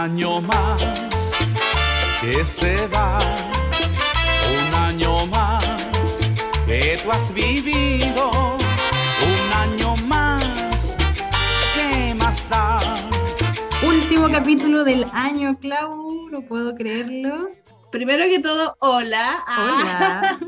[0.00, 1.36] año más
[2.22, 3.18] que se va,
[4.56, 5.62] un año más
[6.64, 10.96] que tú has vivido, un año más
[11.74, 12.78] que más da.
[13.86, 17.50] Último capítulo del año, Clau, no puedo creerlo.
[17.92, 19.44] Primero que todo, hola.
[19.58, 20.38] Hola.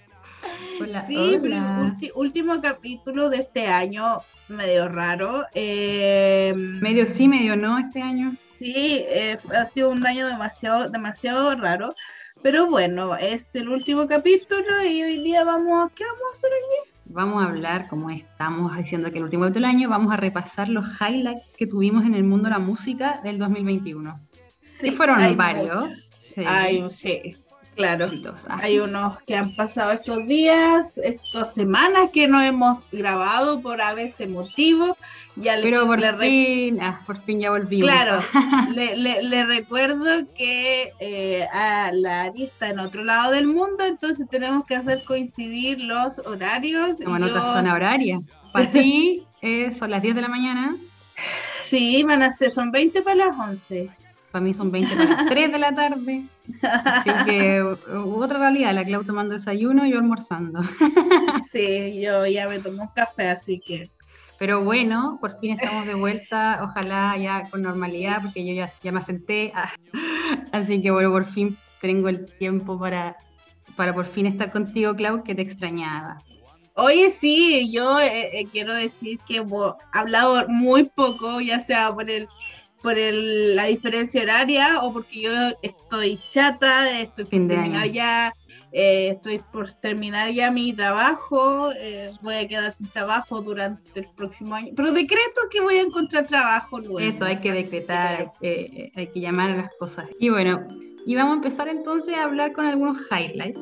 [0.80, 1.94] hola, Sí, hola.
[2.14, 5.44] último capítulo de este año, medio raro.
[5.52, 8.32] Eh, Medio sí, medio no este año.
[8.58, 11.94] Sí, eh, ha sido un año demasiado, demasiado raro.
[12.42, 16.58] Pero bueno, es el último capítulo y hoy día vamos, ¿qué vamos a hacer hoy
[16.58, 16.92] día?
[17.06, 20.68] Vamos a hablar, como estamos diciendo que el último capítulo del año, vamos a repasar
[20.68, 24.16] los highlights que tuvimos en el mundo de la música del 2021.
[24.60, 25.86] Sí, que fueron varios.
[25.86, 25.98] muchos.
[26.34, 26.44] Sí.
[26.46, 27.36] Hay, sí,
[27.76, 28.10] claro.
[28.48, 33.94] Hay unos que han pasado estos días, estas semanas que no hemos grabado por a
[33.94, 34.96] veces motivos.
[35.36, 37.88] Ya le- Pero por le fin, ah, por fin ya volvimos.
[37.90, 38.22] Claro,
[38.74, 43.84] le, le- le recuerdo que eh, a la Ari está en otro lado del mundo,
[43.84, 46.96] entonces tenemos que hacer coincidir los horarios.
[47.04, 48.18] Como en y otra yo- zona horaria.
[48.52, 50.74] Para ti eh, son las 10 de la mañana,
[51.62, 53.90] Sí, van a ser, son 20 para las 11.
[54.30, 56.24] para mí son 20 para las 3 de la tarde.
[56.62, 60.60] Así que otra realidad, la Clau tomando desayuno y yo almorzando.
[61.50, 63.90] Sí, yo ya me tomo un café, así que
[64.38, 68.92] Pero bueno, por fin estamos de vuelta, ojalá ya con normalidad, porque yo ya, ya
[68.92, 69.52] me senté.
[69.54, 69.72] ah.
[70.52, 73.16] Así que bueno, por fin tengo el tiempo para,
[73.76, 76.18] para por fin estar contigo, Clau, que te extrañaba.
[76.78, 79.46] Oye, sí, yo eh, eh, quiero decir que he
[79.92, 82.28] hablado muy poco, ya sea por el
[82.82, 85.30] por el, la diferencia horaria o porque yo
[85.62, 88.34] estoy chata, estoy por terminar ya,
[88.72, 94.08] eh, estoy por terminar ya mi trabajo, eh, voy a quedar sin trabajo durante el
[94.16, 97.00] próximo año, pero decreto que voy a encontrar trabajo luego.
[97.00, 100.08] Eso hay que decretar, que, eh, hay que llamar a las cosas.
[100.18, 100.66] Y bueno,
[101.06, 103.60] y vamos a empezar entonces a hablar con algunos highlights,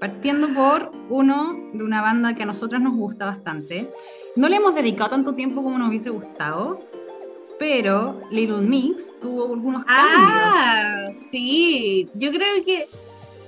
[0.00, 3.88] partiendo por uno de una banda que a nosotras nos gusta bastante.
[4.34, 6.80] No le hemos dedicado tanto tiempo como nos hubiese gustado,
[7.62, 10.18] pero Little Mix tuvo algunos cambios.
[10.18, 12.88] Ah, sí, yo creo que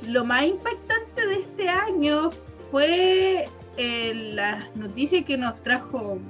[0.07, 2.31] lo más impactante de este año
[2.71, 6.21] fue eh, las noticias que nos trajo.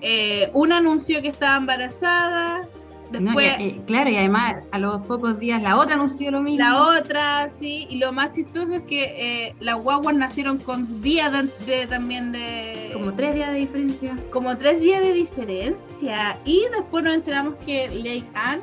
[0.00, 2.66] Eh, un anuncio que estaba embarazada,
[3.12, 6.40] No, después y- y- claro, y además a los pocos días la otra anunció lo
[6.40, 6.58] mismo.
[6.58, 9.02] la otra, sí, y lo más chistoso es que
[9.48, 12.90] eh, las guaguas nacieron con días de, de- también de...
[12.92, 14.16] Como tres días de diferencia.
[14.32, 16.38] como tres días de diferencia.
[16.44, 18.60] Y después nos enteramos que Lei Ann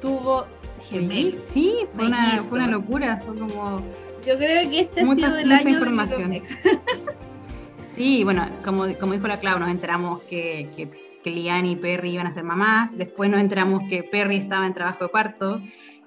[0.00, 0.46] tuvo
[0.88, 1.40] gemelos.
[1.52, 3.80] Sí, fue una, fue una locura, fue como...
[4.26, 6.30] Yo creo que este Mucha- ha sido el mucha año información.
[6.30, 6.42] de.
[7.94, 10.88] Sí, bueno, como, como dijo la Clau, nos enteramos que, que,
[11.22, 14.74] que Lian y Perry iban a ser mamás, después nos enteramos que Perry estaba en
[14.74, 15.60] trabajo de parto,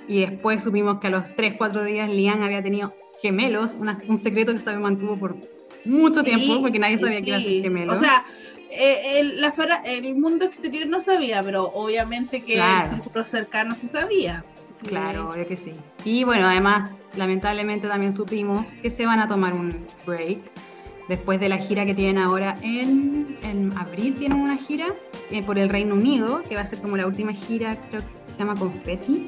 [0.07, 4.17] y después supimos que a los 3, 4 días Lian había tenido gemelos, una- un
[4.17, 5.37] secreto que se mantuvo por
[5.85, 7.61] mucho Sí, tiempo, porque nadie sabía que iba a ser sí.
[7.61, 7.93] gemelo.
[7.93, 8.25] O sea,
[8.71, 12.83] eh, el, la fuera- el mundo exterior no sabía, pero obviamente que Claro.
[12.89, 14.43] el círculo cercano se sabía.
[14.81, 14.87] Sí.
[14.87, 15.71] Claro, obvio que sí.
[16.03, 20.39] Y bueno, además, lamentablemente también supimos que se van a tomar un break
[21.07, 24.15] después de la gira que tienen ahora en, en abril.
[24.17, 24.87] Tienen una gira
[25.31, 28.31] eh, por el Reino Unido, que va a ser como la última gira, creo que
[28.31, 29.27] se llama Confetti.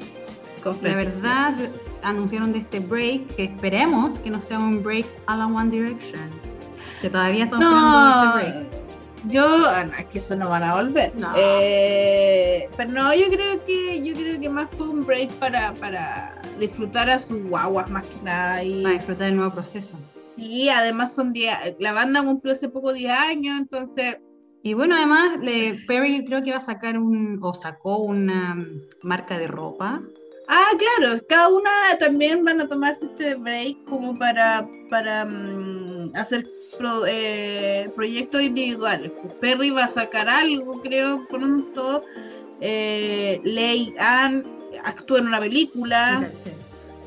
[0.62, 0.88] Confetti.
[0.88, 1.54] La verdad,
[2.02, 6.30] anunciaron de este break que esperemos que no sea un break a la One Direction.
[7.00, 8.66] Que todavía estamos No, este break.
[9.28, 11.12] yo, ah, no, es que eso no van a volver.
[11.16, 11.32] No.
[11.36, 16.34] Eh, pero no, yo creo que yo creo que más fue un break para, para
[16.58, 19.96] disfrutar a sus guaguas más que nada y, Para disfrutar del nuevo proceso.
[20.36, 24.16] Y además son 10, la banda cumplió hace poco 10 años, entonces
[24.62, 28.56] Y bueno, además, le- Perry creo que va a sacar un, o sacó una
[29.02, 30.02] marca de ropa.
[30.48, 31.70] Ah, claro, cada una
[32.00, 36.46] también van a tomarse este break como para, para mm, hacer
[36.78, 39.12] pro- eh, proyectos individuales.
[39.40, 42.02] Perry va a sacar algo, creo, pronto.
[42.60, 44.44] Eh, Lei Ann
[44.84, 46.28] actúa en una película.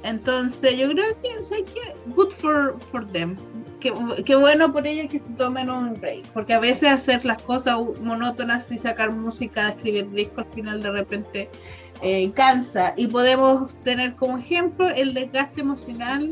[0.04, 1.94] Entonces, yo creo que, ¿sabes qué?
[2.16, 3.36] Good for, for them.
[3.80, 3.94] Qué,
[4.26, 6.26] qué bueno por ellos que se tomen un break.
[6.28, 10.92] Porque a veces hacer las cosas monótonas y sacar música, escribir discos al final de
[10.92, 11.50] repente
[12.02, 12.94] eh, cansa.
[12.98, 16.32] Y podemos tener como ejemplo el desgaste emocional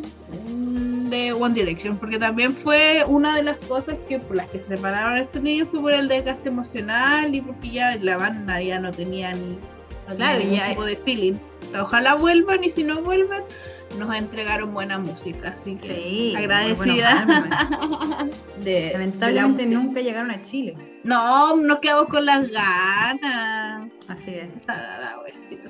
[0.49, 1.97] mm, de One Direction.
[1.97, 5.67] Porque también fue una de las cosas que por las que se separaron estos niños
[5.69, 9.57] fue por el desgaste emocional y porque ya la banda ya no tenía ni
[10.09, 11.33] no Claro, ningún ya- tipo de feeling.
[11.79, 13.43] Ojalá vuelvan y si no vuelvan,
[13.97, 17.25] nos entregaron buena música, así que Sí, agradecida.
[18.63, 20.75] de, de la Lamentablemente nunca llegaron a Chile.
[21.03, 23.89] No, nos quedamos con las ganas.
[24.07, 24.49] Así es.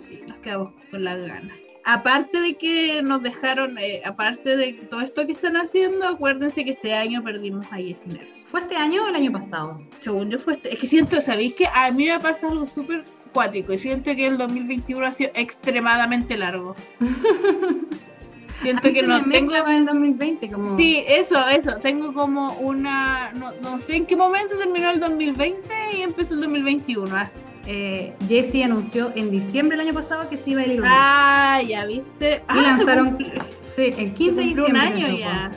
[0.01, 1.55] Sí, nos quedamos con las ganas.
[1.89, 6.71] Aparte de que nos dejaron, eh, aparte de todo esto que están haciendo, acuérdense que
[6.71, 8.17] este año perdimos a Nelson.
[8.47, 9.81] ¿Fue este año o el año pasado?
[10.01, 13.05] Según yo fue este- es que siento, ¿sabéis que a mí me pasa algo súper
[13.37, 16.75] cuático y siento que el 2021 ha sido extremadamente largo.
[18.63, 20.75] Siento que no tengo el 2020 como...
[20.77, 21.75] Sí, eso, eso.
[21.77, 23.31] Tengo como una.
[23.33, 25.61] No, no sé en qué momento terminó el 2020
[25.95, 27.15] y empezó el 2021.
[27.15, 27.37] así.
[27.67, 31.85] Eh, Jessie anunció en diciembre del año pasado que se iba a ir Ah, ya
[31.85, 32.37] viste.
[32.37, 33.17] y Ah, lanzaron
[33.61, 35.05] sí, el se 15 de cumplió un diciembre.
[35.05, 35.51] año ya.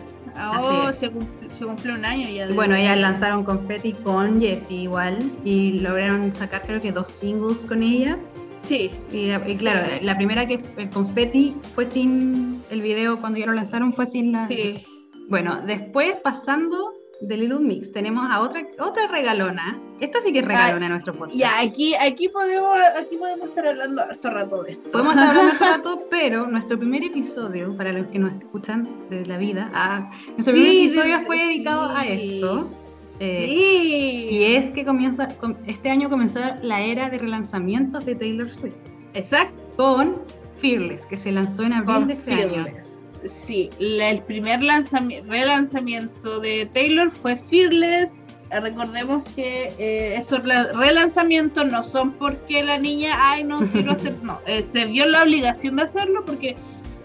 [0.61, 2.47] Oh, se cumplió, se cumplió un año ya.
[2.49, 7.65] de- bueno, ellas lanzaron Confetti con Jessie igual y lograron sacar creo que dos singles
[7.65, 8.19] con ella.
[8.67, 13.47] Sí, Y, y claro, la primera que el Confetti fue sin el video cuando ya
[13.47, 14.49] lo lanzaron fue sin la...
[14.49, 14.85] sí.
[15.29, 19.79] Bueno, después pasando de Little Mix tenemos a otra otra regalona.
[20.01, 21.39] Esta sí que es regalona en nuestro podcast.
[21.39, 24.91] Ya, aquí, aquí podemos, aquí podemos estar hablando harto rato de esto.
[24.91, 29.27] Podemos estar hablando este rato, pero nuestro primer episodio, para los que nos escuchan de
[29.27, 32.71] la vida, ah, nuestro primer episodio fue dedicado a esto.
[33.21, 34.29] eh, Sí.
[34.31, 38.77] Y es que comienza, com- este año comenzó la era de relanzamientos de Taylor Swift
[39.13, 39.55] Exacto.
[39.77, 40.17] con
[40.59, 42.65] Fearless, que se lanzó en abril Con de este año.
[43.29, 48.13] Sí, la- el primer lanzami- relanzamiento de Taylor fue Fearless.
[48.51, 54.17] Recordemos que eh, estos la- relanzamientos no son porque la niña, ay, no quiero hacer,
[54.23, 56.57] no, eh, se vio la obligación de hacerlo porque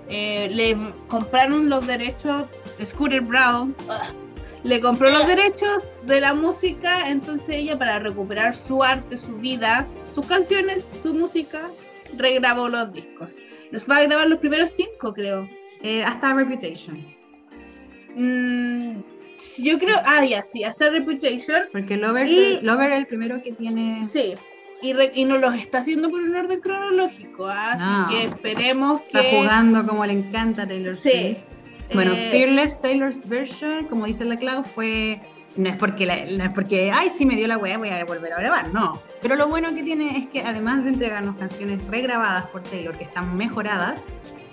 [0.10, 0.76] eh, le
[1.08, 2.46] compraron los derechos,
[2.84, 4.16] Scooter Brown, ugh,
[4.64, 9.86] le compró los derechos de la música, entonces ella para recuperar su arte, su vida,
[10.16, 11.70] sus canciones, su música,
[12.18, 13.36] regrabó los discos.
[13.72, 15.48] Los va a grabar los primeros cinco, creo.
[15.86, 16.98] Eh, hasta Reputation,
[18.18, 19.02] Mm,
[19.40, 23.42] sí, yo creo, ah, ya, sí, hasta Reputation, porque Lover, Y- Lover es el primero
[23.44, 24.08] que tiene...
[24.12, 24.36] sí.
[24.82, 27.72] Y, re- y no los está haciendo por un orden cronológico, ¿ah?
[27.74, 28.08] así No.
[28.08, 29.20] que esperemos que...
[29.20, 31.10] Está jugando como le encanta a Taylor Sí.
[31.12, 31.38] Swift.
[31.94, 35.20] Bueno, eh, Fearless Taylor's version, como dice la Clau, fue
[35.58, 38.04] no es porque la- no es porque ay sí me dio la wea voy a
[38.06, 39.02] volver a grabar, no.
[39.22, 43.06] Pero lo bueno que tiene es que además de entregarnos canciones regrabadas por Taylor que
[43.06, 44.06] están mejoradas,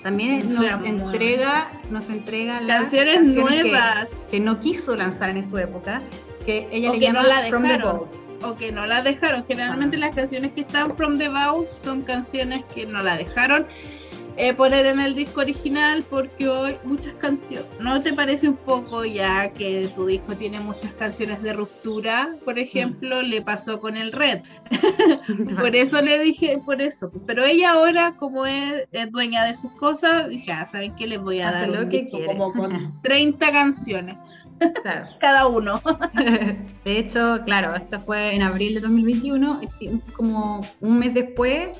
[0.02, 4.10] también nos entrega nos entrega las canciones, nuevas.
[4.30, 6.02] que, no quiso lanzar en su época,
[6.44, 8.08] que ella O le que llama no la From dejaron.
[8.44, 9.44] O que no la dejaron.
[9.46, 10.06] Generalmente Ajá.
[10.06, 13.66] las canciones que están from the vault son canciones que no la dejaron
[14.36, 17.66] eh, poner en el disco original porque hoy muchas canciones.
[17.80, 22.34] ¿No te parece un poco ya que tu disco tiene muchas canciones de ruptura?
[22.44, 24.40] Por ejemplo, le pasó con el Red.
[25.60, 27.10] Por eso le dije, por eso.
[27.26, 31.06] Pero ella ahora, como es, es dueña de sus cosas, dije, ah, ¿saben qué?
[31.06, 34.16] Les voy a Hace dar lo un que disco como con 30 canciones,
[34.82, 35.06] Claro.
[35.20, 35.82] cada uno.
[36.84, 41.76] De hecho, claro, esto fue en abril de 2021, y como un mes después,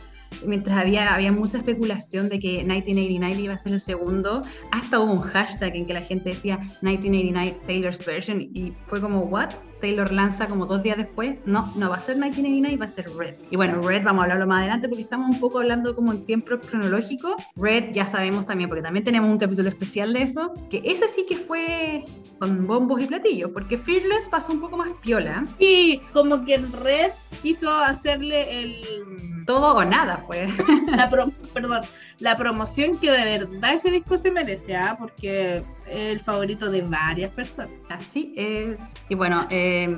[0.46, 5.12] mientras había, había mucha especulación de que 1989 iba a ser el segundo, hasta hubo
[5.12, 9.50] un hashtag en que la gente decía 1989 Taylor's version y fue como, ¿what?
[9.82, 13.10] Taylor lanza como dos días después, no, no va a ser 1989, va a ser
[13.14, 13.36] Red.
[13.50, 16.24] Y bueno, Red vamos a hablarlo más adelante porque estamos un poco hablando como en
[16.24, 17.36] tiempo cronológico.
[17.56, 21.26] Red ya sabemos también, porque también tenemos un capítulo especial de eso, que ese sí
[21.28, 22.04] que fue
[22.38, 27.10] con bombos y platillos, porque Fearless pasó un poco más piola, Y como que Red
[27.42, 30.48] quiso hacerle el todo o nada fue.
[30.96, 31.80] la pro- perdón,
[32.20, 34.96] la promoción que de verdad ese disco se merece, ¿ah?
[34.96, 37.70] porque el favorito de varias personas.
[37.88, 38.80] Así es.
[39.08, 39.94] Y bueno, eh,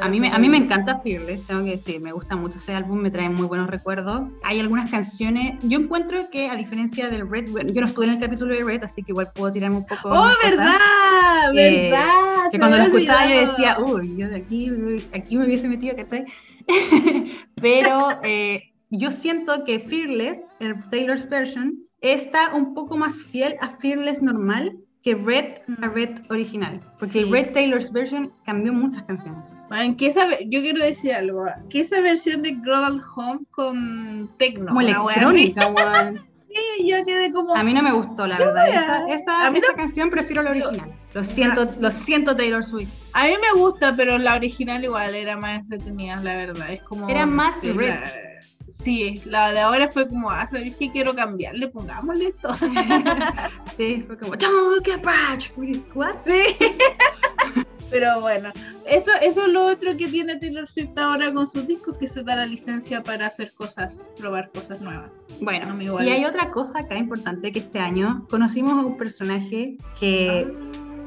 [0.00, 2.74] a, mí me, a mí me encanta Fearless, tengo que decir, me gusta mucho ese
[2.74, 4.22] álbum, me trae muy buenos recuerdos.
[4.42, 8.12] Hay algunas canciones, yo encuentro que a diferencia del Red, bueno, yo no estuve en
[8.12, 10.08] el capítulo de Red, así que igual puedo tirarme un poco...
[10.08, 10.56] ¡Oh, más cosas.
[10.56, 11.54] verdad!
[11.54, 12.50] Eh, ¿Verdad?
[12.50, 14.72] Que cuando lo escuchaba yo decía, uy, yo de aquí,
[15.12, 16.24] aquí me hubiese metido, ¿cachai?
[17.60, 23.68] Pero eh, yo siento que Fearless, el Taylor's version, está un poco más fiel a
[23.68, 24.76] Fearless normal
[25.06, 26.80] que Red a Red original.
[26.98, 27.30] Porque Sí.
[27.30, 29.40] Red Taylor's version cambió muchas canciones.
[29.70, 34.66] Man, que esa, yo quiero decir algo, que esa versión de Global Home con Tecno,
[34.66, 36.26] como electrónica, weón.
[36.48, 37.54] así, yo quedé como...
[37.54, 38.68] A mí no me gustó, la verdad.
[38.68, 40.92] Esa, esa, A mí esa canción prefiero la original.
[41.14, 42.90] Lo siento, lo siento Taylor Swift.
[43.12, 46.72] A mí me gusta, pero la original igual era más entretenida, la verdad.
[46.72, 47.08] Es como.
[47.08, 47.90] Era más sí, Red.
[47.90, 48.10] la-
[48.86, 51.66] sí, la de ahora fue como, ah, ¿sabes qué quiero cambiarle?
[51.66, 52.54] Pongámosle esto.
[53.76, 54.30] sí, fue como,
[55.02, 55.52] back.
[55.92, 56.14] What?
[56.22, 56.54] Sí.
[57.90, 58.50] Pero bueno,
[58.86, 62.22] eso, eso es lo otro que tiene Taylor Swift ahora con sus discos, que se
[62.22, 65.10] da la licencia para hacer cosas, probar cosas nuevas.
[65.40, 69.78] Bueno, mí y hay otra cosa acá importante que este año conocimos a un personaje
[69.98, 70.46] que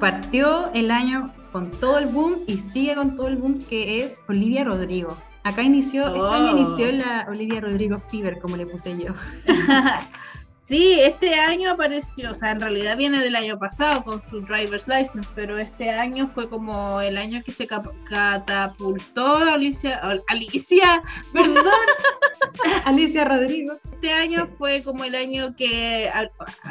[0.02, 4.18] partió el año con todo el boom y sigue con todo el boom que es
[4.28, 5.18] Olivia Rodrigo.
[5.50, 6.58] Acá inició, este año Oh.
[6.58, 9.14] inició la Olivia Rodrigo Fever, como le puse yo.
[10.70, 14.88] Sí, este año apareció, o sea, en realidad viene del año pasado con su driver's
[14.88, 21.02] license, pero este año fue como el año que se catapultó Alicia, Alicia,
[21.34, 21.66] perdón,
[22.86, 23.80] Alicia Rodrigo.
[23.94, 26.08] este año fue como el año que,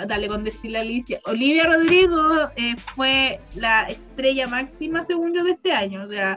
[0.06, 5.72] dale con decir Alicia, Olivia Rodrigo eh, fue la estrella máxima según yo de este
[5.72, 6.36] año, o sea,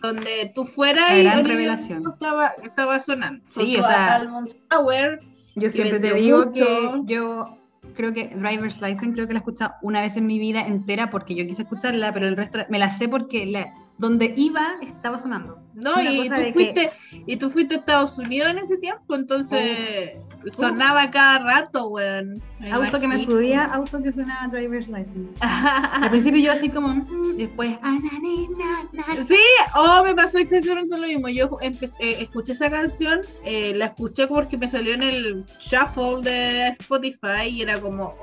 [0.00, 3.44] donde tú fueras y Olivia estaba, estaba sonando.
[3.50, 5.20] Sí, o sea- álbum Sour,
[5.56, 6.52] Yo siempre te digo mucho.
[6.52, 7.58] que yo
[7.94, 11.10] creo que Driver's License creo que la he escuchado una vez en mi vida entera
[11.10, 15.18] porque yo quise escucharla, pero el resto me la sé porque la, donde iba estaba
[15.18, 15.58] sonando.
[15.74, 16.90] No, y tú, que- fuiste,
[17.26, 20.16] y tú fuiste a Estados Unidos en ese tiempo, entonces
[20.56, 22.42] sonaba cada rato, weón.
[22.72, 25.34] Auto que me subía, auto que sonaba Driver's License.
[25.40, 29.26] Al principio yo así como, mm, y después, ah, na, na, na, na.
[29.26, 29.36] Sí,
[29.74, 31.28] oh, me pasó exactamente lo mismo.
[31.28, 36.22] Yo empecé, eh, escuché esa canción, eh, la escuché porque me salió en el shuffle
[36.22, 38.14] de Spotify y era como,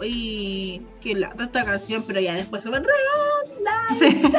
[0.00, 2.78] uy, qué lata esta canción, pero ya después se me
[3.98, 4.22] Sí.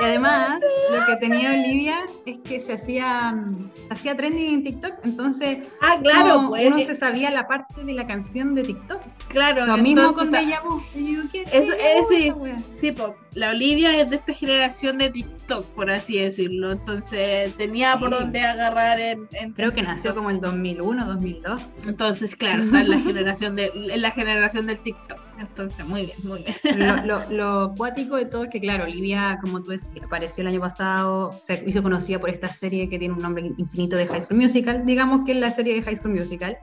[0.00, 0.60] Y además,
[0.92, 5.58] lo que tenía Olivia es que se hacía, mm, se hacía trending en TikTok, entonces
[5.80, 6.66] Ah, claro, uno, pues.
[6.66, 9.00] uno se sabía la parte de la canción de TikTok.
[9.28, 10.82] Claro, Lo mismo con Deja Vu.
[10.94, 12.58] Y yo, ¿qué Eso- Deja Vu ese- esa wea?
[12.72, 16.72] Sí, po, la Olivia es de esta generación de TikTok, por así decirlo.
[16.72, 18.20] Entonces tenía por Sí.
[18.20, 21.62] dónde agarrar en, en Creo que nació como el 2001, 2002.
[21.86, 24.97] Entonces, claro, está en la generación de en la generación del TikTok.
[25.38, 26.78] Entonces, muy bien, muy bien.
[27.06, 27.30] Lo, lo,
[27.68, 31.32] lo cuático de todo es que, claro, Olivia, como tú decías, apareció el año pasado,
[31.42, 34.84] se hizo conocida por esta serie que tiene un nombre infinito de High School Musical,
[34.84, 36.56] digamos que es la serie de High School Musical,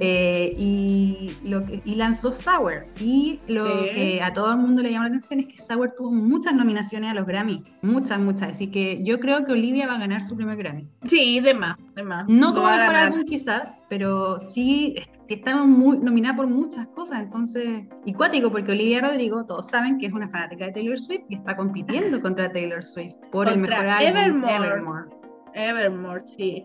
[0.00, 2.86] eh, y, lo que, y lanzó Sour.
[3.00, 3.90] Y lo Sí.
[3.94, 7.10] que a todo el mundo le llama la atención es que Sour tuvo muchas nominaciones
[7.10, 8.52] a los Grammy, muchas, muchas.
[8.52, 10.86] Así que yo creo que Olivia va a ganar su primer Grammy.
[11.06, 12.26] Sí, de más, de más.
[12.28, 14.94] No como mejor álbum quizás, pero sí
[15.30, 19.96] que estaba muy nominada por muchas cosas, entonces, y cuático, porque Olivia Rodrigo, todos saben
[19.98, 23.54] que es una fanática de Taylor Swift y está compitiendo contra Taylor Swift por el
[23.54, 24.56] Contra mejor álbum Evermore.
[24.66, 25.04] Evermore.
[25.54, 26.64] Evermore, sí.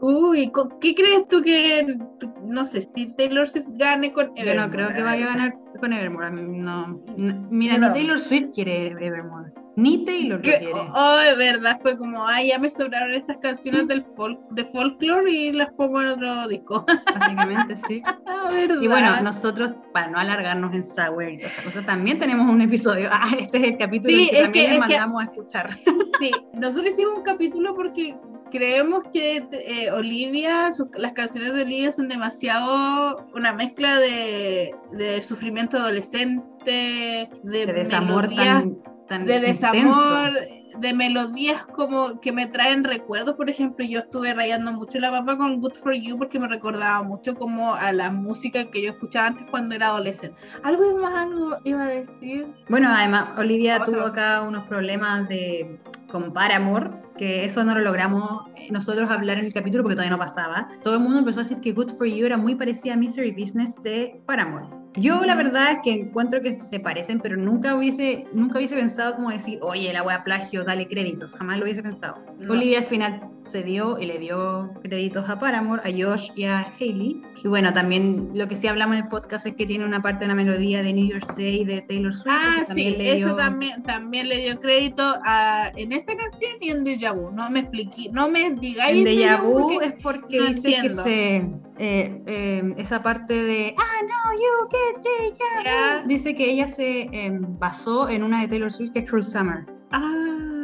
[0.00, 0.50] Uy,
[0.80, 1.96] ¿qué crees tú que,
[2.42, 4.66] no sé, si Taylor Swift gane con Yo Evermore?
[4.66, 6.30] no creo que vaya a ganar con Evermore.
[6.32, 7.88] No, no- mira, No.
[7.88, 10.70] ni Taylor Swift quiere Evermore, ni Taylor lo quiere.
[10.72, 15.30] oh, de verdad, fue como, ay, ya me sobraron estas canciones del folk, de folklore
[15.30, 16.84] y las pongo en otro disco.
[17.14, 18.02] Básicamente, sí.
[18.26, 18.80] Ah, verdad.
[18.80, 22.60] Y bueno, nosotros, para no alargarnos en Sour y todas esas cosas, también tenemos un
[22.60, 23.08] episodio.
[23.12, 25.78] Ah, este es el capítulo Sí, que es también que- les que- mandamos a escuchar.
[26.20, 28.14] Sí, nosotros hicimos un capítulo porque
[28.50, 35.22] creemos que eh, Olivia, sus- las canciones de Olivia son demasiado una mezcla de, de
[35.22, 39.60] sufrimiento adolescente, de, de desamor melodías, tan, tan de intenso.
[39.68, 40.32] desamor,
[40.78, 43.34] de melodías como que me traen recuerdos.
[43.36, 47.02] Por ejemplo, yo estuve rayando mucho la papa con Good for You porque me recordaba
[47.02, 50.36] mucho como a la música que yo escuchaba antes cuando era adolescente.
[50.62, 52.46] Algo más, algo iba a decir.
[52.68, 55.78] Bueno, además, Olivia tuvo acá unos problemas de
[56.10, 60.16] con Paramore, que eso no lo logramos eh, nosotros hablar en el capítulo porque todavía
[60.16, 60.68] no pasaba.
[60.82, 63.32] Todo el mundo empezó a decir que Good for You era muy parecida a Misery
[63.32, 64.66] Business de Paramore.
[64.94, 69.14] Yo la verdad es que encuentro que se parecen, pero nunca hubiese, nunca hubiese pensado
[69.14, 71.34] como decir, oye, la wea plagio, dale créditos.
[71.34, 72.16] Jamás lo hubiese pensado.
[72.38, 72.54] No.
[72.54, 76.60] Olivia al final se dio y le dio créditos a Paramore, a Josh y a
[76.78, 77.20] Hailey.
[77.42, 80.20] Y bueno, también lo que sí hablamos en el podcast es que tiene una parte
[80.20, 82.26] de una melodía de New Year's Day de Taylor Swift.
[82.34, 86.70] Ah, sí, le eso dio- también, también le dio crédito a, en esa canción y
[86.70, 87.30] en Deja Vu.
[87.32, 91.02] No me expliqué, no me digáis En Deja Vu es porque no dice entiendo.
[91.04, 91.36] que se.
[91.78, 93.74] eh, eh, esa parte de.
[93.78, 96.08] Ah, no, you get Deja Vu".
[96.08, 99.64] Dice que ella se eh, basó en una de Taylor Swift que es Cruel Summer.
[99.92, 100.59] Ah,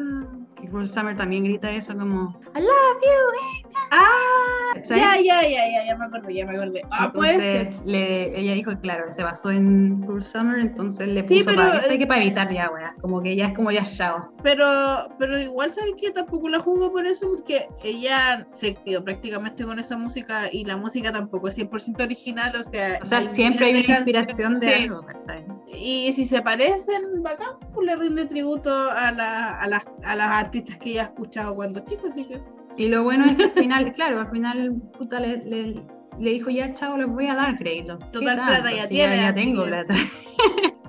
[0.68, 2.38] Cruel Summer también grita eso como.
[2.54, 3.76] I love you.
[3.90, 6.82] ah, ya, ya, ya, ya, ya me acordé, ya me acordé.
[6.90, 7.72] Ah, puede ser.
[7.84, 11.86] Le- ella dijo claro, se basó en Cruel Summer, entonces le Sí, puso pero, para,
[11.94, 14.32] eh, que para evitar ya, weá, como que ya es como ya chao.
[14.42, 19.64] Pero, pero igual sabes que tampoco la jugó por eso, porque ella se crió prácticamente
[19.64, 23.66] con esa música y la música tampoco es 100% original, o sea, O sea, siempre
[23.66, 24.82] hay una inspiración de sí.
[24.84, 25.44] algo, ¿cachai?
[25.78, 30.28] Y si se parecen, bacán, pues le rinde tributo a, la- a, las, a las
[30.30, 32.40] artistas que ella ha escuchado cuando chico, así que.
[32.76, 35.82] Y lo bueno es que al final, claro, al final puta, le, le-
[36.18, 37.98] le dijo ya, chao, les voy a dar crédito.
[37.98, 39.94] ¿Qué Total plata ya Si tiene, Ya, así tengo plata.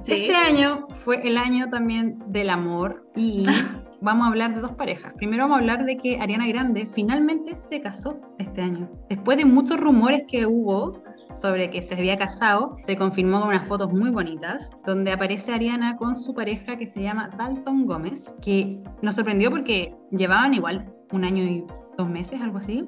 [0.03, 0.13] Sí.
[0.13, 3.43] Este año fue el año también del amor y
[4.01, 5.11] vamos a hablar de dos parejas.
[5.17, 8.89] Primero vamos a hablar de que Ariana Grande finalmente se casó este año.
[9.09, 10.93] Después de muchos rumores que hubo
[11.41, 15.95] sobre que se había casado, se confirmó con unas fotos muy bonitas, donde aparece Ariana
[15.97, 21.23] con su pareja que se llama Dalton Gómez, que nos sorprendió porque llevaban igual un
[21.23, 21.63] año y
[21.97, 22.83] dos meses, algo así.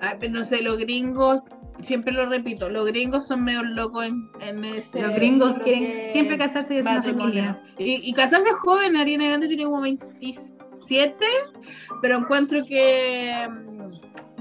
[0.00, 1.40] Ay, pero no sé, los gringos,
[1.80, 5.02] siempre lo repito, los gringos son medio locos en, en ese.
[5.02, 7.62] Los gringos lo quieren que- siempre casarse y hacer una familia.
[7.78, 11.24] Y, y casarse joven, Ariana Grande tiene como 27,
[12.02, 13.46] pero encuentro que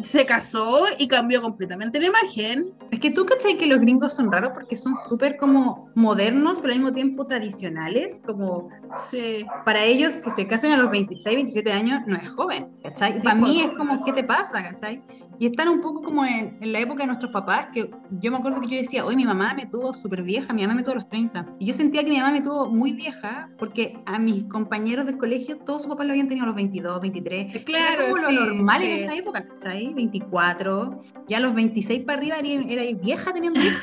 [0.04, 2.72] se casó y cambió completamente la imagen.
[2.92, 6.74] Es que tú cachai que los gringos son raros porque son súper como modernos, pero
[6.74, 8.70] al mismo tiempo tradicionales, como
[9.10, 9.46] Sí.
[9.66, 13.14] para ellos que se casen a los 26, 27 años no es joven, ¿cachai?
[13.20, 15.02] Sí, para mí es como, ¿qué te pasa, cachai?
[15.40, 18.38] Y están un poco como en, en la época de nuestros papás, que yo me
[18.38, 20.92] acuerdo que yo decía, hoy mi mamá me tuvo súper vieja, mi mamá me tuvo
[20.92, 21.46] a los 30.
[21.60, 25.18] Y yo sentía que mi mamá me tuvo muy vieja porque a mis compañeros del
[25.18, 27.56] colegio todos sus papás lo habían tenido a los 22, 23.
[27.56, 29.94] Era Claro, como sí, lo normal en esa época, ¿cachai?
[29.94, 33.80] 24, ya a los 26 para arriba era, era vieja teniendo hijos.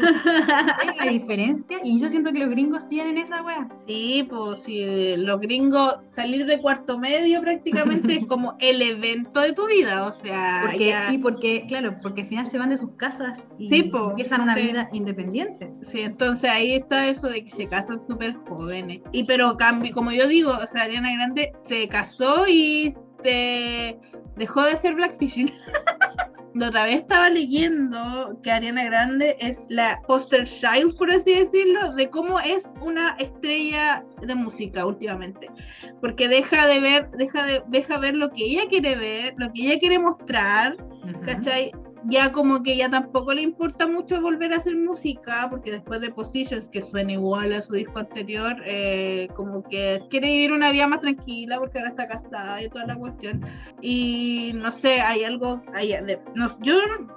[0.46, 0.96] ¿Cachai?
[0.98, 3.68] la diferencia y yo siento que los gringos tienen esa wea.
[3.86, 4.84] Sí, pues sí,
[5.16, 10.12] los gringos salir de cuarto medio prácticamente es como el evento de tu vida, o
[10.12, 13.82] sea, Porque, ya- porque, claro, porque al final se van de sus casas y Sí,
[13.84, 14.62] po, empiezan una sí.
[14.62, 15.72] vida independiente.
[15.82, 19.00] Sí, entonces ahí está eso de que se casan súper jóvenes.
[19.12, 23.98] Y pero cambio, como yo digo, o sea, Ariana Grande se casó y se
[24.36, 25.52] dejó de ser blackfishing.
[26.56, 31.90] La otra vez estaba leyendo que Ariana Grande es la poster child, por así decirlo,
[31.90, 35.48] de cómo es una estrella de música últimamente.
[36.00, 39.66] Porque deja de ver, deja de, deja ver lo que ella quiere ver, lo que
[39.66, 40.78] ella quiere mostrar,
[41.26, 41.72] ¿cachai?
[42.08, 46.10] Ya como que ya tampoco le importa mucho volver a hacer música, porque después de
[46.10, 50.86] Positions, que suena igual a su disco anterior, eh, como que quiere vivir una vida
[50.86, 53.44] más tranquila, porque ahora está casada y toda la cuestión.
[53.80, 55.94] Y no sé, hay algo, hay,
[56.34, 56.74] no, yo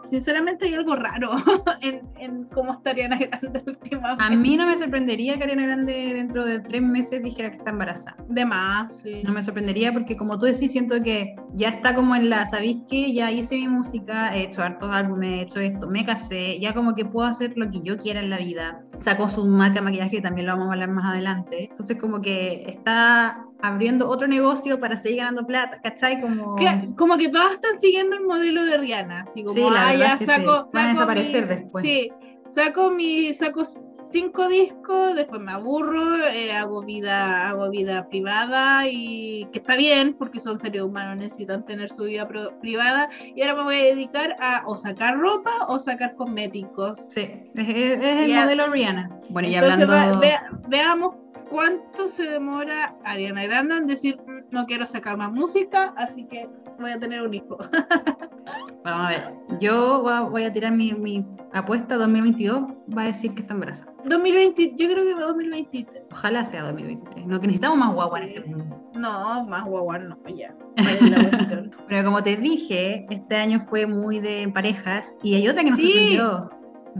[0.10, 1.31] sinceramente hay algo raro
[1.81, 4.24] en, en cómo está Ariana Grande últimamente.
[4.24, 7.72] A mí no me sorprendería que Ariana Grande dentro de tres meses dijera que está
[7.72, 8.17] embarazada.
[8.27, 9.21] De más, sí.
[9.23, 12.78] No me sorprendería porque como tú decís, siento que ya está como en la, ¿sabéis
[12.89, 13.13] qué?
[13.13, 16.96] Ya hice mi música, he hecho hartos álbumes, he hecho esto, me casé, ya como
[16.96, 18.82] que puedo hacer lo que yo quiera en la vida.
[19.00, 21.65] Sacó su marca de maquillaje, que también lo vamos a hablar más adelante.
[21.70, 26.22] Entonces como que está abriendo otro negocio para seguir ganando plata, ¿cachai?
[26.22, 26.56] Como...
[26.56, 29.96] Cla- como que todas están siguiendo el modelo de Rihanna, así como, Sí, la ah,
[29.96, 30.70] ya saco, sí.
[30.74, 31.86] Van a saco desaparecer mis- después.
[31.86, 32.12] Sí,
[32.50, 33.63] saco mi, saco
[34.12, 40.15] cinco discos, después me aburro, eh, hago vida, hago vida privada y que está bien
[40.17, 43.84] porque son seres humanos, necesitan tener su vida pro- privada y ahora me voy a
[43.84, 47.00] dedicar a o sacar ropa o sacar cosméticos.
[47.10, 48.43] Sí, es, el Ya.
[48.43, 49.10] modelo Rihanna.
[49.30, 50.13] Bueno, y Entonces hablando...
[50.15, 51.15] va- vea- veamos
[51.50, 56.50] cuánto se demora Ariana Grande en decir "Mm, no quiero sacar más música, así que
[56.80, 57.58] voy a tener un hijo.
[58.84, 62.64] Vamos a ver, yo voy a tirar mi, mi apuesta 2022,
[62.98, 63.94] va a decir que está embarazada.
[64.06, 66.04] 2020, yo creo que 2023.
[66.12, 67.28] Ojalá sea 2023.
[67.28, 68.92] No, que necesitamos más guagua en este mundo.
[68.96, 70.56] No, más guagua no, ya.
[71.88, 75.80] Pero como te dije, este año fue muy de parejas y hay otra que nos
[75.80, 75.88] Sí.
[76.18, 76.50] sorprendió.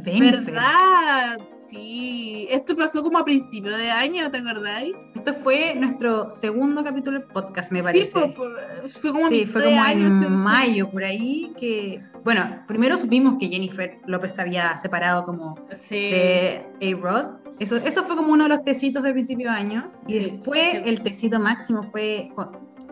[0.04, 0.42] Benfer.
[0.46, 1.40] ¿Verdad?
[1.58, 2.48] Sí.
[2.50, 4.96] Esto pasó como a principio de año, ¿te acordáis?
[5.16, 8.12] Esto fue nuestro segundo capítulo del podcast, me Sí, parece.
[8.12, 10.32] pues, por- fue como Sí, fue como año, en sí, sí.
[10.32, 12.02] mayo, por ahí, que...
[12.24, 16.10] Bueno, primero supimos que Jennifer López se había separado como Sí.
[16.12, 17.26] de A-Rod.
[17.60, 19.92] Eso, eso fue como uno de los tecitos del principio de año.
[20.08, 20.20] Y Sí.
[20.22, 22.30] después el tecito máximo fue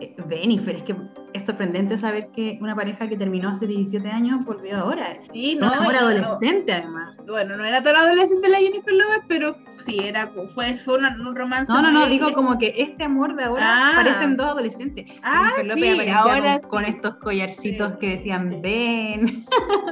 [0.00, 0.76] eh, Bennifer.
[0.76, 0.94] Es que
[1.32, 5.18] es sorprendente saber que una pareja que terminó hace 17 años volvió ahora.
[5.32, 7.16] Sí, No, y- adolescente, además.
[7.18, 11.16] no, bueno, no era tan adolescente la Jennifer Lopez, pero sí, era, fue, fue una-
[11.20, 11.70] un romance.
[11.72, 13.92] No, no, no, digo como que este amor de ahora Ah.
[13.96, 15.06] parecen dos adolescentes.
[15.22, 17.98] Ah, Jennifer López sí, ahora con, estos collarcitos Sí.
[17.98, 19.44] que decían ven.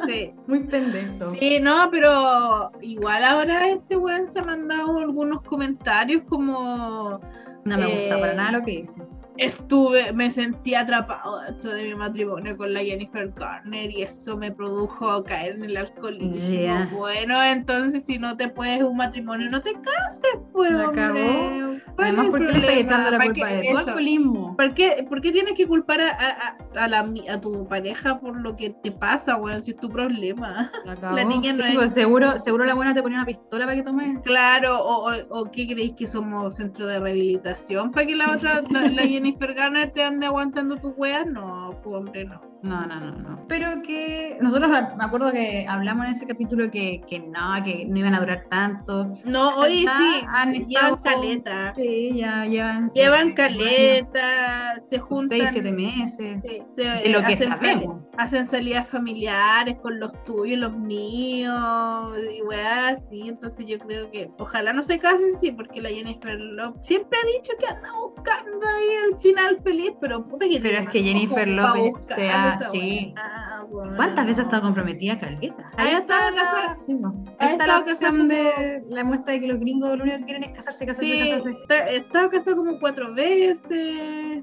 [0.09, 0.31] Sí.
[0.47, 1.33] Muy pendejo.
[1.39, 7.21] Sí, no, pero igual ahora este weón se ha mandado algunos comentarios como
[7.65, 9.03] No me gusta Eh, para nada lo que dice.
[9.39, 14.51] Estuve, me sentí atrapado dentro de mi matrimonio con la Jennifer Garner y eso me
[14.53, 16.87] produjo caer en el alcoholismo.
[16.93, 20.73] Bueno, entonces si no te puedes un matrimonio, no te cases, pues.
[20.75, 20.93] Hombre.
[20.95, 21.77] cagó.
[21.97, 24.57] ¿Cuál Además, ¿por qué le estás echando la ¿Para culpa de tu alcoholismo?
[24.57, 28.39] ¿Por qué, por qué tienes que culpar a, a- a la, a tu pareja por
[28.39, 29.63] lo que te pasa, weón?
[29.63, 30.71] Si es tu problema.
[30.85, 33.83] La, niña no es- pues, seguro, seguro la buena te ponía una pistola para que
[33.83, 34.19] tomes.
[34.25, 38.63] Claro, o, o, o qué creéis que somos centro de rehabilitación para que la otra,
[38.71, 41.27] la, la Jennifer Garner te ande aguantando tus weas?
[41.27, 42.41] No, pues, hombre, no.
[42.67, 43.47] No, no, no, no.
[43.49, 47.99] Pero que nosotros me acuerdo que hablamos en ese capítulo que, que no, que no
[47.99, 49.15] iban a durar tanto.
[49.25, 51.73] No, hoy sí, han llevan caleta.
[51.75, 52.91] Sí, ya llevan.
[52.93, 55.39] Llevan eh, caleta, se juntan.
[55.39, 56.41] Seis, siete meses.
[56.47, 58.03] sí, se- De lo que hacen, sabemos.
[58.19, 63.29] hacen salidas familiares con los tuyos, los míos, y weá, así.
[63.29, 67.27] Entonces yo creo que ojalá no se casen, sí, porque la Jennifer Lopez siempre ha
[67.39, 71.49] dicho que anda buscando ahí el final feliz, pero puta que Pero es que Jennifer
[71.49, 73.15] Lopez buscar sea- esa sí.
[73.15, 73.97] weá, weón.
[73.97, 75.71] ¿Cuántas veces ha estado comprometida Caleta?
[75.77, 76.77] Ahí está estaba la- casada.
[76.77, 76.97] sí.
[77.03, 80.03] Ha Ahí está la estado casada ocasión de la muestra de que los gringos lo
[80.05, 81.51] único que quieren es casarse, casarse, Sí, casarse.
[81.63, 84.43] está- he estado casada como cuatro veces.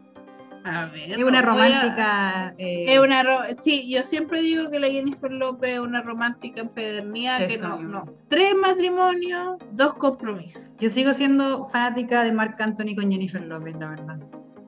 [0.65, 1.11] A ver.
[1.11, 2.53] Es una no a- romántica.
[2.57, 6.61] eh, Es una ro- sí, yo siempre digo que la Jennifer López es una romántica
[6.61, 8.05] empedernida que no, no.
[8.29, 10.69] Tres matrimonios, dos compromisos.
[10.79, 14.19] Yo sigo siendo fanática de Marc Anthony con Jennifer López, la verdad.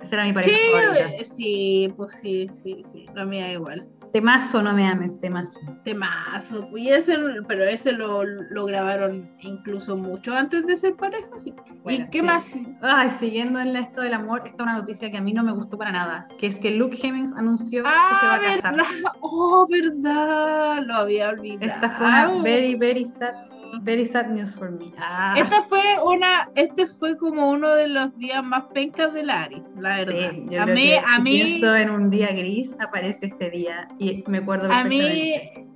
[0.06, 1.15] Esa era mi pareja Sí, favorita.
[1.22, 3.06] eh, sí, pues sí, sí, sí.
[3.13, 3.88] La mía igual.
[4.13, 5.60] Temazo, no me ames, temazo.
[5.84, 6.70] Temazo.
[6.78, 11.54] Y ese, pero ese lo, lo grabaron incluso mucho antes de ser pareja, sí.
[11.84, 12.26] Bueno, ¿Y qué sí.
[12.26, 12.52] más?
[12.82, 15.52] Ay, siguiendo en esto del amor, esta es una noticia que a mí no me
[15.52, 18.72] gustó para nada, que es que Luke Hemmings anunció que se va Ah, a casar.
[18.76, 19.12] verdad.
[19.22, 20.84] Oh, verdad.
[20.86, 21.74] Lo había olvidado.
[21.74, 23.34] Esta fue una very, very sad,
[23.81, 24.93] very sad news for me.
[24.97, 29.63] Ah, Esta fue una, este fue como uno de los días más pencas de Lari,
[29.79, 30.31] la verdad.
[30.31, 34.23] sí, yo a mí, a mí, pienso en un día gris, aparece este día y
[34.27, 35.33] me acuerdo a mí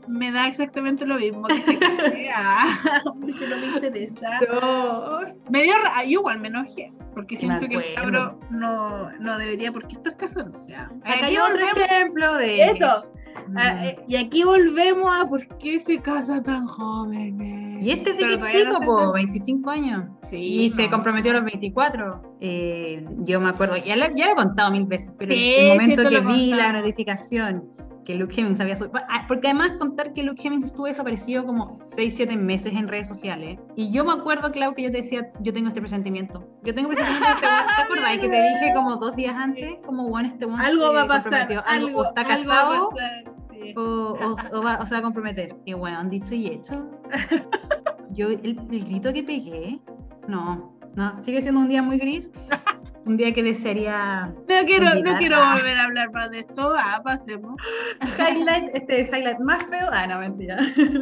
[0.10, 4.39] me da exactamente lo mismo que se case, ah, porque no me interesa.
[4.52, 5.19] No.
[5.50, 9.72] Me dio, yo igual me enojé, porque me siento que el cabro no, no debería
[9.72, 10.74] por qué estar casándose.
[10.74, 13.06] O sea, Acá aquí hay otro ejemplo de eso,
[13.48, 13.58] Mm.
[13.58, 17.78] ah, eh, y aquí volvemos a por qué se casa tan joven.
[17.82, 19.12] Y este sí que es no chico, se po, casa.
[19.13, 20.06] 25 años.
[20.30, 20.89] Sí, y se no.
[20.91, 22.36] comprometió a los 24.
[22.41, 25.69] Eh, yo me acuerdo, ya lo, ya lo he contado mil veces, pero Sí, el
[25.69, 27.63] momento que vi la notificación
[28.10, 32.15] que Luke Hemmings había subido, porque además contar que Luke Hemmings estuvo desaparecido como 6,
[32.15, 33.60] 7 meses en redes sociales.
[33.76, 36.43] Y yo me acuerdo, Clau, que yo te decía, yo tengo este presentimiento.
[36.63, 37.65] Yo tengo presentimiento este weón.
[37.76, 38.17] ¿Te acordás?
[38.17, 41.54] Que te dije como dos días antes, como bueno, este Algo va a pasar.
[41.67, 43.74] Algo, está algo va a casado pasar, sí.
[43.78, 45.56] o, o- o va, o se va a comprometer.
[45.65, 46.89] Y bueno, dicho y hecho,
[48.10, 49.80] yo el, el grito que pegué,
[50.28, 52.32] no, no, sigue siendo un día muy gris,
[53.05, 56.73] un día que desearía No quiero, no quiero volver a hablar más de esto.
[56.77, 57.55] Ah, pasemos.
[58.17, 60.57] highlight, este highlight más feo, ah, no, mentira.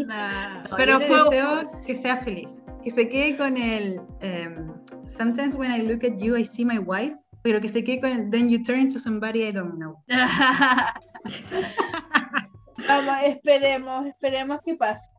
[0.07, 1.17] Nah, No, Pero fue.
[1.23, 4.71] deseo que sea feliz, que se quede con el em,
[5.10, 8.12] Sometimes when I look at you I see my wife, pero que se quede con
[8.12, 9.95] el Then you turn to somebody I don't know.
[12.88, 15.10] Vamos, esperemos, esperemos que pase.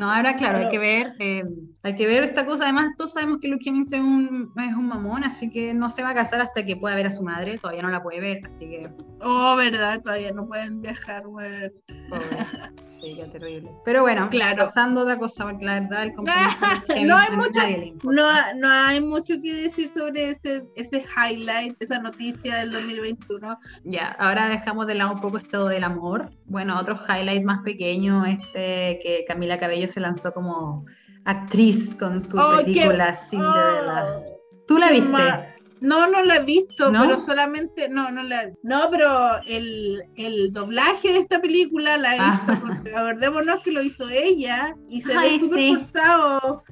[0.00, 1.44] No, ahora claro, hay que ver, eh,
[1.82, 2.64] hay que ver esta cosa.
[2.64, 6.02] Además, todos sabemos que Luke Hemmings es un, es un mamón, así que no se
[6.02, 7.58] va a casar hasta que pueda ver a su madre.
[7.58, 8.88] Todavía no la puede ver, así que
[9.20, 11.24] Oh, verdad, todavía no pueden viajar.
[13.00, 13.70] Sí, qué terrible.
[13.84, 14.64] Pero bueno, Claro.
[14.64, 16.48] pasando otra cosa, porque la verdad el compromiso
[17.04, 17.66] No hay importa.
[18.04, 23.58] No, no hay mucho que decir sobre ese, ese highlight, esa noticia del 2021.
[23.84, 26.30] Ya, ahora dejamos de lado un poco esto del amor.
[26.46, 30.84] Bueno, otro highlight más pequeño, este que Camila Cabello se lanzó como
[31.24, 34.18] actriz con su Oh, qué- película Cinderella.
[34.18, 35.08] Oh, ¿Tú la viste?
[35.08, 35.38] ma-
[35.80, 37.00] No, no la he visto, ¿No?
[37.02, 42.30] pero solamente, no, no la No, pero el, el doblaje de esta película la Ah.
[42.32, 45.68] hizo, porque acordémonos que lo hizo ella y se Ay, ve súper sí.
[45.74, 46.62] forzado.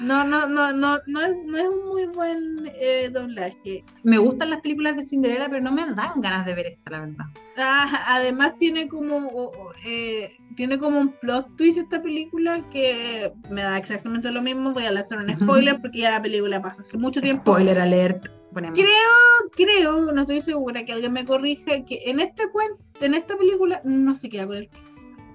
[0.00, 3.84] No, no, no, no, no es, no es un muy buen eh, doblaje.
[4.02, 7.00] Me gustan las películas de Cinderella, pero no me dan ganas de ver esta, la
[7.00, 7.24] verdad.
[7.56, 9.50] Ah, además tiene como
[9.86, 14.72] eh, tiene como un plot twist esta película que me da exactamente lo mismo.
[14.72, 17.42] Voy a lanzar un spoiler porque ya la película pasó hace mucho tiempo.
[17.42, 18.28] Spoiler alert.
[18.52, 18.78] Ponemos.
[18.78, 23.36] Creo, creo, no estoy segura que alguien me corrija que en este cuento, en esta
[23.36, 24.68] película no se queda con el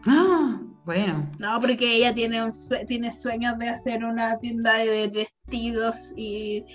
[0.06, 1.32] Ah, bueno.
[1.40, 6.66] no, porque ella tiene un sue- tiene sueños de hacer una tienda de vestidos y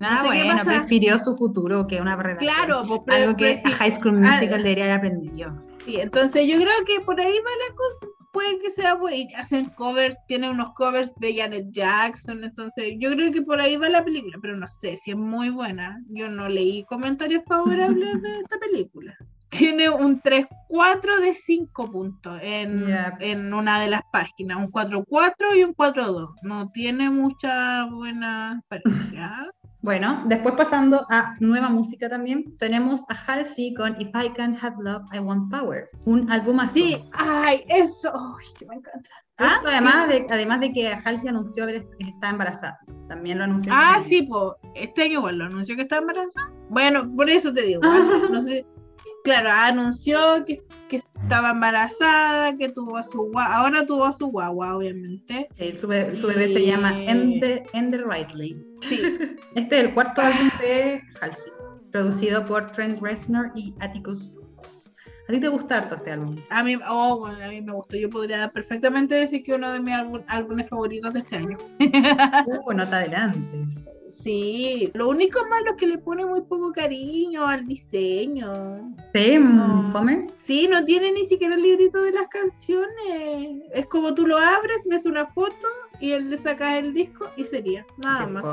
[0.00, 0.64] Ah, sé qué pasa.
[0.64, 2.50] prefirió su futuro que una relación.
[2.54, 5.66] claro, pues, Algo que High School Ah, Musical debería haber aprendido.
[5.88, 8.12] Sí, entonces yo creo que por ahí va la cosa.
[8.30, 8.98] Puede que sea.
[9.10, 12.44] Y hacen covers, tiene unos covers de Janet Jackson.
[12.44, 14.36] Entonces yo creo que por ahí va la película.
[14.42, 15.98] Pero no sé si es muy buena.
[16.10, 19.16] Yo no leí comentarios favorables de esta película.
[19.48, 24.58] Tiene un 3-4 de 5 puntos en, en una de las páginas.
[24.58, 26.34] Un 4-4 y un 4-2.
[26.42, 29.50] No tiene mucha buena experiencia.
[29.88, 34.76] Bueno, después pasando a nueva música también, tenemos a Halsey con If I Can't Have
[34.82, 38.12] Love, I Want Power, un álbum Sí, ay, eso.
[38.38, 39.08] Ay, que me encanta.
[39.38, 42.78] Ah, además de, además de que Halsey anunció haber está embarazada.
[43.08, 43.72] También lo anunció.
[43.74, 46.52] Ah, el- sí, pues este año igual lo anunció que estaba embarazada.
[46.68, 47.80] Bueno, por eso te digo,
[48.30, 48.66] no sé.
[49.24, 54.26] Claro, anunció que, que estaba embarazada, que tuvo a su guagua, ahora tuvo a su
[54.26, 55.48] guagua, obviamente.
[55.56, 58.66] Sí, su, be- su bebé se llama Ender, Ender Rightly.
[58.82, 59.00] Sí,
[59.54, 61.52] Este es el cuarto álbum de Halsey,
[61.90, 64.32] producido por Trent Reznor y Atticus.
[65.28, 66.36] ¿A ti te gusta harto este álbum?
[66.48, 67.96] a mí, oh, bueno, a mí me gustó.
[67.96, 71.56] Yo podría perfectamente decir que uno de mis álbum- álbumes favoritos de este año.
[72.64, 73.90] Uh, no te adelantes.
[74.10, 78.94] Sí, lo único malo es que le pone muy poco cariño al diseño.
[79.14, 79.36] ¿Sí?
[79.38, 79.90] No.
[79.92, 80.26] ¿Fome?
[80.38, 83.62] Sí, no tiene ni siquiera el librito de las canciones.
[83.74, 85.66] Es como tú lo abres, ves una foto
[86.00, 88.44] y él le sacas el disco y sería nada más.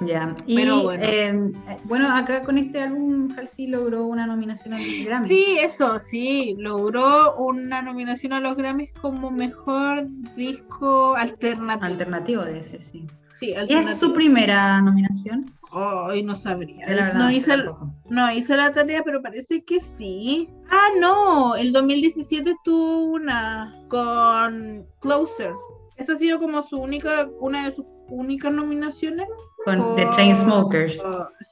[0.00, 0.34] Ya.
[0.46, 1.04] Pero bueno.
[1.06, 1.52] eh,
[1.84, 5.28] bueno, acá con este álbum Halsey logró una nominación al Grammy.
[5.28, 11.86] Sí, eso, sí, logró una nominación a los Grammys como mejor disco alternativo.
[11.86, 13.06] Alternativo debe ser, sí.
[13.38, 15.46] sí, ¿Es su primera nominación?
[15.74, 16.86] Ay, no sabría.
[16.86, 17.70] Verdad, no, hice el-
[18.10, 20.48] no hice la tarea, pero parece que sí.
[20.70, 25.52] Ah, no, el 2017 tuvo una con Closer.
[25.96, 29.26] Esa ha sido como su única, una de sus únicas nominaciones.
[29.64, 30.98] Con The Chainsmokers.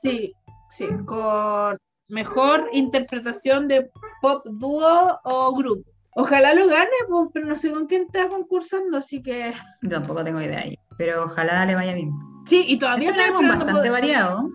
[0.02, 0.32] Sí,
[0.70, 1.76] sí, con
[2.08, 3.88] mejor interpretación de
[4.20, 5.88] pop dúo o grupo.
[6.16, 10.24] Ojalá lo gane, pues, pero no sé con quién está concursando, así que Yo tampoco
[10.24, 10.74] tengo idea ahí.
[10.98, 12.10] Pero ojalá le vaya bien.
[12.46, 14.48] sí, y todavía Es un estoy álbum esperando bastante poder- variado.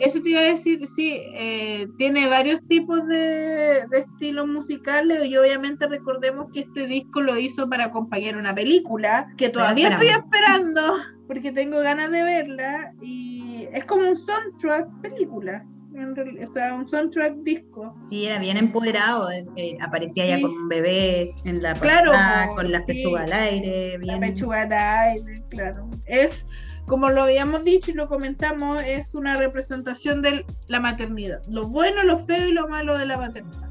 [0.00, 5.36] Eso te iba a decir, sí, eh, tiene varios tipos de, de estilos musicales y
[5.36, 10.80] obviamente recordemos que este disco lo hizo para acompañar una película que todavía estoy esperando
[11.26, 16.74] porque tengo ganas de verla y es como un soundtrack película, en realidad, o sea,
[16.74, 17.94] un soundtrack disco.
[18.10, 19.30] Sí, era bien empoderado.
[19.30, 20.42] eh, eh, aparecía ya Sí.
[20.42, 22.86] con un bebé en la Claro, portada, con las sí.
[22.94, 23.98] pechugas al aire.
[24.02, 24.32] La Bien.
[24.34, 25.88] pechuga al aire, claro.
[26.06, 26.46] Es,
[26.90, 31.40] como lo habíamos dicho y lo comentamos, es una representación de la maternidad.
[31.48, 33.69] Lo bueno, lo feo y lo malo de la maternidad.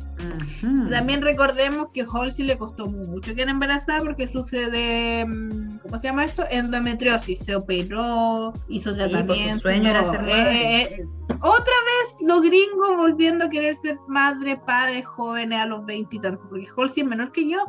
[0.90, 6.08] También recordemos que Halsey le costó mucho quedar embarazada porque sufre de, mm, ¿cómo se
[6.08, 6.44] llama esto?
[6.50, 7.40] Endometriosis.
[7.46, 9.60] Se operó, hizo tratamiento.
[9.60, 10.12] sueño era todo.
[10.14, 10.82] ser Eh, madre.
[10.82, 11.06] eh, eh,
[11.42, 16.46] otra vez los gringos volviendo a querer ser madre, padre, jóvenes a los veintitantos.
[16.50, 17.60] Porque Halsey es menor que yo.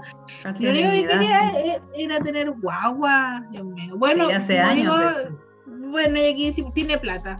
[0.44, 3.44] Lo único que quería eh, era tener guagua.
[3.50, 3.94] Dios mío.
[3.96, 4.76] Bueno, Sí, hace como años.
[4.76, 5.88] digo, de hecho.
[5.90, 7.36] bueno, y aquí tiene plata.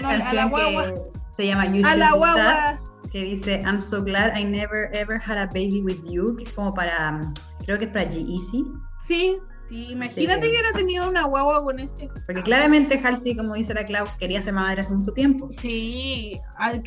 [0.00, 0.84] No, a la guagua.
[0.84, 0.94] que
[1.30, 2.78] se llama You A la guagua.
[3.12, 6.52] Que dice I'm so glad I never ever had a baby with you, que es
[6.52, 7.20] como para,
[7.64, 8.64] creo que es para G-Eazy,
[9.04, 9.36] Sí,
[9.68, 9.86] sí.
[9.92, 10.40] Imagínate Sí.
[10.42, 12.08] que hubiera tenido una guagua con ese.
[12.26, 15.48] porque claramente Halsey, como dice la Clau, quería ser madre hace mucho tiempo.
[15.52, 16.36] Sí,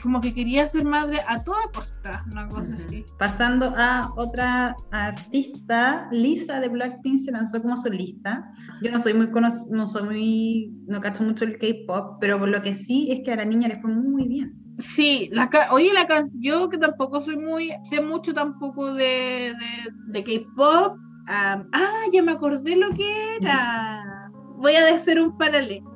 [0.03, 2.73] como que quería ser madre a toda costa, una cosa Ujú.
[2.73, 3.05] así.
[3.17, 8.49] Pasando a otra artista, Lisa de Blackpink se lanzó como solista.
[8.81, 9.29] Yo no soy muy
[9.71, 13.31] no soy muy, no cacho mucho el K-pop, pero por lo que sí es que
[13.33, 14.55] a la niña le fue muy bien.
[14.79, 19.91] Sí, la oye, la can- yo que tampoco soy muy, sé mucho tampoco de, de,
[20.07, 20.97] de K-pop.
[21.27, 24.31] ah, ah, ya me acordé lo que era.
[24.57, 25.89] Voy a hacer un paralelo.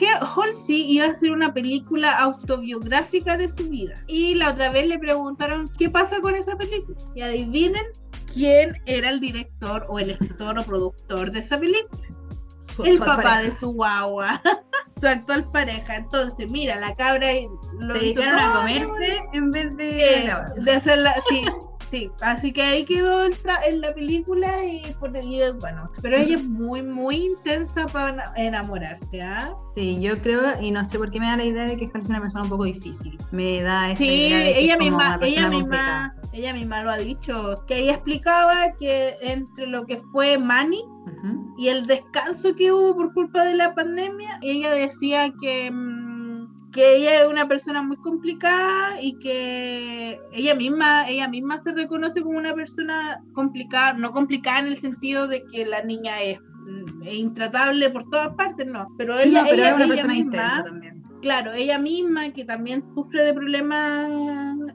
[0.00, 4.02] He- Halsey iba a hacer una película autobiográfica de su vida.
[4.06, 6.96] Y la otra vez le preguntaron qué pasa con esa película.
[7.14, 7.84] Y adivinen
[8.32, 12.02] quién era el director o el escritor o productor de esa película.
[12.84, 13.42] El papá pareja.
[13.42, 14.42] de su guagua,
[15.00, 15.96] su actual pareja.
[15.96, 17.28] Entonces, mira, la cabra
[17.78, 21.44] lo Se dedicaron a comerse en vez de eh, de hacerla, sí,
[21.90, 22.10] sí.
[22.20, 26.36] Así que ahí quedó el tra- en la película y, por, y, bueno, pero ella
[26.36, 29.54] es muy, muy intensa para enamorarse, ¿ah?
[29.74, 32.08] Sí, yo creo, y no sé por qué me da la idea de que es
[32.08, 33.18] una persona un poco difícil.
[33.32, 35.60] Me da esa Sí, idea de que ella es como misma, una ella complicada.
[35.60, 40.82] misma, ella misma lo ha dicho, que ella explicaba que entre lo que fue Manny
[41.58, 46.05] y el descanso que hubo por culpa de la pandemia, ella decía que, mm,
[46.76, 52.20] que ella es una persona muy complicada y que ella misma, ella misma se reconoce
[52.22, 57.02] como una persona complicada, no complicada en el sentido de que la niña es, mm,
[57.02, 60.14] es intratable por todas partes, no, pero ella, No, pero ella- es una ella persona
[60.14, 61.02] misma, también.
[61.22, 64.08] claro, ella misma que también sufre de problemas,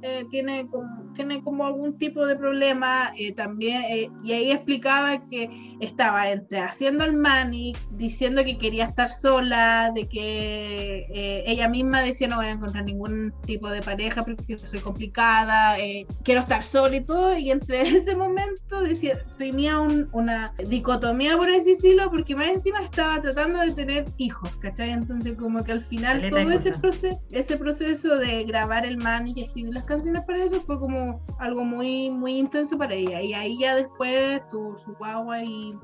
[0.01, 5.27] eh, tiene, como, tiene como algún tipo de problema, eh, también, eh, y ahí explicaba
[5.29, 11.67] que estaba entre haciendo el manic, diciendo que quería estar sola, de que eh, ella
[11.67, 15.75] misma decía no voy a encontrar ningún tipo de pareja porque soy complicada,
[16.23, 21.49] quiero estar sola y todo, y entre ese momento decía, tenía un- una dicotomía, por
[21.49, 24.91] así decirlo, porque más encima estaba tratando de tener hijos, ¿cachai?
[24.91, 26.81] Entonces como que al final todo ese, cosas.
[26.81, 31.00] proce- ese proceso de grabar el manic y escribir las canciones para eso fue como
[31.39, 35.77] algo muy, muy intenso para ella, y ahí ya después tuvo su guagua y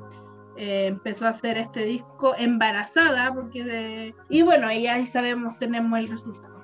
[0.58, 4.16] eh, empezó a hacer este disco embarazada, porque de...
[4.30, 6.57] Y bueno, ella ahí sabemos, tenemos el resultado.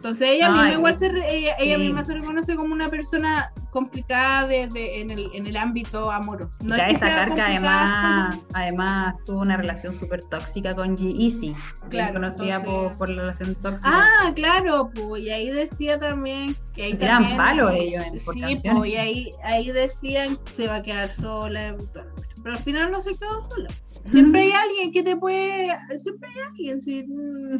[0.00, 1.82] Entonces ella Ay, misma igual se re- ella, ella sí.
[1.82, 6.56] misma se reconoce como una persona complicada de, de- en, el, en el ámbito amoroso.
[6.62, 7.04] No es que
[7.42, 11.54] además, además tuvo una relación súper tóxica con bien
[11.90, 13.90] Claro, conocida entonces- por, por la relación tóxica.
[13.92, 18.18] Ah, claro, pues, y ahí decía también que ahí Se tiran también- palos ellos en-
[18.20, 18.22] Sí,
[18.72, 21.76] pues, y ahí, ahí decían que se va a quedar sola,
[22.42, 23.68] pero al final no se quedó sola.
[24.10, 27.06] Siempre hay alguien que te puede, siempre hay alguien, sí.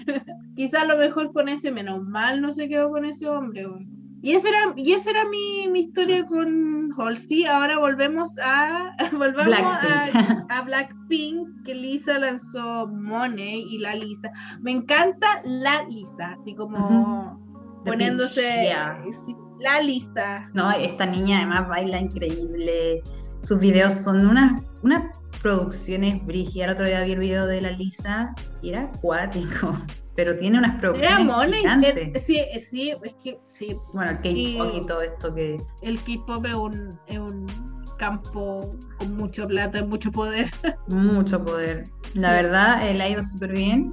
[0.57, 3.67] quizás a lo mejor con ese, menos mal no se quedó con ese hombre.
[4.23, 7.47] Y esa era, y esa era mi, mi historia con Halsey.
[7.47, 10.51] Ahora volvemos a volvamos a, Blackpink.
[10.51, 14.31] a Blackpink, que Lisa lanzó Money y la Lisa.
[14.61, 17.41] Me encanta la Lisa, así como
[17.85, 19.03] poniéndose bitch, yeah.
[19.25, 20.51] sí, la Lisa.
[20.53, 23.03] No, esta niña además baila increíble.
[23.43, 25.05] Sus videos son unas unas
[25.43, 26.69] producciones brígidas.
[26.69, 29.79] El otro día vi el video de la Lisa y era acuático.
[30.17, 31.97] Pero tiene unas Era producciones gigantes.
[31.97, 34.17] eh, sí, eh, sí, es que sí, Bueno, el
[34.59, 37.47] K-pop y- todo esto que el K-pop es un, es un
[37.97, 40.51] campo con mucho plata y mucho poder.
[40.89, 41.89] mucho poder.
[42.15, 42.43] La Sí.
[42.45, 43.93] verdad, él ha ido súper bien.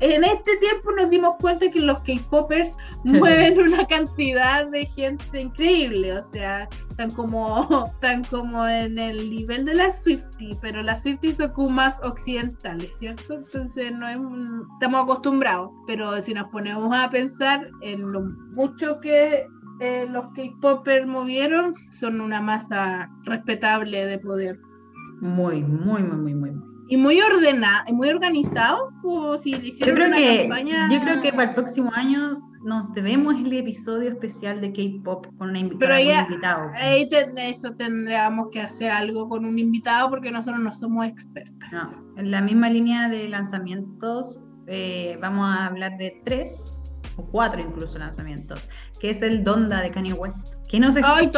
[0.00, 6.12] En este tiempo nos dimos cuenta que los K-popers mueven una cantidad de gente increíble,
[6.12, 11.38] o sea, están como, están como en el nivel de las Swifties, pero las Swifties
[11.38, 13.34] son como más occidentales, ¿cierto?
[13.34, 14.18] Entonces no es,
[14.74, 18.22] estamos acostumbrados, pero si nos ponemos a pensar en lo
[18.54, 19.46] mucho que
[19.80, 24.58] eh, los K-popers movieron, son una masa respetable de poder.
[25.20, 26.75] Muy, muy, muy, muy, muy.
[26.88, 30.88] Y muy ordenado, muy organizado, o si le Yo hicieron creo una que campaña...
[30.92, 35.50] yo creo que para el próximo año nos debemos el episodio especial de K-pop con
[35.50, 36.70] una invi- Pero con algún ya- invitado.
[36.74, 41.72] Ahí ten- eso tendríamos que hacer algo con un invitado porque nosotros no somos expertas.
[41.72, 46.74] No, en la misma línea de lanzamientos, eh, vamos a hablar de tres
[47.16, 48.68] o cuatro incluso lanzamientos,
[49.00, 51.30] que es el Donda de Kanye West, que nos, estu- Ay,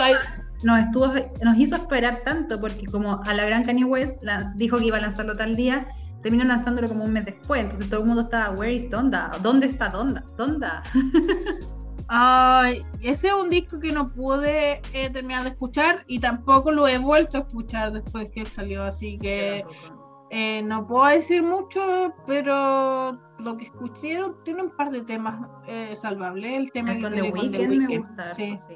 [0.65, 1.07] nos, estuvo,
[1.45, 4.97] nos hizo esperar tanto, porque como a la gran Kanye West la- dijo que iba
[4.97, 5.87] a lanzarlo tal día,
[6.23, 9.31] terminó lanzándolo como un mes después, entonces todo el mundo estaba, where is Donda?
[9.43, 10.25] ¿Dónde está Donda?
[10.37, 10.83] ¿Donda?
[12.11, 16.89] Ay, ese es un disco que no pude eh, terminar de escuchar y tampoco lo
[16.89, 19.63] he vuelto a escuchar después que salió, así que
[20.31, 25.95] eh, no puedo decir mucho, pero lo que escuché tiene un par de temas eh,
[25.97, 26.51] salvables.
[26.53, 28.35] El tema El que con The tiene con The Weeknd me gusta.
[28.35, 28.43] sí.
[28.53, 28.75] harto, Sí.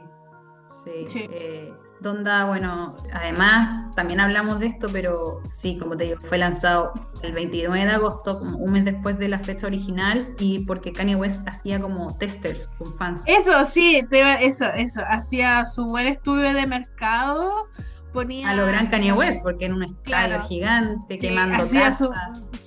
[0.84, 1.06] Sí.
[1.08, 1.28] Sí.
[1.30, 6.92] eh, Donda, bueno, además también hablamos de esto, pero sí, como te digo, fue lanzado
[7.22, 11.14] el 29 de agosto, como un mes después de la fecha original, y porque Kanye
[11.14, 13.22] West hacía como testers con fans.
[13.26, 15.00] Eso, sí, te eso, eso.
[15.08, 17.68] Hacía su buen estudio de mercado,
[18.12, 18.50] ponía...
[18.50, 20.42] A lo gran Kanye West, porque en un estadio Claro.
[20.44, 22.10] gigante, Sí, quemando hacía su,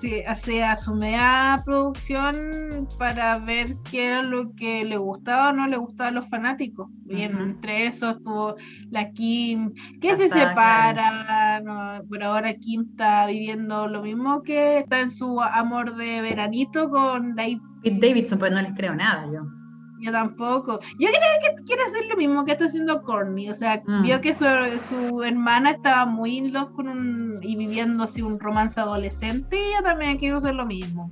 [0.02, 5.68] sí, hacía su media producción para ver qué era lo que le gustaba o no
[5.68, 6.90] le gustaba a los fanáticos.
[7.08, 7.40] Y Ujú.
[7.44, 8.56] entre esos estuvo
[8.90, 15.02] la Kim, que se separa, no, pero ahora Kim está viviendo lo mismo que está
[15.02, 17.60] en su amor de veranito con Dave.
[17.84, 19.42] Pete Davidson, pues no les creo nada yo.
[20.00, 20.80] Yo tampoco.
[21.00, 23.50] Yo creo que quiere hacer lo mismo que está haciendo Corny.
[23.50, 24.04] O sea, Mm.
[24.04, 24.46] vio que su,
[24.90, 27.40] su hermana estaba muy in love con un.
[27.42, 29.58] y viviendo así un romance adolescente.
[29.58, 31.12] Y yo también quiero hacer lo mismo.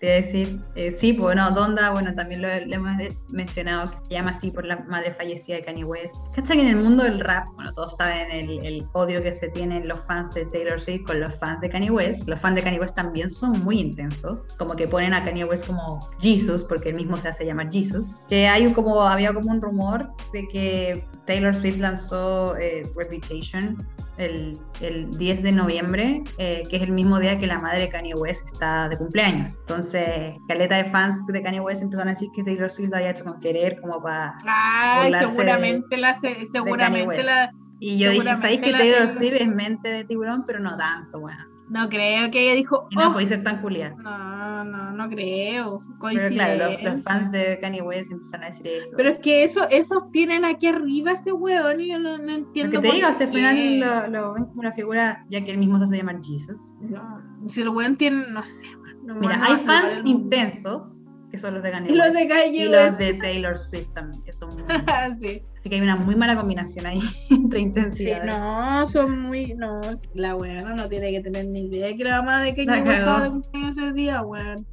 [0.00, 2.92] Te iba a decir, eh, sí, pues no, Donda, bueno, también lo, lo hemos
[3.28, 6.16] mencionado, que se llama así por la madre fallecida de Kanye West.
[6.34, 9.48] ¿Cachai que en el mundo del rap, bueno, todos saben el, el odio que se
[9.48, 12.28] tienen los fans de Taylor Swift con los fans de Kanye West?
[12.28, 15.66] Los fans de Kanye West también son muy intensos, como que ponen a Kanye West
[15.66, 18.16] como Jesus, porque él mismo se hace llamar Jesus.
[18.28, 23.86] Que hay como, había como un rumor de que Taylor Swift lanzó eh, Reputation
[24.18, 27.88] el, el 10 de noviembre, eh, que es el mismo día que la madre de
[27.88, 29.48] Kanye West está de cumpleaños.
[29.60, 33.10] Entonces, caleta de fans de Kanye West empezaron a decir que Taylor Swift lo había
[33.10, 34.36] hecho con querer, como para...
[34.46, 36.14] Ay, seguramente la.
[36.14, 37.52] se- Seguramente la.
[37.80, 40.44] Y yo dije, ¿sabéis que Taylor- Swift es mente de tiburón?
[40.46, 41.44] Pero no tanto, bueno.
[41.68, 42.88] No creo que ella dijo.
[42.92, 43.12] No "Oh".
[43.12, 43.94] podéis ser tan culiada.
[43.96, 45.80] no, no, no creo.
[46.00, 48.94] Pero claro, los, los fans de Kanye West empezaron a decir eso.
[48.96, 52.32] Pero es que eso, esos tienen aquí arriba ese weón y yo no, no lo
[52.32, 52.80] entiendo.
[52.80, 55.78] que te digo, al final lo, lo ven como una figura, ya que él mismo
[55.78, 56.72] se hace llamar Jesus.
[56.80, 58.64] No, si el weón tiene, no sé.
[59.02, 61.01] Mira, hay fans intensos,
[61.32, 64.22] que son los de Kanye Y los de Kanye y los de Taylor Swift también,
[64.22, 64.62] que son muy...
[65.20, 65.42] sí.
[65.58, 67.00] Así que hay una muy mala combinación ahí
[67.30, 68.24] entre Sí, intensidades.
[68.26, 69.54] no, son muy.
[69.54, 69.80] No,
[70.14, 73.22] la weona no tiene que tener ni idea que la mamá de Kanye estaba de
[73.24, 73.30] cagó.
[73.40, 74.66] cumpleaños ese día, weón.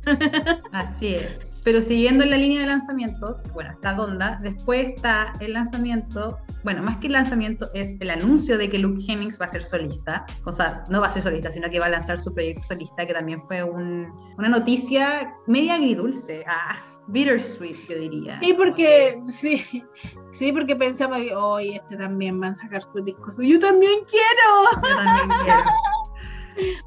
[0.71, 1.48] Así es.
[1.63, 6.81] Pero siguiendo en la línea de lanzamientos, bueno, está Donda, después está el lanzamiento, bueno,
[6.81, 10.25] más que el lanzamiento es el anuncio de que Luke Hemmings va a ser solista,
[10.45, 13.05] o sea, no va a ser solista, sino que va a lanzar su proyecto solista,
[13.05, 14.07] que también fue un,
[14.37, 16.77] una noticia media agridulce, ah,
[17.09, 18.39] bittersweet, yo diría.
[18.41, 19.83] Sí, porque, sí,
[20.31, 23.31] sí, porque pensaba que, hoy este también van a sacar su disco.
[23.41, 24.81] Yo también quiero.
[24.81, 25.61] Yo también quiero.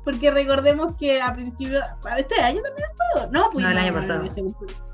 [0.04, 1.80] Porque recordemos que a principio,
[2.18, 4.24] este año también fue, no, pues No, el año pasado.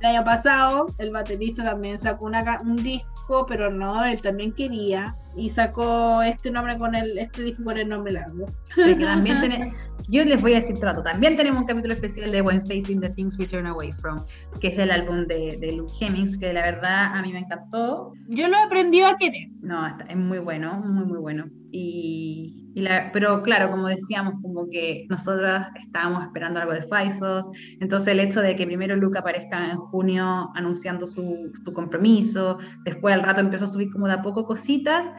[0.01, 5.15] El año pasado el baterista también sacó una, un disco, pero no, él también quería
[5.37, 8.47] y sacó este nombre con el, este disco con el nombre largo.
[8.75, 9.73] También tiene-
[10.09, 13.11] yo les voy a decir trato, también tenemos un capítulo especial de When Facing the
[13.11, 14.25] Things We Turn Away From,
[14.61, 18.13] que es el álbum de, de Luke Hemmings, que la verdad a mí me encantó.
[18.29, 19.49] Yo lo he aprendido a querer.
[19.61, 21.45] No, está- es muy bueno, muy, muy bueno.
[21.71, 22.73] Y,
[23.13, 27.51] pero claro, como decíamos, como que nosotros estábamos esperando algo de Faisos,
[27.81, 33.15] entonces el hecho de que primero Luke aparezca en junio anunciando su, su compromiso, después
[33.15, 35.11] al rato empezó a subir como de a poco cositas,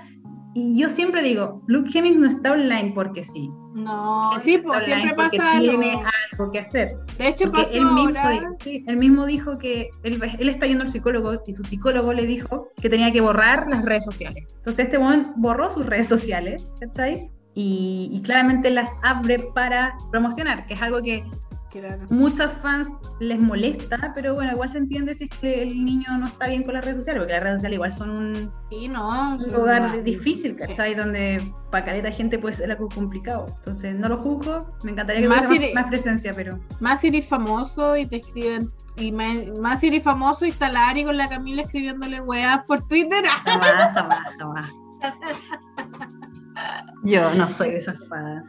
[0.60, 3.50] y yo siempre digo, Luke Hemmings no está online porque sí.
[3.74, 5.70] No, Él sí, pues siempre pasa algo.
[5.70, 6.04] tiene
[6.34, 6.98] algo que hacer.
[7.18, 8.50] De hecho, pasó él mismo, ahora.
[8.62, 12.26] sí, él mismo dijo que él, él está yendo al psicólogo y su psicólogo le
[12.26, 14.44] dijo que tenía que borrar las redes sociales.
[14.58, 17.30] Entonces este momento borró sus redes sociales, ¿cachai?
[17.54, 21.24] Y, y claramente las abre para promocionar, que es algo que
[21.72, 22.02] Claro.
[22.10, 26.26] muchos fans les molesta, pero bueno, igual se entiende si es que el niño no
[26.26, 29.36] está bien con las redes sociales, porque las redes sociales igual son un, Sí, no.
[29.36, 30.58] un lugar no, difícil, sí.
[30.58, 30.96] ¿cachai?
[30.96, 31.40] Donde
[31.70, 33.46] para caleta gente puede ser algo complicado.
[33.58, 36.60] Entonces no lo juzgo, me encantaría que Más hubiera si más, presencia, pero...
[36.80, 38.72] Más eres famoso y te escriben.
[38.98, 43.24] Y más, más eres famoso y está Lari con la Camila escribiéndole weas por Twitter.
[47.04, 48.44] Yo no soy de esas fans.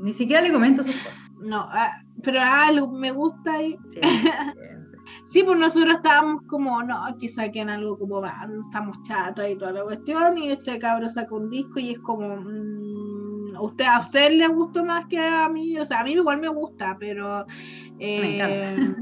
[0.00, 1.12] Ni siquiera le comento sus cosas.
[1.40, 3.78] No, ah, pero algo me gusta y.
[3.90, 4.00] Sí,
[5.26, 9.72] Sí, pues nosotros estábamos como, no, que saquen algo como banda, estamos chatos y toda
[9.72, 10.38] la cuestión.
[10.38, 12.36] Y este cabro saca un disco y es como.
[12.36, 15.78] mm, ¿a usted, ¿A usted le gustó más que a mí?
[15.78, 17.46] O sea, a mí igual me gusta, pero.
[17.98, 18.94] Me eh,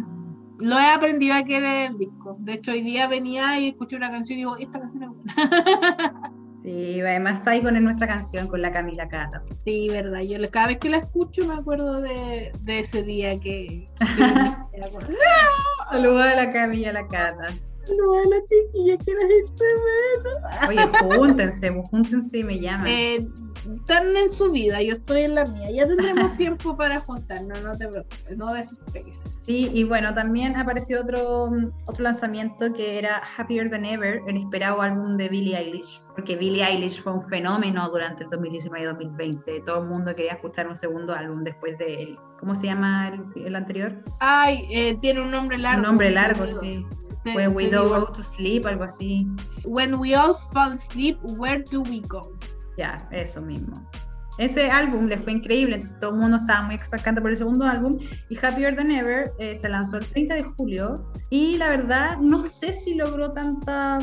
[0.58, 2.36] Lo he aprendido a querer el disco.
[2.40, 6.32] De hecho, hoy día venía y escuché una canción y digo, esta canción es buena.
[6.66, 9.42] sí, además Saigon es nuestra canción con la Camila Cata.
[9.64, 10.20] Sí, verdad.
[10.20, 13.88] Yo cada vez que la escucho me acuerdo de, de ese día que.
[13.98, 14.04] que.
[15.90, 17.46] Saludos a la Camila la Cata.
[17.96, 19.64] No, a la chiquilla que la gente
[20.68, 22.88] Oye, júntense, pues, júntense y me llaman.
[22.88, 23.28] eh,
[23.78, 25.70] Están en su vida, yo estoy en la mía.
[25.70, 29.16] Ya tendremos tiempo para juntarnos, no te preocupes, no desesperes.
[29.46, 31.50] Sí, y bueno, también apareció otro,
[31.86, 36.64] otro lanzamiento que era Happier Than Ever, el esperado álbum de Billie Eilish, porque Billie
[36.64, 39.60] Eilish fue un fenómeno durante el 2019 y 2020.
[39.60, 42.18] Todo el mundo quería escuchar un segundo álbum después de él.
[42.40, 44.02] ¿Cómo se llama el, el anterior?
[44.18, 45.78] Ay, eh, tiene un nombre largo.
[45.78, 46.84] un nombre largo, sí.
[47.32, 49.28] When We Don't Go to Sleep, algo así.
[49.64, 52.32] When we all fall asleep, where do we go?
[52.76, 53.80] Ya, eso mismo.
[54.38, 57.64] Ese álbum le fue increíble, entonces todo el mundo estaba muy expectante por el segundo
[57.64, 57.98] álbum.
[58.28, 61.10] Y Happier Than Ever eh, se lanzó el 30 de julio.
[61.30, 63.98] Y la verdad, no sé si logró tanta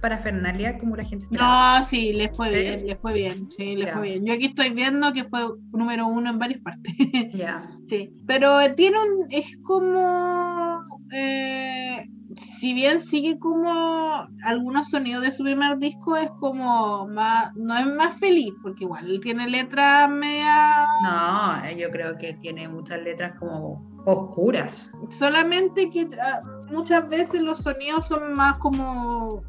[0.00, 1.78] parafernalia como la gente esperaba.
[1.80, 2.60] No, sí, le fue ¿Sí?
[2.60, 3.92] bien, le fue bien, sí, le Ya.
[3.94, 4.26] fue bien.
[4.26, 5.40] Yo aquí estoy viendo que fue
[5.72, 6.92] número uno en varias partes.
[7.34, 7.66] Ya.
[7.88, 10.80] Sí, pero eh, tiene un, es como,
[11.12, 12.04] eh,
[12.36, 17.86] si bien sigue como algunos sonidos de su primer disco, es como más, no es
[17.86, 23.34] más feliz, porque igual tiene letras media, No, eh, yo creo que tiene muchas letras
[23.38, 24.90] como oscuras.
[25.10, 29.42] solamente que ah, muchas veces los sonidos son más como,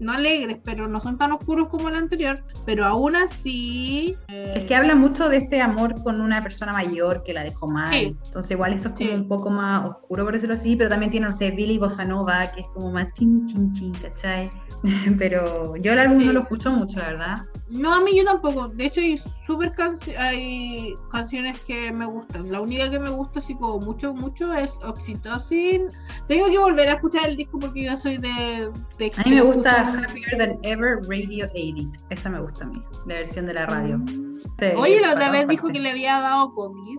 [0.00, 4.16] no alegres, pero no son tan oscuros como el anterior, pero aún así...
[4.28, 7.66] eh, Es que habla mucho de este amor con una persona mayor que la dejó
[7.66, 7.90] mal.
[7.90, 8.16] Sí.
[8.26, 9.14] Entonces igual eso es como Sí.
[9.16, 12.50] un poco más oscuro, por decirlo así, pero también tiene, no sé, Billy Bossa Nova,
[12.52, 14.50] que es como más chin, chin, chin, ¿cachai?
[15.18, 16.26] pero yo el álbum Sí.
[16.26, 17.36] no lo escucho mucho, la verdad.
[17.70, 18.68] No, a mí yo tampoco.
[18.68, 22.50] De hecho, hay super canci- hay canciones que me gustan.
[22.50, 25.90] La única que me gusta, así como mucho, mucho, es Oxytocin.
[26.28, 28.70] Tengo que volver a escuchar el disco porque yo soy de.
[28.98, 31.94] de A mí me gusta Happier Than Ever Radio Edit.
[32.10, 34.00] Esa me gusta a mí, la versión de la radio.
[34.06, 36.98] Sí, Oye, la otra vez dijo que le había dado COVID.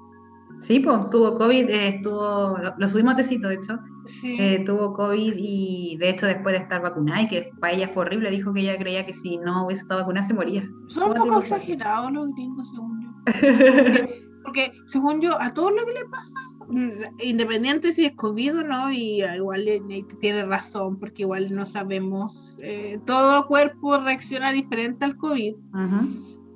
[0.60, 3.80] Sí, pues tuvo COVID, eh, estuvo, lo, lo subimos a tecito, de hecho.
[4.06, 4.38] Sí.
[4.40, 8.02] Eh, tuvo COVID y de hecho después de estar vacunada y que para ella fue
[8.04, 10.68] horrible, dijo que ella creía que si no hubiese estado vacunada se moría.
[10.88, 13.10] Son un ¿cómo te poco exagerados los gringos, según yo.
[14.44, 16.34] Porque, según yo, a todo lo que le pasa,
[16.70, 19.82] mm, independiente si es COVID o no, y ah, igual le-
[20.20, 25.56] tiene razón, porque igual no sabemos, eh, todo cuerpo reacciona diferente al COVID.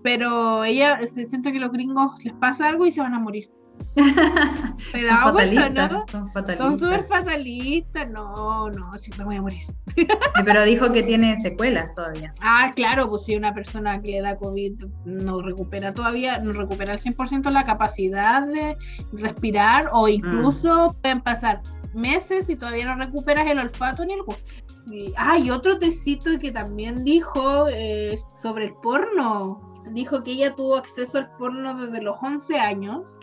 [0.02, 3.50] Pero ella se siente que los gringos les pasa algo y se van a morir.
[3.96, 6.06] ¿Te das cuenta, no?
[6.08, 6.80] Son Son fatalistas.
[6.80, 8.10] súper fatalistas.
[8.10, 9.62] No, no, sí, me voy a morir.
[9.96, 10.08] Sí,
[10.44, 12.34] Pero dijo que tiene secuelas todavía.
[12.42, 16.94] Ah, claro, pues si una persona que le da COVID no recupera todavía, no recupera
[16.94, 18.76] al 100% la capacidad de
[19.12, 21.62] respirar o incluso pueden pasar
[21.94, 24.44] meses y todavía no recuperas el olfato ni el gusto.
[24.90, 25.14] Sí.
[25.18, 29.73] Ah, y otro tecito que también dijo eh, sobre el porno.
[29.92, 33.18] Dijo que ella tuvo acceso al porno desde los 11 años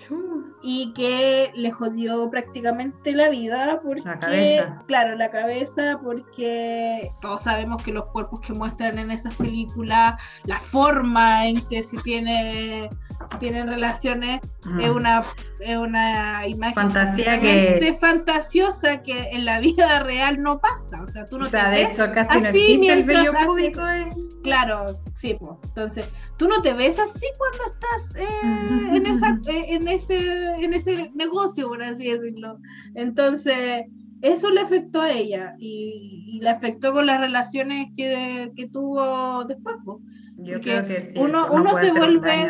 [0.63, 4.83] y que le jodió prácticamente la vida porque La cabeza.
[4.87, 10.59] claro la cabeza porque todos sabemos que los cuerpos que muestran en esas películas la
[10.61, 12.91] forma en que se tiene
[13.39, 14.81] tienen relaciones Mm.
[14.81, 15.23] es una
[15.61, 21.27] es una imagen Fantasía que- fantasiosa que en la vida real no pasa o sea
[21.27, 23.81] tú no o sea, te de ves hecho casi no así existe el haces- público.
[23.87, 24.09] eh.
[24.43, 25.53] Claro, sí, pues.
[25.65, 26.09] Entonces,
[26.39, 28.27] tú no te ves así cuando estás eh,
[28.97, 32.57] en, esa, eh, en, ese, en ese negocio, por así decirlo.
[32.95, 33.83] Entonces,
[34.23, 39.45] eso le afectó a ella y, y le afectó con las relaciones que, que tuvo
[39.45, 39.77] después.
[39.85, 40.01] po.
[40.39, 41.13] Yo Porque creo que sí.
[41.19, 42.49] uno- no uno se un vuelve-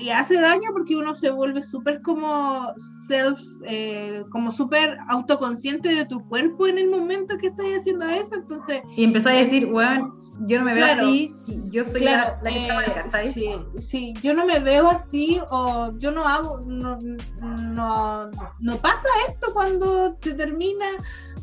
[0.00, 2.72] Y hace daño porque uno se vuelve súper como
[3.08, 8.34] self, eh, como súper autoconsciente de tu cuerpo en el momento que estás haciendo eso.
[8.34, 10.12] Entonces, Y empezó a decir, weón,
[10.46, 11.06] yo no me veo Claro.
[11.08, 11.32] así,
[11.70, 13.32] yo soy Claro, la, la que está eh, mal, ¿sabes?
[13.32, 16.98] sí, sí, yo no me veo así o yo no hago, no,
[17.40, 20.86] no, no pasa esto cuando se termina.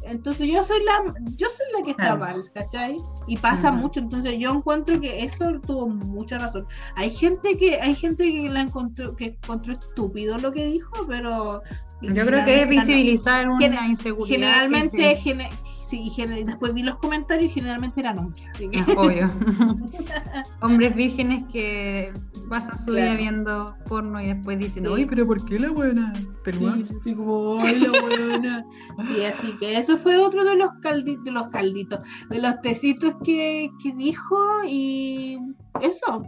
[0.03, 2.97] Entonces yo soy la, yo soy la que está mal, ¿cachai?
[3.27, 6.65] Y pasa mucho, entonces yo encuentro que eso tuvo mucha razón.
[6.95, 11.61] Hay gente que, hay gente que la encontró, que encontró estúpido lo que dijo, pero
[12.01, 14.35] Yo creo que es visibilizar una inseguridad.
[14.35, 15.49] Generalmente, que-
[15.91, 18.43] sí, gener- después vi los comentarios y generalmente eran hombres.
[18.53, 19.29] así que- Ah, obvio.
[20.61, 22.13] Hombres vírgenes que
[22.49, 23.07] pasan su Claro.
[23.11, 26.13] vida viendo porno y después dicen, oye, pero ¿por qué la buena?
[26.43, 26.75] Peluda.
[26.77, 28.65] Sí, así como, "Ay, la buena".
[29.07, 33.13] Sí, así que eso fue otro de los calditos, de los calditos, de los tecitos
[33.23, 34.37] que, que dijo
[34.67, 35.37] y
[35.81, 36.23] eso.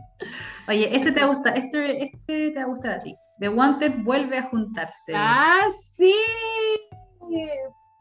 [0.67, 3.15] Oye, este te gusta, este, este te va a gustar a ti.
[3.39, 5.13] The Wanted vuelve a juntarse.
[5.15, 5.61] Ah,
[5.95, 6.13] sí.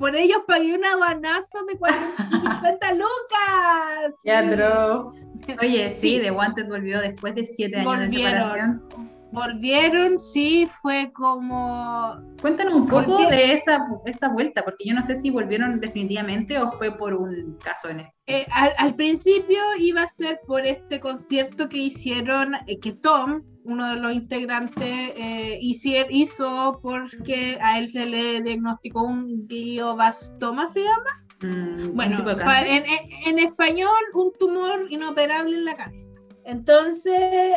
[0.02, 4.56] Por ellos pagué un aduanazo de 450 lucas.
[4.56, 5.12] Bro.
[5.60, 6.18] Oye, sí.
[6.20, 8.82] The Wanted volvió después de siete años de separación.
[9.32, 13.30] Volvieron, sí, fue como Cuéntanos un poco Volvieron.
[13.30, 17.56] de esa, esa vuelta, porque yo no sé si volvieron definitivamente o fue por un
[17.64, 18.12] caso en este.
[18.26, 23.42] Eh, al, al principio iba a ser por este concierto que hicieron, eh, que Tom,
[23.64, 24.82] uno de los integrantes,
[25.16, 31.24] eh, hicier- hizo porque a él se le diagnosticó un glioblastoma, ¿se llama?
[31.42, 32.24] Mm, Bueno,
[33.26, 36.11] en español, un tumor inoperable en la cabeza.
[36.44, 37.12] Entonces,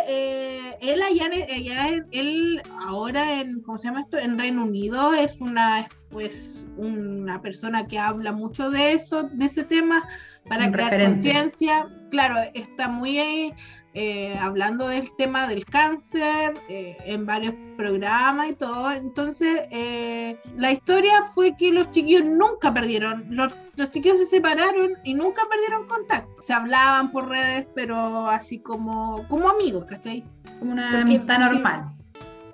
[0.07, 4.17] eh, él allá, en, allá en- él ahora en, ¿cómo se llama esto?
[4.17, 9.63] En Reino Unido es una, pues, una persona que habla mucho de eso, de ese
[9.63, 10.07] tema,
[10.47, 11.87] para Un crear conciencia.
[12.11, 13.53] Claro, está muy
[13.95, 18.91] eh, hablando del tema del cáncer eh, en varios programas y todo.
[18.91, 24.93] Entonces, eh, la historia fue que los chiquillos nunca perdieron, los, los chiquillos se separaron
[25.03, 26.41] y nunca perdieron contacto.
[26.43, 30.23] Se hablaban por redes, pero así como, como amigos, ¿cachai?
[30.59, 31.91] Como una porque- amistad normal.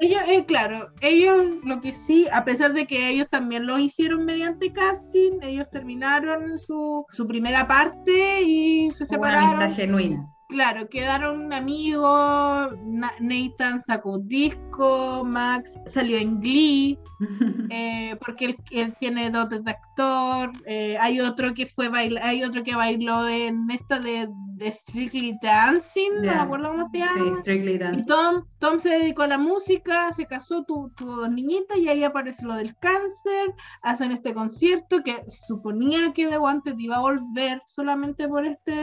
[0.04, 4.26] Ellos, eh, claro, ellos lo que sí, a pesar de que ellos también lo hicieron
[4.26, 9.62] mediante casting, ellos terminaron su, su primera parte y se Como una separaron.
[9.62, 10.28] amistad genuina.
[10.52, 12.76] Claro, quedaron amigos.
[12.86, 16.99] Na- Nathan sacó un disco, Max salió en Glee,
[17.70, 20.52] eh, porque él, él tiene dotes de actor.
[20.66, 24.28] eh, hay otro que fue baila- hay otro que bailó en esta de,
[24.58, 26.36] de Strictly Dancing, no Ya.
[26.36, 27.14] me acuerdo cómo se llama.
[27.34, 28.04] Sí, Strictly Y Dance.
[28.06, 32.04] Tom, Tom se dedicó a la música, se casó, tuvo, tuvo dos niñitas y ahí
[32.04, 33.54] aparece lo del cáncer.
[33.84, 38.74] Hacen este concierto que suponía que The Wanted iba a volver solamente por este.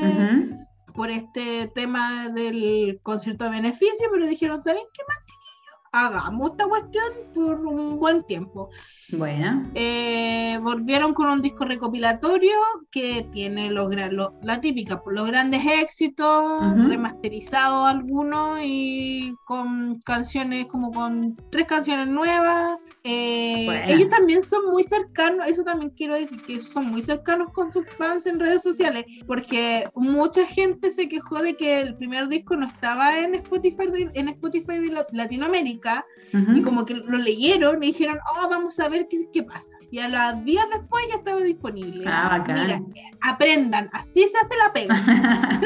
[0.98, 5.78] Por este tema del concierto de beneficio, pero dijeron, ¿saben qué más, chiquillos?
[5.92, 8.68] Hagamos esta cuestión por un buen tiempo.
[9.12, 9.62] Bueno.
[9.74, 12.50] Eh, volvieron con un disco recopilatorio
[12.90, 16.88] que tiene los, lo- la típica, por los grandes éxitos, Ujú.
[16.88, 22.76] remasterizados algunos y con canciones como con tres canciones nuevas.
[23.10, 27.72] Eh, ellos también son muy cercanos, eso también quiero decir, que son muy cercanos con
[27.72, 32.54] sus fans en redes sociales, porque mucha gente se quejó de que el primer disco
[32.56, 36.04] no estaba en Spotify de, en Spotify de la- Latinoamérica
[36.34, 36.52] Ujú.
[36.56, 39.68] y como que lo leyeron y dijeron, oh, vamos a ver qué, qué pasa.
[39.90, 42.04] Y a las días después ya estaba disponible.
[42.06, 42.44] Ah.
[42.46, 42.82] Mira,
[43.22, 44.94] aprendan, así se hace la pega.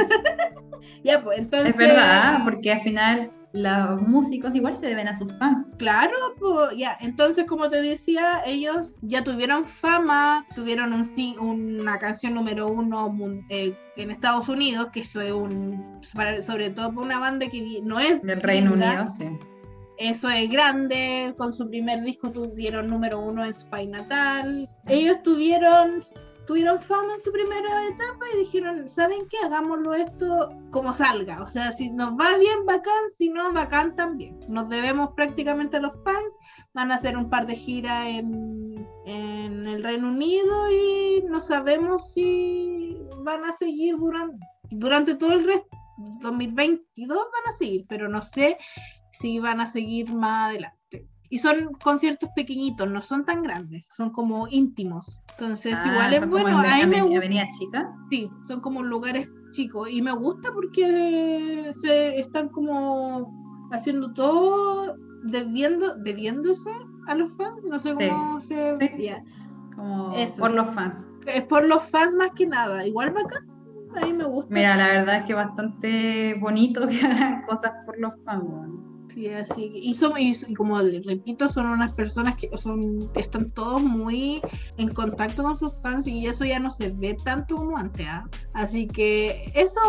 [1.03, 1.71] ya, pues entonces.
[1.71, 5.71] Es verdad, porque al final los músicos igual se deben a sus fans.
[5.77, 6.97] Claro, pues ya.
[7.01, 13.15] Entonces, como te decía, ellos ya tuvieron fama, tuvieron un, una canción número uno
[13.51, 16.01] eh, en Estados Unidos, que eso es un.
[16.03, 18.23] sobre todo para una banda que no es.
[18.23, 19.27] Del Reino Unido, sí.
[19.99, 21.35] Eso es grande.
[21.37, 24.69] Con su primer disco tuvieron número uno en su país natal.
[24.87, 26.05] Ellos tuvieron.
[26.47, 29.37] Tuvieron fama en su primera etapa y dijeron, ¿saben qué?
[29.45, 31.43] Hagámoslo esto como salga.
[31.43, 34.41] O sea, si nos va bien, bacán, si no, bacán también.
[34.49, 36.35] Nos debemos prácticamente a los fans.
[36.75, 42.13] Van a hacer un par de giras en, en el Reino Unido y no sabemos
[42.13, 45.77] si van a seguir durante, durante todo el resto.
[46.23, 48.59] 2022 van a seguir, pero no sé
[49.13, 51.07] si van a seguir más adelante.
[51.33, 55.19] Y son conciertos pequeñitos, no son tan grandes, son como íntimos.
[55.31, 56.49] Entonces, Ah, igual es bueno.
[56.63, 57.91] en A mí me gusta, Avenida Chica.
[58.11, 59.89] sí, son como lugares chicos.
[59.91, 63.33] Y me gusta porque se están como
[63.73, 66.69] haciendo todo debiendo, debiéndose
[67.09, 67.65] a los fans.
[67.65, 68.77] No sé Sí, cómo se.
[68.77, 68.91] sí.
[68.99, 69.25] ya.
[69.75, 70.39] Como Eso.
[70.39, 71.09] por los fans.
[71.27, 72.87] Es por los fans más que nada.
[72.87, 73.49] Igual bacán.
[73.97, 74.55] A mí me gusta.
[74.55, 78.43] Mira, la verdad es que bastante bonito que hagan cosas por los fans.
[78.47, 78.92] weón.
[79.13, 84.41] Sí, así y, son, y como repito, son unas personas que son, están todos muy
[84.79, 88.07] en contacto con sus fans y eso ya no se ve tanto como antes.
[88.09, 88.25] ¿ah?
[88.55, 89.81] Así que eso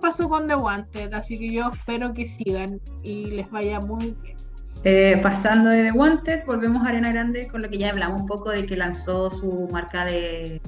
[0.00, 4.41] pasó con The Wanted, así que yo espero que sigan y les vaya muy bien.
[4.84, 8.26] Eh, pasando de The Wanted, volvemos a Arena Grande con lo que ya hablamos un
[8.26, 10.60] poco de que lanzó su marca de,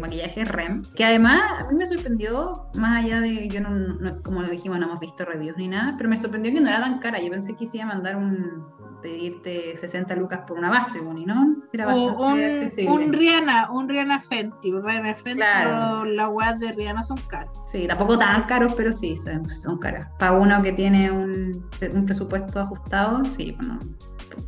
[0.00, 4.48] maquillaje REM, que además a mí me sorprendió, más allá de, yo no, como lo
[4.48, 7.20] dijimos, no hemos visto reviews ni nada, pero me sorprendió que no era tan cara,
[7.20, 8.66] yo pensé que iba a mandar un,
[9.02, 11.56] pedirte 60 lucas por una base, Bonnie, ¿no?
[11.72, 15.70] Era O un, Rihanna, un Rihanna Fenty, un Rihanna Fenty, Claro.
[15.70, 17.50] pero las weas de Rihanna son caras.
[17.66, 20.08] Sí, tampoco tan caros, pero sí, son, son caras.
[20.18, 23.78] Para uno que tiene un, un presupuesto ajustado, sí, bueno,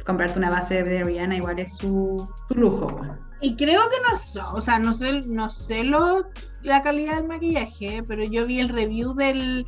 [0.05, 2.89] comprarte una base de Rihanna igual es su, su lujo.
[2.97, 3.11] pues.
[3.43, 3.97] Y creo que
[4.39, 6.27] no, o sea, no sé, no sé lo,
[6.63, 9.67] la calidad del maquillaje, pero yo vi el review del,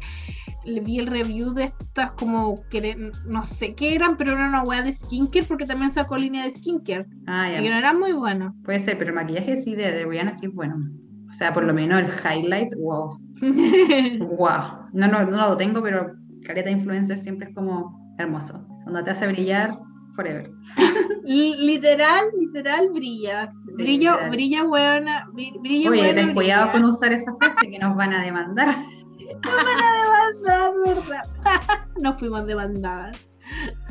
[0.64, 4.82] vi el review de estas como, que, no sé qué eran, pero era una weá
[4.82, 7.70] de skincare, porque también sacó línea de skincare, Ah, y ya.
[7.70, 8.54] no era muy bueno.
[8.64, 10.76] Puede ser, pero el maquillaje sí de, de Rihanna sí es bueno.
[11.30, 13.18] O sea, por lo menos el highlight, wow.
[14.20, 14.88] Wow.
[14.92, 16.12] No, no, no lo tengo, pero
[16.44, 18.64] careta influencer siempre es como hermoso.
[18.84, 19.78] Cuando te hace brillar,
[20.14, 20.50] forever.
[21.24, 23.54] Li- literal, literal brillas.
[23.76, 24.30] Brillo, literal.
[24.30, 26.72] brilla weona, bri- brillo Oye, weona, ten cuidado brilla.
[26.72, 28.76] con usar esa frase que nos van a demandar.
[29.42, 31.24] Demandar, ¿verdad?
[32.00, 33.18] Nos fuimos demandadas.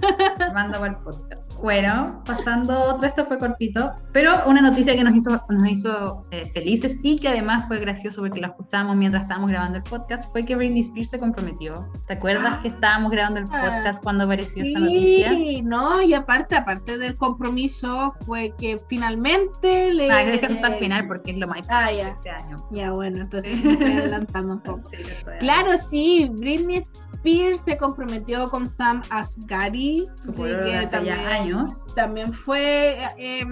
[0.54, 1.41] Manda para el podcast.
[1.62, 6.49] Bueno, pasando otro, esto fue cortito, pero una noticia que nos hizo, nos hizo eh,
[6.54, 10.43] felices y que además fue gracioso porque la escuchábamos mientras estábamos grabando el podcast fue
[10.43, 11.88] que Britney Spears se comprometió.
[12.08, 15.30] ¿Te acuerdas que estábamos grabando el Ah, podcast cuando apareció esa noticia?
[15.32, 20.12] Sí, no, y aparte, aparte del compromiso, fue que finalmente le.
[20.12, 22.10] Ah, eso hasta el final porque es lo más Ah, ya.
[22.10, 22.58] este año.
[22.72, 24.89] Ya, bueno, entonces me estoy adelantando un poco.
[24.89, 24.97] Sí,
[25.39, 26.78] Claro, sí, Britney
[27.14, 29.91] Spears se comprometió con Sam Asghari.
[30.36, 31.72] Que años.
[31.96, 33.46] también fue eh,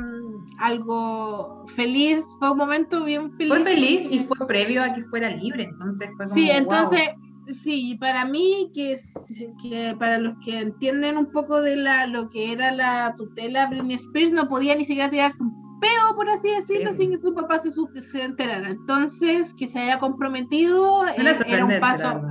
[0.59, 3.49] algo feliz, fue un momento bien feliz.
[3.49, 6.35] Fue feliz y fue previo a que fuera libre, entonces fue como.
[6.35, 6.57] Sí, wow.
[6.57, 7.09] entonces,
[7.51, 8.97] sí, para mí, que,
[9.97, 14.31] para los que entienden un poco de la, lo que era la tutela, Britney Spears
[14.31, 16.97] no podía ni siquiera tirarse un peo, por así decirlo, Sí.
[16.99, 17.71] sin que su papá se,
[18.01, 18.69] se enterara.
[18.69, 22.21] Entonces, que se haya comprometido eh, era un paso.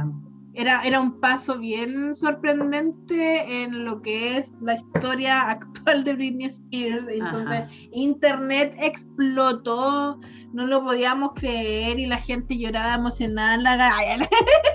[0.58, 6.46] Era, era un paso bien sorprendente en lo que es la historia actual de Britney
[6.46, 7.06] Spears.
[7.06, 7.68] Entonces, Ajá.
[7.92, 10.18] internet explotó,
[10.52, 14.28] no lo podíamos creer y la gente lloraba emocionada la galería.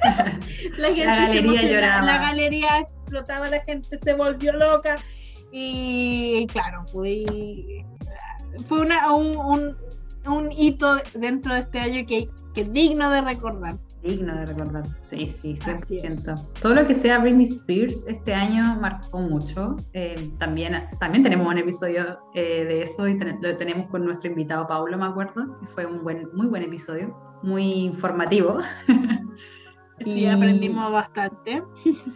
[0.78, 2.06] La, gente galería lloraba.
[2.06, 4.96] La galería explotaba, la gente se volvió loca.
[5.52, 7.26] Y claro, fue,
[8.68, 9.78] fue una, un, un,
[10.26, 13.76] un hito dentro de este año que, que es digno de recordar.
[14.04, 14.84] Digno de recordar.
[15.00, 16.60] Sí, sí, Así 100%.
[16.62, 19.78] Todo lo que sea Britney Spears este año marcó mucho.
[19.94, 24.30] Eh, también, también tenemos un episodio eh, de eso y ten- lo tenemos con nuestro
[24.30, 28.60] invitado Paulo, me acuerdo, que fue un buen, muy buen episodio, muy informativo.
[30.00, 31.64] Sí, Y- aprendimos bastante.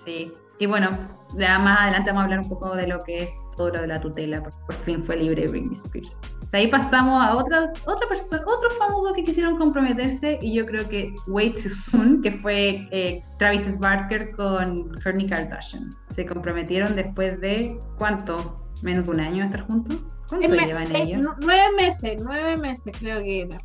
[0.03, 0.33] Sí.
[0.59, 0.89] Y bueno,
[1.37, 3.87] ya más adelante vamos a hablar un poco de lo que es todo lo de
[3.87, 6.17] la tutela, porque por fin fue libre Britney Spears.
[6.51, 10.87] De ahí pasamos a otra, otra persona, otro famoso que quisieron comprometerse y yo creo
[10.87, 15.93] que way too soon, que fue eh, Travis Barker con Kourtney Kardashian.
[16.09, 18.63] Se comprometieron después de, ¿cuánto?
[18.81, 19.97] Menos de un año estar juntos.
[20.29, 21.21] ¿Cuánto llevan ellos?
[21.21, 23.59] nu- nueve meses, nueve meses creo que era.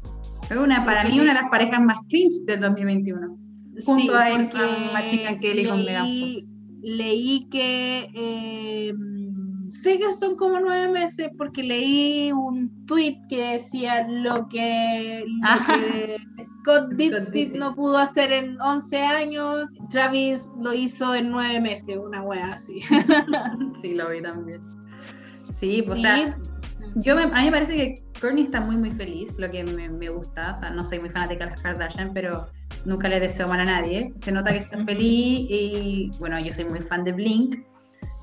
[0.48, 3.36] Fue una, para mí una de las parejas más cringe del 2021.
[3.84, 4.58] Junto a- a porque
[4.92, 6.52] Machine Gun Kelly con leí- Megan Fox.
[6.82, 8.92] leí que eh,
[9.72, 15.66] sé que son como nueve meses porque leí un tweet que decía lo que, lo
[15.66, 16.16] que
[16.60, 17.54] Scott Disick.
[17.54, 22.80] no pudo hacer en 11 años, Travis lo hizo en nueve meses, una wea así.
[23.80, 24.60] Sí, lo vi también.
[25.54, 26.02] Sí, pues, o Sí.
[26.02, 26.38] sea,
[26.96, 29.88] yo me- a mí me parece que Courtney está muy, muy feliz, lo que me,
[29.88, 30.54] me gusta.
[30.56, 32.46] O sea, no soy muy fanática de las Kardashian, pero
[32.84, 34.12] nunca le deseo mal a nadie.
[34.18, 37.56] Se nota que está feliz y, bueno, yo soy muy fan de Blink.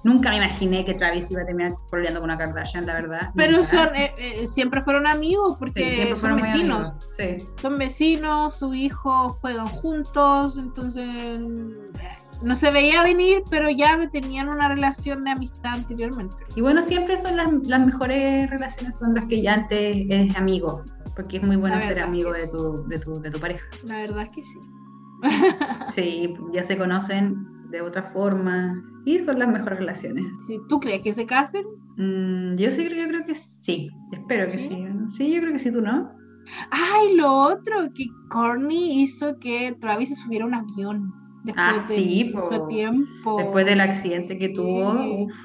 [0.04, 3.32] Nunca me imaginé que Travis iba a terminar peleando con una Kardashian, la verdad.
[3.36, 6.94] Pero son, eh, eh, siempre fueron amigos Sí, porque son fueron muy vecinos.
[7.18, 7.38] Sí.
[7.62, 11.40] Son vecinos, sus hijos juegan juntos, entonces eh,
[12.42, 16.36] no se veía venir, pero ya tenían una relación de amistad anteriormente.
[16.56, 20.84] Y bueno, siempre son las, las mejores relaciones, son las que ya antes es amigo,
[21.16, 22.52] porque es muy bueno ser amigo de sí.
[22.52, 23.66] tu, de, tu, de tu pareja.
[23.84, 24.60] La verdad es que sí.
[25.94, 30.26] Sí, ya se conocen de otra forma y son las mejores relaciones.
[30.48, 31.64] Si tú crees que se casen,
[31.98, 34.70] Mm, yo sí, yo creo que sí, espero que ¿Sí?
[34.70, 34.88] sí.
[35.12, 36.10] Sí, yo creo que sí, tú no.
[36.72, 41.14] ay, lo otro, que Courtney hizo que Travis se subiera a un avión.
[41.44, 42.68] Después Ah, de sí, mucho po.
[42.68, 43.38] tiempo.
[43.38, 44.94] Después del accidente que tuvo.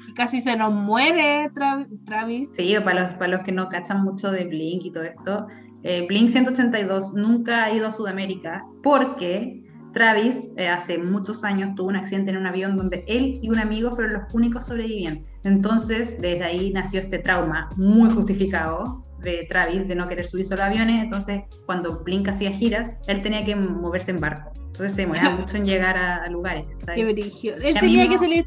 [0.05, 2.49] Sí, casi se nos muere Tra- Travis.
[2.53, 5.47] Sí, para los, para los que no cachan mucho de Blink y todo esto,
[5.83, 9.61] eh, Blink 182 nunca ha ido a Sudamérica porque
[9.95, 13.57] Travis eh, hace muchos años tuvo un accidente en un avión donde él y un
[13.59, 15.25] amigo fueron los únicos sobrevivientes.
[15.45, 20.63] Entonces, desde ahí nació este trauma muy justificado de Travis de no querer subir solo
[20.63, 21.01] a aviones.
[21.01, 24.51] Entonces, cuando Blink hacía giras, él tenía que moverse en barco.
[24.57, 26.65] Entonces se demoraba mucho en llegar a, a lugares.
[26.85, 26.95] ¿sabes?
[27.01, 27.55] Qué brillo.
[27.55, 28.45] Él Ya tenía mismo- que salir,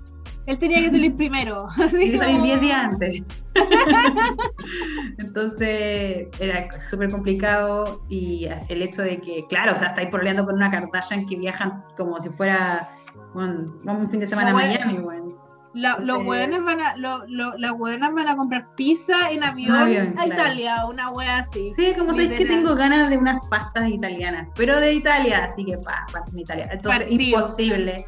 [0.51, 1.67] él tenía que salir primero.
[1.83, 3.23] así como- 10 días antes.
[5.19, 10.55] Entonces era súper complicado y el hecho de que, claro, o sea, estáis peleando con
[10.57, 12.89] una Kardashian que viajan como si fuera,
[13.35, 14.59] vamos un fin de semana a No.
[14.59, 15.49] Miami, bueno.
[15.75, 19.77] La- los hueones van a, lo- lo- las hueonas van a comprar pizza en avión,
[19.77, 20.33] avión, a claro.
[20.35, 21.73] Italia, una wea así.
[21.77, 25.77] Sí, como sabéis que tengo ganas de unas pastas italianas, pero de Italia, así que
[25.79, 26.69] pa, pa, en Italia.
[26.73, 28.07] Entonces, imposible.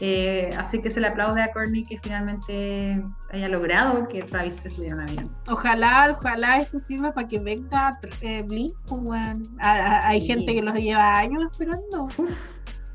[0.00, 4.70] Eh, así que se le aplaude a Courtney que finalmente haya logrado que Travis se
[4.70, 5.30] subiera a un avión.
[5.48, 8.74] Ojalá, ojalá eso sirva para que venga eh, Blink.
[8.86, 9.56] pues, weón.
[9.58, 10.26] A- a- hay Sí.
[10.28, 12.08] gente que los lleva años esperando.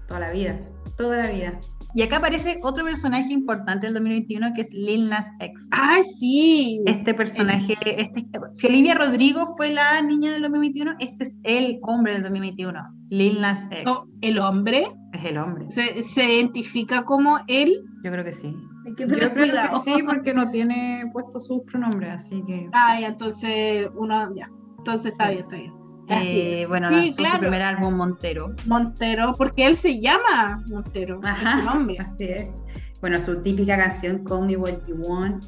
[0.08, 0.58] Toda la vida,
[0.98, 1.54] toda la vida.
[1.96, 5.68] Y acá aparece otro personaje importante del 2021 que es Lil Nas X.
[5.72, 6.84] ¡Ay, sí!
[6.88, 12.14] Este personaje, este, si Olivia Rodrigo fue la niña del 2021, este es el hombre
[12.14, 12.80] del 2021.
[13.10, 15.70] Lil Nas X No, el hombre es el hombre.
[15.70, 17.84] se, se identifica como él.
[18.04, 18.56] Yo creo que sí.
[18.88, 19.84] Hay que Yo creo cuidado.
[19.84, 22.70] que sí, porque no tiene puesto sus pronombres, así que.
[22.74, 24.50] Ay, entonces uno, ya.
[24.80, 25.83] Entonces está bien, está bien.
[26.10, 27.40] Eh, bueno, sí, lanzó su claro.
[27.40, 28.54] primer álbum Montero.
[28.66, 31.20] Montero, porque él se llama Montero.
[31.24, 31.98] es Ajá, su nombre.
[32.00, 32.48] así es.
[33.02, 35.44] Bueno, su típica canción, Call Me What You Want,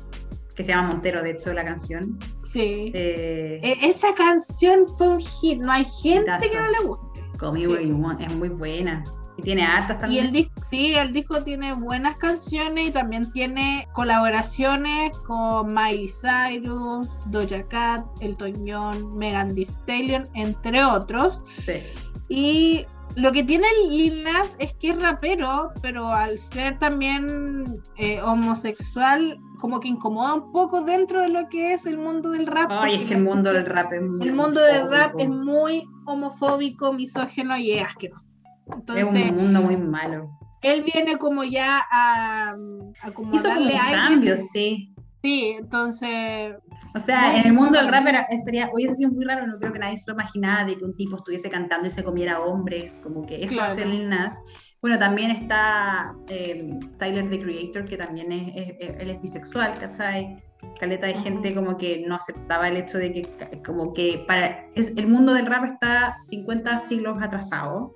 [0.56, 2.18] que se llama Montero, de hecho, la canción.
[2.52, 2.92] Sí.
[2.94, 5.60] Eh, E- Esa canción fue un hit.
[5.60, 6.50] No hay gente Hitazo.
[6.52, 7.24] que no le guste.
[7.38, 7.68] Call Me sí.
[7.68, 9.04] What You Want, es muy buena.
[9.38, 10.26] Y tiene hartas Y también.
[10.26, 17.10] el disco, sí, el disco tiene buenas canciones y también tiene colaboraciones con Miley Cyrus,
[17.28, 21.42] Doja Cat, Elton John, Megan Thee Stallion, entre otros.
[21.66, 21.82] Sí.
[22.30, 28.22] Y lo que tiene Lil Nas es que es rapero, pero al ser también eh,
[28.22, 32.70] homosexual, como que incomoda un poco dentro de lo que es el mundo del rap.
[32.72, 35.88] Ay, es que el mundo del rap es muy el mundo del rap es muy
[36.06, 38.35] homofóbico, misógeno y es asqueroso.
[38.68, 40.30] Es Entonces, un mundo muy malo.
[40.62, 42.56] él viene como ya a,
[43.02, 43.92] a como Hizo darle un aire.
[43.92, 44.92] cambio, sí.
[45.24, 46.56] Sí, entonces,
[46.96, 49.58] O sea, Muy en el mundo del rap era, sería, hubiese sido muy raro, no
[49.58, 52.40] creo que nadie se lo imaginaba de que un tipo estuviese cantando y se comiera
[52.42, 54.40] hombres, como que eso hace Nas.
[54.84, 59.74] Bueno, también está eh, Tyler, the Creator, que también es, es- es- él es bisexual,
[59.80, 60.44] ¿cachai?
[60.80, 64.94] Caleta de gente como que no aceptaba el hecho de que, como que para, es,
[64.96, 67.94] el mundo del rap está 50 siglos atrasado.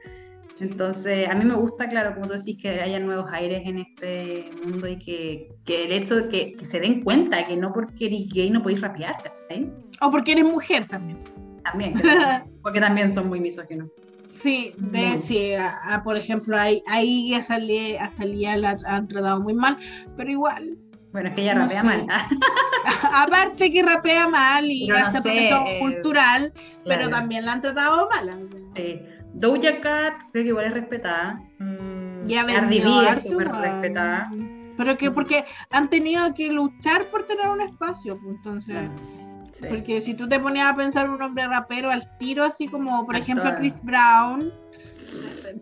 [0.62, 4.50] Entonces, a mí me gusta, claro, como tú decís, que haya nuevos aires en este
[4.66, 8.08] mundo y que, que el hecho de que, que se den cuenta que no porque
[8.08, 9.72] eres gay no podéis rapear, ¿cachai?
[10.02, 11.18] o porque eres mujer también.
[11.64, 13.90] También, creo, porque también son muy misóginos.
[14.30, 19.08] Sí, de, sí a- a, por ejemplo, ahí, ahí a Salía, a Salía la han
[19.08, 19.78] tratado muy mal,
[20.16, 20.78] pero igual,
[21.12, 21.88] Bueno, es que ella No rapea sé.
[21.88, 22.06] mal.
[23.14, 26.54] aparte que rapea mal y no hace sé, apropiación eh, cultural,
[26.86, 28.50] pero también la han tratado mal.
[28.76, 29.02] Sí.
[29.34, 31.42] Doja Cat creo que igual es respetada.
[31.60, 34.32] Mm, Ya Cardi B es súper respetada.
[34.78, 38.78] Pero que porque han tenido que luchar por tener un espacio, pues, entonces...
[39.52, 39.66] Sí.
[39.68, 43.16] Porque si tú te ponías a pensar un hombre rapero al tiro, así como por
[43.18, 43.52] ejemplo.
[43.58, 44.54] Chris Brown,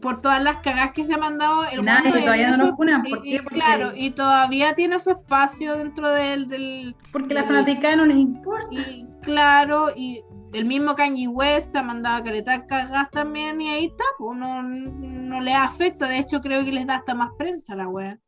[0.02, 3.04] por todas las cagas que se ha mandado el Nada, mundo todavía no nos funan,
[3.06, 3.30] y- ¿por qué?
[3.30, 8.06] y Porque- claro, y todavía tiene su espacio dentro del, del Porque la fanática no
[8.06, 8.68] les importa.
[8.72, 10.22] y claro, y
[10.54, 14.64] el mismo Kanye West ha mandado a caleta cagas también y ahí está, pues no,
[14.64, 18.20] no le afecta, de hecho creo que les da hasta más prensa la wea.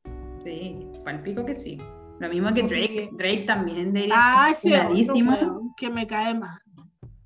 [0.43, 1.77] Sí, palpico que sí.
[2.19, 3.09] Lo mismo que Drake.
[3.13, 6.59] Drake también debería Ah, weón que me cae mal.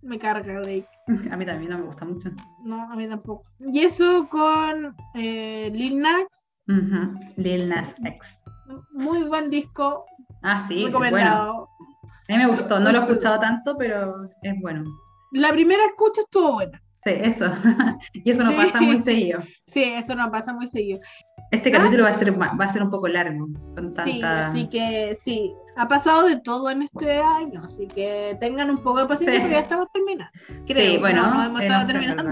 [0.02, 0.88] Me carga Drake.
[1.32, 2.30] A mí también no me gusta mucho.
[2.64, 3.44] No, a mí tampoco.
[3.60, 6.24] Y eso con eh, Lil Nas,
[6.68, 8.40] Ujú, Lil Nas X.
[8.92, 10.06] muy buen disco,
[10.44, 11.68] Ah, sí, es bueno.
[12.30, 14.84] A mí me gustó, no lo he escuchado tanto, pero es bueno.
[15.32, 16.82] La primera escucha estuvo buena.
[17.04, 17.46] Sí, eso.
[18.14, 18.56] y eso no Sí.
[18.58, 19.42] pasa muy seguido.
[19.66, 21.02] Sí, eso no pasa muy seguido.
[21.54, 24.48] Este capítulo va a ser va a ser un poco largo, con Sí, tanta.
[24.48, 29.00] así que sí, ha pasado de todo en este año, así que tengan un poco
[29.02, 29.40] de paciencia Sí.
[29.42, 30.32] porque ya estamos terminando.
[30.66, 32.24] Creo, sí, bueno, no, hemos eh, estado terminando.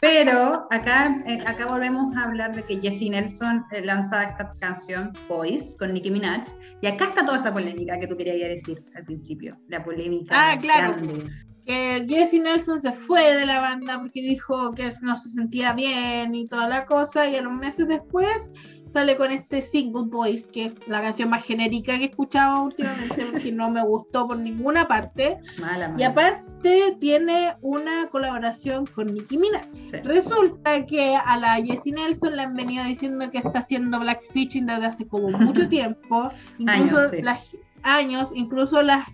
[0.00, 5.12] Pero acá, eh, acá volvemos a hablar de que Jessie Nelson eh, lanza esta canción
[5.28, 6.42] Boys con Nicki Minaj.
[6.82, 9.56] Y acá está toda esa polémica que tú querías decir al principio.
[9.68, 10.34] La polémica.
[10.34, 10.92] Ah, claro.
[10.92, 11.24] grande.
[11.66, 16.34] Que Jesse Nelson se fue de la banda porque dijo que no se sentía bien
[16.34, 18.52] y toda la cosa, y a los meses después
[18.88, 23.26] sale con este Single Boys, que es la canción más genérica que he escuchado últimamente,
[23.32, 26.00] porque no me gustó por ninguna parte, Mala, mala.
[26.00, 29.64] y aparte tiene una colaboración con Nicki Minaj.
[29.90, 29.96] Sí.
[30.04, 34.86] Resulta que a la Jessie Nelson le han venido diciendo que está haciendo blackfishing desde
[34.86, 37.22] hace como mucho tiempo, incluso Años, sí.
[37.22, 37.40] las
[37.82, 39.06] años, incluso las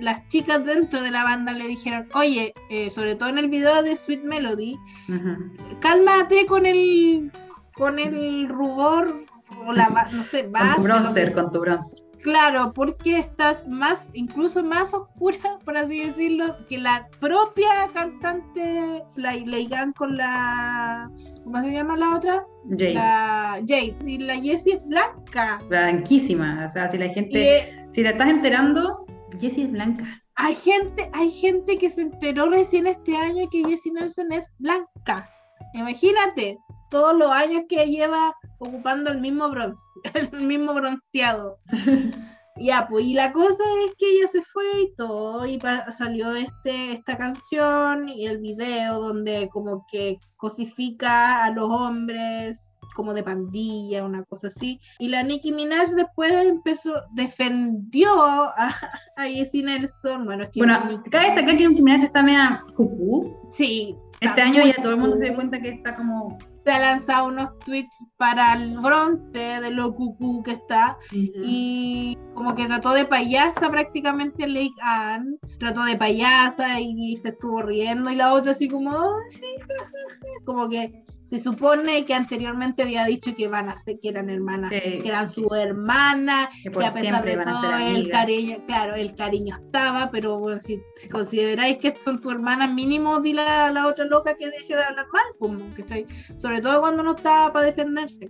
[0.00, 3.82] las chicas dentro de la banda le dijeron, oye, eh, sobre todo en el video
[3.82, 4.76] de Sweet Melody,
[5.08, 5.78] Ujú.
[5.80, 7.30] cálmate con el
[7.74, 9.24] con el rubor
[9.66, 11.98] o la no sé, Con base, tu lo bronzer, con tu bronzer.
[12.22, 19.32] Claro, porque estás más, incluso más oscura, por así decirlo, que la propia cantante, la
[19.34, 21.10] Leigan con la,
[21.44, 22.44] ¿cómo se llama la otra?
[22.78, 22.92] Jay.
[22.92, 23.96] La Jade.
[24.04, 25.58] Y la Jessie es blanca.
[25.70, 26.66] Blanquísima.
[26.68, 27.58] O sea, si la Y gente.
[27.58, 29.06] eh, Si te estás enterando,
[29.40, 30.22] Jessie es blanca.
[30.34, 35.28] hay gente, hay gente que se enteró recién este año que Jessie Nelson es blanca.
[35.74, 36.58] Imagínate,
[36.90, 39.82] todos los años que lleva ocupando el mismo bronce,
[40.14, 41.58] el mismo bronceado.
[42.56, 45.58] Ya, pues, y la cosa es que ella se fue y todo, y
[45.96, 53.14] salió este, esta canción y el video donde como que cosifica a los hombres como
[53.14, 54.80] de pandilla, una cosa así.
[54.98, 58.52] Y la Nicki Minaj después empezó, defendió a,
[59.16, 60.24] a Jessie Nelson.
[60.24, 63.36] Bueno, es que Bueno, Nicki- cabe destacar que Nicki Minaj está media cucú.
[63.52, 66.38] sí, Este año ya todo el mundo se da cuenta que está como.
[66.62, 70.98] Se ha lanzado unos tweets para el bronce de lo cucú que está.
[71.10, 77.62] y como que trató de payasa prácticamente Lake Ann, trató de payasa y, se estuvo
[77.62, 80.44] riendo y la otra así como, "Oh, sí, ja, ja, ja".
[80.44, 84.70] como que se supone que anteriormente había dicho que van a ser, que eran hermanas,
[84.72, 84.98] Sí.
[84.98, 89.54] que eran su hermana, que que a pesar de todo el cariño, claro, el cariño
[89.64, 94.06] estaba, pero bueno, si, si consideráis que son tu hermana, mínimo dile a la otra
[94.06, 96.04] loca que deje de hablar mal, como, ¿cachai?
[96.36, 98.28] sobre todo cuando no estaba para defenderse.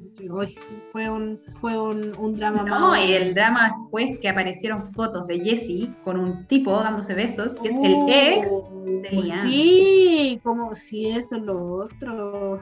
[0.93, 5.41] fue un, fue un, un drama No, y el drama después que aparecieron fotos de
[5.41, 8.49] Jessie con un tipo dándose besos, que es el Oh, ex
[9.03, 9.49] de Liam.
[9.49, 12.61] Sí, como si eso es lo otro.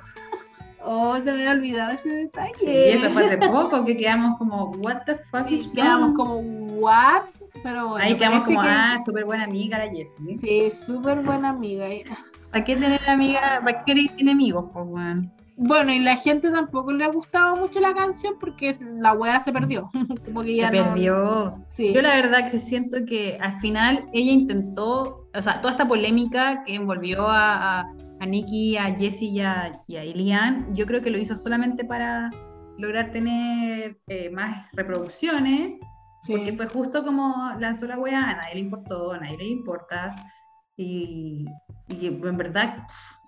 [0.91, 2.55] Oh, se me había olvidado ese detalle.
[2.59, 6.16] Sí, eso fue hace poco que quedamos como, what the fuck Sí, is quedamos wrong?
[6.16, 6.34] como,
[6.80, 7.22] ¿what?
[7.62, 10.39] Pero bueno, Ahí quedamos como, que- ah, súper buena amiga la Jessie.
[10.39, 11.86] Sí, súper buena amiga.
[12.51, 13.61] ¿Para qué tener amiga?
[13.64, 14.66] ¿Para qué querer enemigos?
[14.72, 15.30] Pues, weón.
[15.61, 19.53] Bueno, y la gente tampoco le ha gustado mucho la canción porque la wea se
[19.53, 19.91] perdió.
[20.24, 21.55] Como que Se ya no- perdió.
[21.68, 21.93] Sí.
[21.93, 26.62] Yo la verdad que siento que al final ella intentó, o sea, toda esta polémica
[26.64, 27.89] que envolvió a, a,
[28.21, 31.85] a Nikki, a Jessie y a, y a Ilian, yo creo que lo hizo solamente
[31.85, 32.31] para
[32.79, 35.79] lograr tener eh, más reproducciones,
[36.25, 36.33] Sí.
[36.33, 40.14] porque fue justo como lanzó la weá, a nadie le importó, a nadie le importa,
[40.77, 41.45] y,
[41.89, 42.77] y en verdad,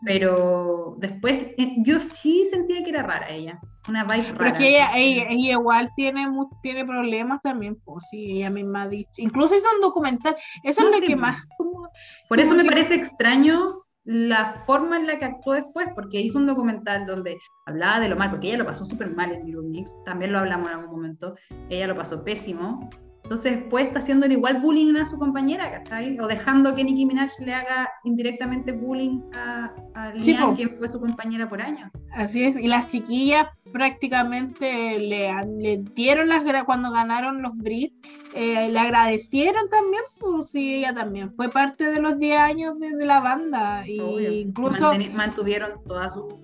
[0.05, 4.51] pero después eh, yo sí sentía que era rara ella, una vibe Pero rara.
[4.53, 6.27] es que ella, ella, ella igual tiene,
[6.63, 9.11] tiene problemas también, pues sí, ella misma ha dicho.
[9.19, 10.37] Incluso hizo un documental.
[10.63, 11.21] Eso No, es lo sí, que pues.
[11.23, 11.45] más.
[11.57, 11.89] como-
[12.29, 13.67] Por eso me que- parece extraño
[14.11, 18.17] la forma en la que actuó después, porque hizo un documental donde hablaba de lo
[18.17, 20.91] mal, porque ella lo pasó súper mal en Little Mix, también lo hablamos en algún
[20.91, 21.37] momento,
[21.69, 22.91] ella lo pasó pésimo.
[23.31, 26.19] Entonces después está haciendo igual bullying a su compañera, ¿cachai?
[26.19, 30.55] O dejando que Nicki Minaj le haga indirectamente bullying a, a po.
[30.57, 31.93] quien fue su compañera por años.
[32.13, 32.57] Así es.
[32.57, 38.03] Y las chiquillas prácticamente le, dieron las cuando ganaron los Brits,
[38.35, 42.97] eh, le agradecieron también, pues sí, ella también fue parte de los 10 años de,
[42.97, 43.87] de la banda.
[43.87, 44.33] Y Obvio.
[44.33, 44.93] Incluso.
[45.13, 46.37] mantuvieron toda su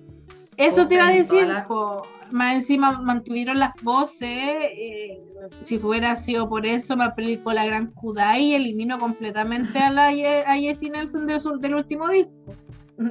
[0.55, 4.21] Eso te iba a decir, po, más encima mantuvieron las voces.
[4.21, 5.26] eh,
[5.63, 10.07] si fuera sido por eso, me aplicó la gran Kudai y eliminó completamente a, la,
[10.07, 12.31] a Jessie Nelson del, su- del último disco.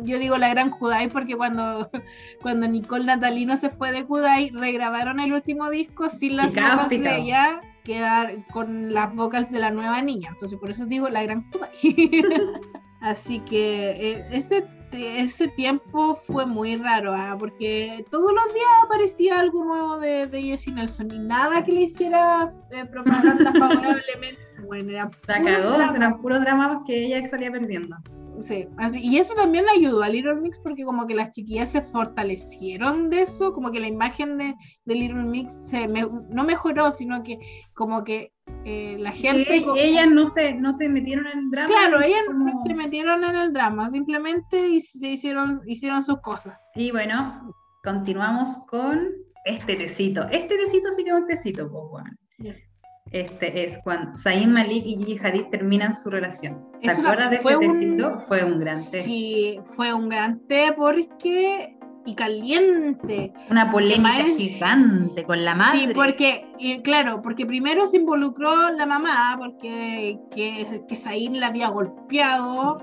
[0.03, 1.89] Yo digo la gran Kudai porque cuando,
[2.43, 7.03] cuando Nicole Natalino se fue de Kudai, regrabaron el último disco sin las Picado, vocals
[7.03, 10.31] de ella, quedar con las vocals de la nueva niña.
[10.33, 11.71] Entonces, por eso digo la gran Kudai.
[13.01, 14.67] Así que eh, ese,
[14.97, 20.43] ese tiempo fue muy raro, ah, porque todos los días aparecía algo nuevo de, de
[20.43, 24.39] Jessie Nelson y nada que le hiciera eh, propaganda favorablemente.
[24.67, 27.97] Bueno, era La cagó, eran puros dramas que ella salía perdiendo.
[28.43, 31.71] Sí, así- y eso también le ayudó a Little Mix porque como que las chiquillas
[31.71, 36.45] se fortalecieron de eso, como que la imagen de, de Little Mix se me- no
[36.45, 37.39] mejoró, sino que
[37.75, 38.33] como que
[38.69, 39.65] eh, la gente...
[39.77, 41.69] Ellas no se, no se metieron en el drama.
[41.69, 46.59] Claro, ellas no se metieron en el drama, simplemente se hicieron, hicieron sus cosas.
[46.75, 47.55] Y bueno,
[47.85, 49.09] continuamos con
[49.45, 50.27] este tecito.
[50.31, 52.19] Este tecito sí que es un tecito, pues, weón.
[52.39, 52.55] Ya.
[53.13, 56.67] Este es cuando Zayn Malik y Gigi Hadid terminan su relación.
[56.83, 58.21] ¿Te acuerdas de fue este un- tecito?
[58.27, 59.03] Fue un gran té.
[59.05, 61.76] Sí, fue un gran té porque...
[62.07, 63.33] Y caliente.
[63.51, 65.81] Una polémica gigante con la madre.
[65.81, 71.49] Sí, porque, y claro, porque primero se involucró la mamá, porque que, que Zayn la
[71.49, 72.79] había golpeado,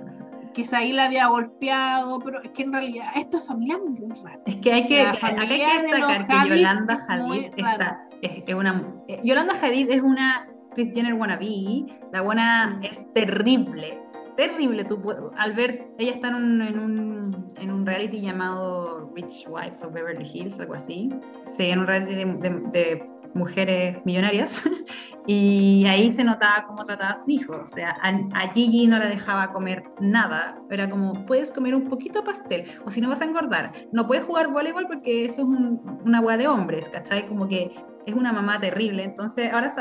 [0.53, 4.39] que Zayn la había golpeado, pero es que en realidad esta familia es muy rara.
[4.45, 8.07] Es que hay que, La hay que destacar que Yolanda es Hadid rara.
[8.11, 13.11] está, es, es una, eh, Yolanda Hadid es una Kris Jenner wannabe, la buena es
[13.13, 13.99] terrible,
[14.35, 14.83] terrible.
[14.85, 15.01] Tú,
[15.37, 19.93] al ver, ella está en un, en, un, en un reality llamado Rich Wives of
[19.93, 21.09] Beverly Hills, algo así.
[21.47, 24.63] Sí, en un reality de, de- de mujeres millonarias.
[25.27, 27.57] y ahí se notaba cómo trataba a sus hijos.
[27.63, 30.59] O sea, a, a Gigi no la dejaba comer nada.
[30.69, 33.71] Era como, puedes comer un poquito pastel, o si no vas a engordar.
[33.91, 37.25] No puedes jugar voleibol porque eso es un- una hueá de hombres, ¿cachai?
[37.27, 37.71] Como que
[38.05, 39.03] es una mamá terrible.
[39.03, 39.73] Entonces, ahora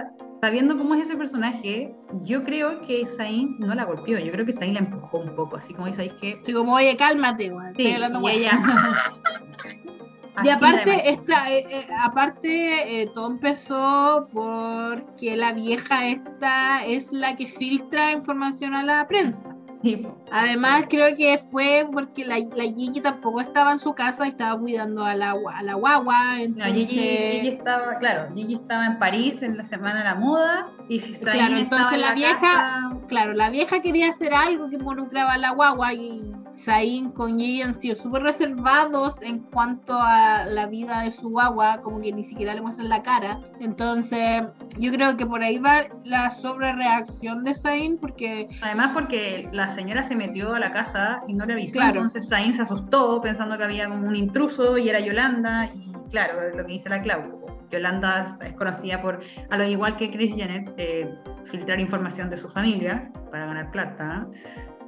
[0.42, 4.18] sabiendo cómo es ese personaje, yo creo que Zayn no la golpeó.
[4.18, 6.96] Yo creo que Zayn la empujó un poco, así como dice, que Así como, oye,
[6.96, 8.50] cálmate, Sí, hablando y weón".
[10.34, 10.42] ella.
[10.44, 17.12] Y Así aparte, esta, eh, eh, aparte eh, todo empezó porque la vieja esta es
[17.12, 19.54] la que filtra información a la prensa.
[19.82, 20.00] Sí.
[20.30, 24.56] Además, creo que fue porque la, la Gigi tampoco estaba en su casa y estaba
[24.56, 26.36] cuidando a la, a la guagua.
[26.36, 30.14] No, Entonces, Gigi, Gigi estaba, claro, Gigi estaba en París en la semana de la
[30.14, 32.96] moda y Claro, entonces en la vieja- casa.
[33.08, 37.62] claro, la vieja quería hacer algo que involucraba a la guagua y Zayn con Gigi
[37.62, 42.24] han sido súper reservados en cuanto a la vida de su guagua, como que ni
[42.24, 43.38] siquiera le muestran la cara.
[43.60, 44.42] Entonces,
[44.78, 50.02] yo creo que por ahí va la sobrereacción de Zayn porque Además porque la señora
[50.04, 51.90] se metió a la casa y no le avisó, Claro.
[51.92, 56.50] entonces Zayn se asustó pensando que había como un intruso y era Yolanda y claro,
[56.54, 60.64] lo que dice la Clau, Yolanda es conocida por, a lo igual que Kris Jenner,
[60.76, 61.12] eh,
[61.46, 64.26] filtrar información de su familia para ganar plata,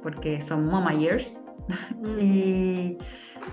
[0.03, 0.93] porque son mama
[2.19, 2.97] Y,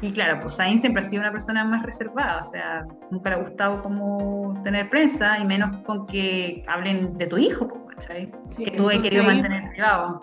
[0.00, 3.36] y claro, pues Zayn siempre ha sido una persona más reservada, o sea, nunca le
[3.36, 8.30] ha gustado como tener prensa y menos con que hablen de tu hijo, pues, ¿cachai?
[8.56, 10.20] sí, que tú he querido ahí- mantener privado.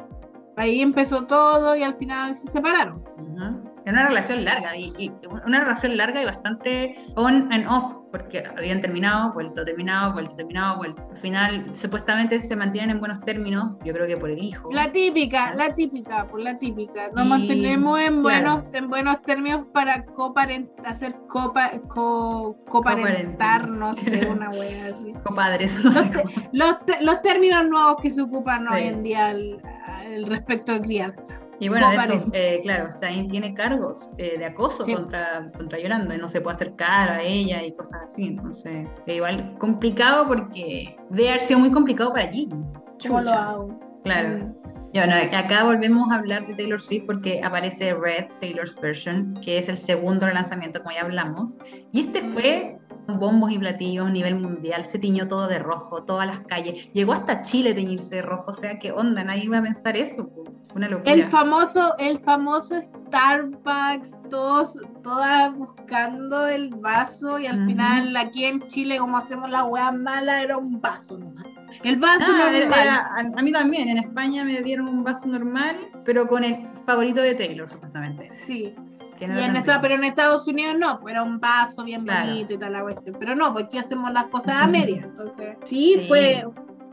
[0.57, 3.03] ahí empezó todo y al final se separaron.
[3.17, 3.68] Ujú.
[3.89, 5.11] Una relación larga, y, y
[5.45, 10.77] una relación larga y bastante on and off, porque habían terminado, vuelto, terminado, vuelto, terminado,
[10.77, 11.07] vuelto.
[11.11, 14.69] Al final, supuestamente se mantienen en buenos términos, yo creo que por el hijo.
[14.71, 17.09] La típica, la típica, por la típica.
[17.13, 18.21] Nos Y- mantenemos en claro.
[18.21, 25.13] buenos, en buenos términos para coparent, hacer copa, co, coparentar, no sé, una wea así.
[25.23, 26.11] Compadres, no sé
[26.51, 30.81] Los, los, los términos nuevos que se ocupan hoy en día al, al respecto de
[30.81, 31.38] crianza.
[31.59, 34.93] Y bueno, de hecho, eh, claro, Zayn tiene cargos eh, de acoso Sí.
[34.93, 38.27] contra, contra Yolanda, y no se puede acercar a ella y cosas así.
[38.27, 42.47] Entonces, es igual complicado porque debe haber sido muy complicado para Gigi.
[42.49, 43.49] ¿Cómo lo Chucha.
[43.49, 43.79] hago?
[44.03, 44.55] Claro.
[44.91, 49.59] Ya, bueno, acá volvemos a hablar de Taylor Swift porque aparece Red, Taylor's Version, que
[49.59, 51.57] es el segundo relanzamiento, como ya hablamos.
[51.91, 52.78] Y este fue
[53.17, 56.89] bombos y platillos a nivel mundial, se tiñó todo de rojo, todas las calles.
[56.93, 59.23] Llegó hasta Chile teñirse de rojo, o sea, ¿qué onda?
[59.23, 60.29] Nadie iba a pensar eso.
[60.75, 61.11] Una locura.
[61.13, 68.59] El famoso, el famoso Starbucks, todos, todas buscando el vaso y al final aquí en
[68.67, 71.47] Chile como hacemos la hueá mala era un vaso nomás.
[71.83, 72.55] El vaso Ah, normal.
[72.55, 76.43] era- era- a, a mí también, en España me dieron un vaso normal, pero con
[76.43, 78.29] el favorito de Taylor, supuestamente.
[78.45, 78.75] Sí.
[79.19, 82.03] Que no Y en esta, pero en Estados Unidos no, pues era un vaso bien
[82.05, 82.27] Claro.
[82.29, 83.15] bonito y tal la cuestión.
[83.19, 85.03] Pero no, porque aquí hacemos las cosas a medias.
[85.03, 86.05] Entonces, sí, Sí.
[86.07, 86.43] fue.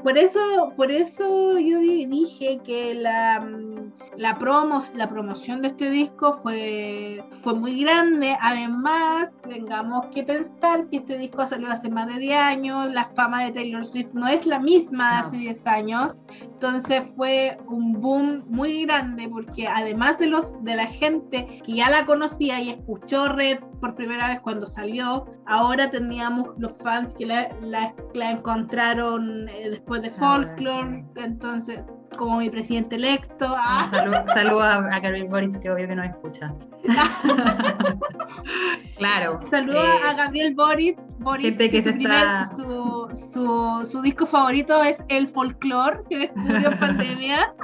[0.02, 0.38] Por eso,
[0.76, 3.75] por eso yo di- dije que la, mm,
[4.16, 8.36] la, promos, la promoción de este disco fue, fue muy grande.
[8.40, 13.44] Además, tengamos que pensar que este disco salió hace más de 10 años, la fama
[13.44, 16.16] de Taylor Swift no es la misma de hace 10 años.
[16.40, 21.90] Entonces fue un boom muy grande porque además de, los, de la gente que ya
[21.90, 27.26] la conocía y escuchó Red por primera vez cuando salió, ahora teníamos los fans que
[27.26, 31.04] la, la, encontraron eh, después de Folklore.
[31.16, 31.80] Entonces
[32.16, 33.54] como mi presidente electo.
[33.56, 33.88] Ah.
[34.26, 36.52] Saludos a, a Gabriel Boric, que obvio que no escucha.
[38.96, 39.40] claro.
[39.50, 40.98] Saludos a eh, Gabriel Boric.
[41.18, 47.54] Boric que, su, su, su, disco favorito es El Folklore, que descubrió en pandemia.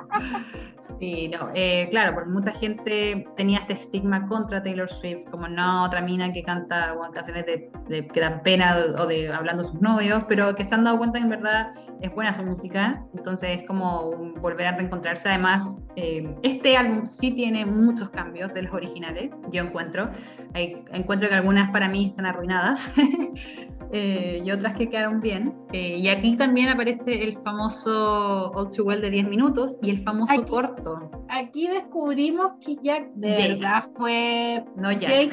[1.03, 5.83] Sí, no, eh, claro, porque mucha gente tenía este estigma contra Taylor Swift, como no,
[5.83, 10.23] otra mina que canta canciones de, que dan pena o de hablando de sus novios,
[10.29, 13.67] pero que se han dado cuenta que en verdad es buena su música, entonces es
[13.67, 15.29] como volver a reencontrarse.
[15.29, 20.09] Además, eh, este álbum sí tiene muchos cambios de los originales, yo encuentro.
[20.55, 22.93] Encuentro que algunas para mí están arruinadas,
[23.95, 25.55] Eh, y otras que quedaron bien.
[25.73, 30.03] Eh, y aquí también aparece el famoso All Too Well de 10 minutos y el
[30.03, 31.11] famoso corto.
[31.29, 34.65] Aquí descubrimos que Jack de verdad fue.
[34.77, 35.33] No, Jake.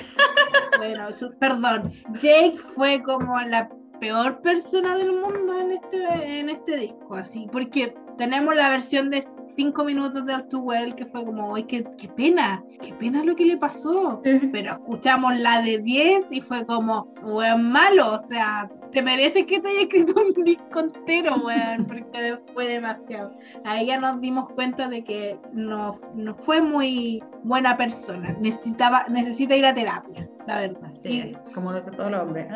[0.77, 1.07] bueno,
[1.39, 1.93] perdón.
[2.19, 3.69] Jake fue como la
[4.01, 9.23] peor persona del mundo en este, en este disco, así, porque tenemos la versión de
[9.55, 12.61] 5 minutos de Well que fue como, ¡ay, qué, qué pena!
[12.81, 14.21] ¡Qué pena lo que le pasó!
[14.23, 19.61] Pero escuchamos la de 10 y fue como, weón, malo, o sea, te mereces que
[19.61, 23.31] te haya escrito un disco entero, weón, porque fue demasiado.
[23.63, 29.55] Ahí ya nos dimos cuenta de que no, no fue muy buena persona, necesitaba, necesita
[29.55, 30.91] ir a terapia, la verdad.
[31.01, 32.49] Sí, como de todo el hombre.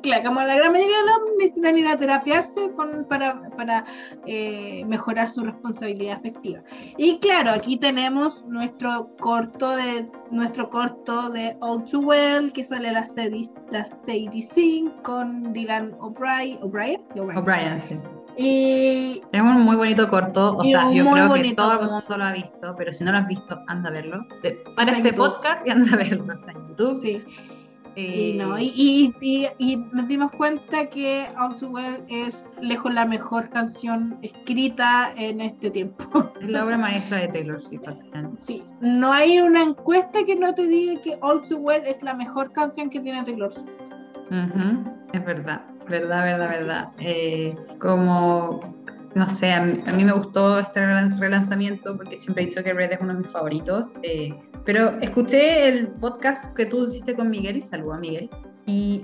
[0.00, 3.84] Claro, como la gran mayoría de los necesitan ir a terapiarse con, para, para
[4.26, 6.60] eh, mejorar su responsabilidad afectiva.
[6.96, 12.88] Y claro, aquí tenemos nuestro corto de nuestro corto de All Too Well, que sale
[12.88, 16.58] a las 65 con Dylan O'Brien.
[16.62, 17.98] O'Brien, O'Brien, sí.
[18.36, 22.24] Y es un muy bonito corto, o sea, yo creo que todo el mundo lo
[22.24, 24.26] ha visto, pero si no lo has visto, anda a verlo.
[24.76, 27.02] Para este podcast y anda a verlo, está en YouTube.
[27.02, 27.22] Sí.
[27.96, 32.92] Y, no, eh, y, y, y, nos dimos cuenta que All Too Well es lejos
[32.94, 36.32] la mejor canción escrita en este tiempo.
[36.40, 37.82] Es la obra maestra de Taylor Swift.
[38.40, 42.14] Sí, no hay una encuesta que no te diga que All Too Well es la
[42.14, 43.68] mejor canción que tiene Taylor Swift.
[45.12, 46.88] Es verdad, verdad, verdad, verdad.
[47.00, 48.60] Eh, como
[49.14, 50.80] no sé, a mí, me gustó este
[51.18, 53.94] relanzamiento porque siempre he dicho que Red es uno de mis favoritos.
[54.02, 54.32] Eh,
[54.64, 58.30] pero escuché el podcast que tú hiciste con Miguel, saludo a Miguel,
[58.66, 59.02] y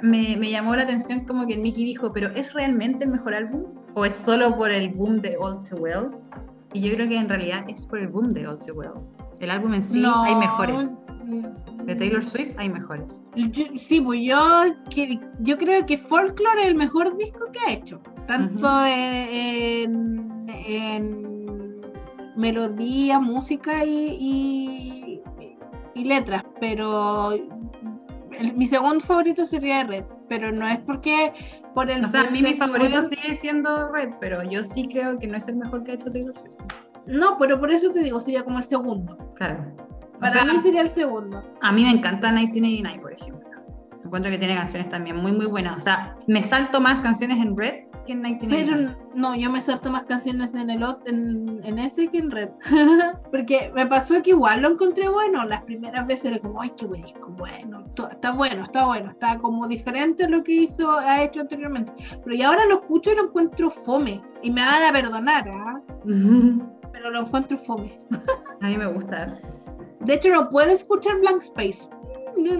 [0.00, 3.64] me, me, llamó la atención como que Mickey dijo, pero ¿es realmente el mejor álbum?
[3.94, 6.10] ¿O es solo por el boom de All Too Well?
[6.72, 8.92] Y yo creo que en realidad es por el boom de All Too Well.
[9.40, 10.94] El álbum en sí hay mejores.
[11.84, 13.24] De Taylor Swift hay mejores.
[13.76, 14.64] sí, pues yo,
[15.40, 18.00] yo creo que Folklore es el mejor disco que ha hecho.
[18.28, 21.80] Tanto en, en,
[22.36, 25.22] melodía, música y,
[25.94, 26.44] y, letras.
[26.60, 27.30] Pero
[28.54, 30.04] mi segundo favorito sería Red.
[30.28, 31.32] Pero no es porque
[31.74, 32.04] por el.
[32.04, 35.38] O sea, a mí mi favorito sigue siendo Red, pero yo sí creo que no
[35.38, 36.54] es el mejor que ha hecho Taylor Swift.
[37.06, 39.16] No, pero por eso te digo, sería como el segundo.
[39.36, 39.74] Claro.
[40.20, 41.42] Para mí sería el segundo.
[41.62, 43.47] A mí me encanta 1989, por ejemplo.
[44.08, 45.76] Encuentro que tiene canciones también muy, muy buenas.
[45.76, 48.96] O sea, me salto más canciones en Red que en 1989.
[48.96, 52.48] Pero no, yo me salto más canciones en el en, en ese que en Red.
[53.30, 55.44] Porque me pasó que igual lo encontré bueno.
[55.44, 57.84] Las primeras veces era como, ay, qué buen disco, bueno.
[58.10, 59.10] Está bueno, está bueno.
[59.10, 61.92] Está como diferente a lo que hizo, ha hecho anteriormente.
[62.24, 64.22] Pero y ahora lo escucho y lo encuentro fome.
[64.42, 65.82] Y me van a perdonar, ¿ah?
[66.92, 67.92] Pero lo encuentro fome.
[68.62, 69.38] a mí me gusta.
[70.00, 71.90] De hecho, no puedo escuchar Blank Space.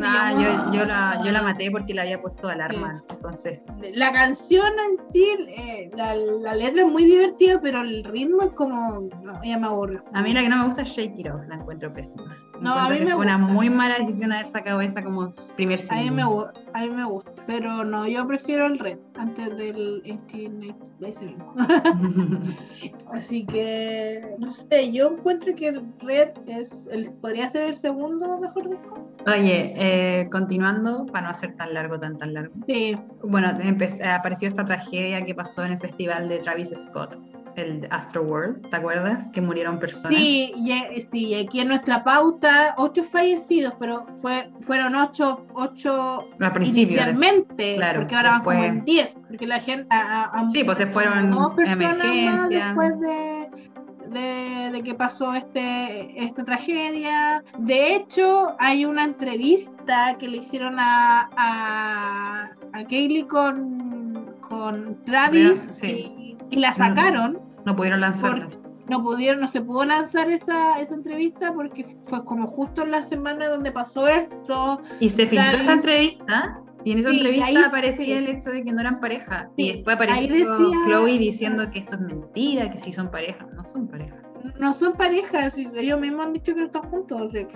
[0.02, 3.02] Ah, yo, yo, la, yo la maté porque le había puesto alarma.
[3.10, 3.60] Entonces.
[3.94, 8.50] La canción en sí, eh, la, la, letra es muy divertida, pero el ritmo es
[8.52, 9.08] como.
[9.22, 10.00] No, ya me aburre.
[10.12, 12.36] A mí la que no me gusta es Shake It Off, la encuentro pésima.
[12.60, 15.98] No, a mí me Fue una muy mala decisión haber sacado esa como primer single.
[15.98, 20.02] A mí, me, a mí me gusta, pero no, yo prefiero el Red antes del
[20.02, 20.78] 18
[23.12, 28.38] Así que, no sé, yo encuentro que el Red es el, podría ser el segundo
[28.38, 29.08] mejor disco.
[29.26, 32.54] Oye, eh, continuando, para no hacer tan largo, tan tan largo.
[32.66, 32.94] Sí.
[33.22, 33.52] Bueno,
[34.04, 37.18] apareció esta tragedia que pasó en el festival de Travis Scott
[37.58, 39.30] el Astro World, ¿te acuerdas?
[39.30, 40.16] Que murieron personas.
[40.16, 46.28] Sí, y, sí, aquí en nuestra pauta, ocho fallecidos, pero fue, fueron ocho, ocho
[46.60, 49.88] inicialmente, claro, porque ahora van como en diez, porque la gente...
[50.52, 53.50] sí, pues se fueron dos personas más después de,
[54.10, 57.42] de, de que pasó este, esta tragedia.
[57.58, 65.68] De hecho, hay una entrevista que le hicieron a, a, a Kaylee con, con Travis
[65.80, 66.12] sí.
[66.16, 67.40] y, y la sacaron.
[67.64, 68.60] No pudieron lanzarlas.
[68.88, 73.02] No pudieron, no se pudo lanzar esa, esa entrevista porque fue como justo en la
[73.02, 74.80] semana donde pasó esto.
[74.98, 76.60] Y se filtró Travis- esa entrevista.
[76.88, 78.12] Y en esa Sí, entrevista ahí- aparecía sí.
[78.12, 79.50] el hecho de que no eran pareja.
[79.58, 83.46] Sí, y después apareció decía- Chloe diciendo que eso es mentira, que sí son pareja.
[83.54, 84.16] No son pareja.
[84.58, 87.20] No son parejas, ellos mismos han dicho que no están juntos.
[87.20, 87.54] O sea, que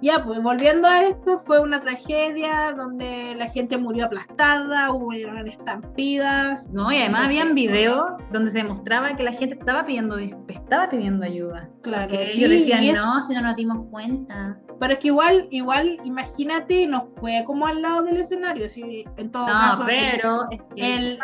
[0.00, 6.68] ya, pues volviendo a esto, fue una tragedia donde la gente murió aplastada, hubo estampidas.
[6.72, 11.24] No, y además habían videos donde se demostraba que la gente estaba pidiendo, estaba pidiendo
[11.24, 11.68] ayuda.
[11.82, 14.58] Claro, Que sí, ellos decían, es- no, si no nos dimos cuenta.
[14.80, 19.46] Pero es que igual, igual, imagínate, no fue como al lado del escenario, en todo
[19.46, 19.82] No, caso.
[19.86, 21.18] pero es que el-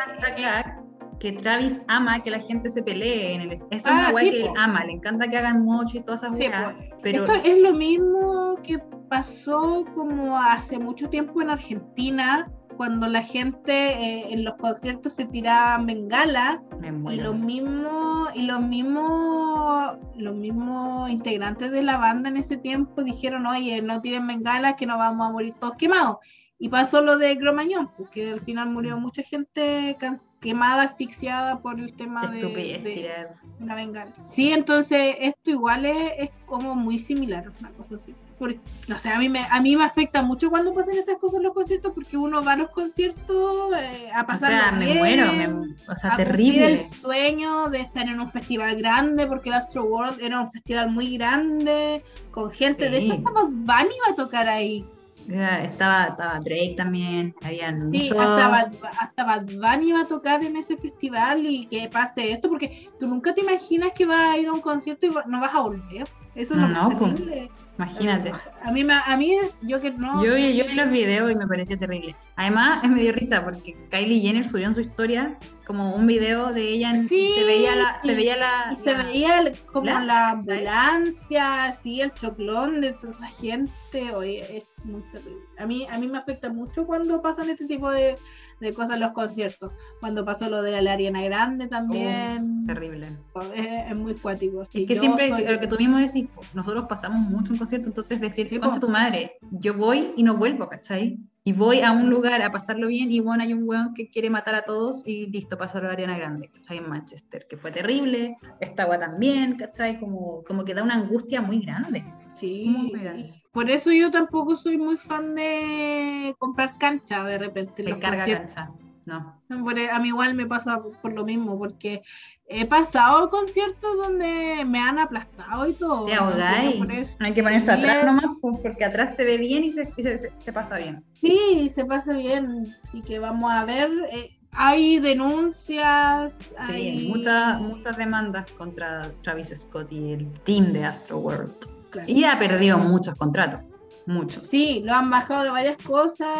[1.18, 4.24] que Travis ama que la gente se pelee en el Eso es Ah, una weá
[4.24, 7.24] sí, que él ama, le encanta que hagan mocho y todas esas Sí, weas, pero
[7.24, 8.78] Esto es lo mismo que
[9.08, 15.24] pasó como hace mucho tiempo en Argentina, cuando la gente eh, en los conciertos se
[15.24, 16.62] tiraban bengala
[17.10, 23.02] y los mismos y los mismos los mismos integrantes de la banda en ese tiempo
[23.02, 26.18] dijeron, oye, no tiren bengala que nos vamos a morir todos quemados.
[26.60, 29.96] Y pasó lo de Cromañón, porque al final murió mucha gente
[30.40, 33.34] quemada, asfixiada por el tema de, Estupidez, de- tirar.
[33.60, 34.12] una bengala.
[34.24, 38.12] Sí, entonces esto igual es, es como muy similar, una cosa así.
[38.40, 38.58] Porque,
[38.92, 41.42] o sea, a mí, me, a mí me afecta mucho cuando pasan estas cosas en
[41.44, 45.32] los conciertos porque uno va a los conciertos eh, a O pasar sea, me muero,
[45.32, 46.66] me- o sea, a terrible.
[46.72, 50.90] el sueño de estar en un festival grande porque el Astro World era un festival
[50.90, 52.02] muy grande
[52.32, 53.04] con gente, de Sí.
[53.04, 54.84] hecho hasta Bad Bunny iba a tocar ahí.
[55.28, 60.42] Estaba, estaba Drake también, habían Sí, muchos- hasta Bad, hasta Bad Bunny iba a tocar
[60.42, 64.38] en ese festival y que pase esto, porque tú nunca te imaginas que vas a
[64.38, 66.08] ir a un concierto y va- no vas a volver.
[66.34, 67.50] Eso es lo No, más pues, terrible.
[67.76, 68.32] imagínate.
[68.62, 69.32] A mí, a mí,
[69.62, 70.24] yo que no.
[70.24, 72.14] Yo, vi- yo vi los videos y me parecía terrible.
[72.36, 75.36] Además, me dio risa porque Kylie Jenner subió en su historia
[75.66, 78.92] como un video de ella en, Sí, se veía la, se veía la, Y se
[78.92, 84.12] la- veía el- como la- la, ambulancia, así el choclón de esa esa gente.
[84.14, 85.40] Oye, es muy terrible.
[85.58, 88.16] A mí, a mí me afecta mucho cuando pasan este tipo de,
[88.60, 89.72] de cosas en los conciertos.
[90.00, 92.66] Cuando pasó lo de la Ariana Grande también.
[92.66, 93.08] terrible.
[93.54, 94.62] es, es muy cuático.
[94.62, 98.20] Es que siempre soy- lo que tú mismo decís, nosotros pasamos mucho en concierto, entonces
[98.20, 101.18] decir, Sí, concha tu madre, yo voy y no vuelvo, ¿cachai?
[101.44, 104.28] Y voy a un lugar a pasarlo bien y bueno, hay un weón que quiere
[104.28, 106.76] matar a todos y listo, pasó la Ariana Grande, ¿cachai?
[106.76, 109.98] En Manchester, que fue terrible, esta agua también, ¿cachai?
[109.98, 112.04] Como, como que da una angustia muy grande.
[112.34, 113.37] Sí, Muy grande.
[113.52, 117.82] Por eso yo tampoco soy muy fan de comprar cancha de repente.
[117.82, 118.54] en Me los carga conciertos.
[118.54, 118.72] cancha.
[119.06, 119.40] No.
[119.78, 122.02] E, A mí igual me pasa por lo mismo, porque
[122.46, 126.04] he pasado conciertos donde me han aplastado y todo.
[126.04, 127.16] Te ahogáis.
[127.18, 130.02] Hay que ponerse atrás Le- nomás, pues, porque atrás se ve bien y se, y
[130.02, 131.00] se- se- se pasa bien.
[131.14, 133.90] Sí, se pasa bien, así que vamos a ver.
[134.12, 140.84] eh, hay denuncias, Sí, hay muchas, muchas demandas contra Travis Scott y el team de
[140.84, 141.54] Astro World.
[141.90, 142.08] Claro.
[142.10, 143.60] Y ha perdido muchos contratos.
[144.06, 144.48] Muchos.
[144.48, 146.30] Sí, lo han bajado de varias cosas,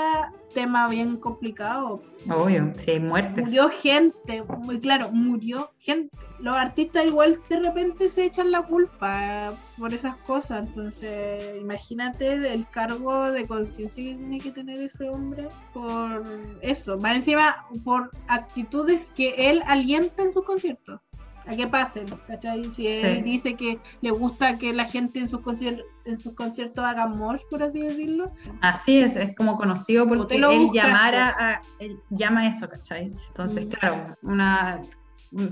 [0.55, 2.03] tema bien complicado.
[2.31, 3.45] Obvio, hay muertes.
[3.45, 6.16] Murió gente, muy claro, murió gente.
[6.41, 12.66] Los artistas igual de repente se echan la culpa por esas cosas, entonces imagínate el
[12.70, 16.25] cargo de conciencia que tiene que tener ese hombre por
[16.62, 21.01] eso, más encima por actitudes que él alienta en sus conciertos.
[21.49, 22.65] A que pasen, ¿cachai?
[22.73, 23.23] Si él Sí.
[23.23, 27.41] dice que le gusta que la gente en sus, conciertos en sus conciertos haga mosh,
[27.51, 28.31] por así decirlo,
[28.61, 30.73] Así es, es como conocido porque él buscaste.
[30.89, 33.12] llamara a, él llama a eso, ¿cachai?
[33.29, 33.69] Entonces, Mm.
[33.70, 34.81] claro, una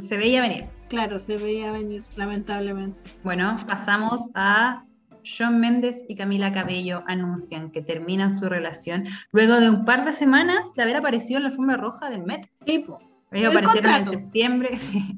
[0.00, 0.66] se veía venir.
[0.88, 2.98] claro, se veía venir, lamentablemente.
[3.24, 4.84] Bueno, pasamos a
[5.22, 10.12] Shawn Mendes y Camila Cabello anuncian que terminan su relación luego de un par de
[10.12, 12.48] semanas de haber aparecido en la alfombra roja del Met.
[12.66, 12.84] Sí.
[13.32, 15.16] Ellos El aparecieron en septiembre, sí.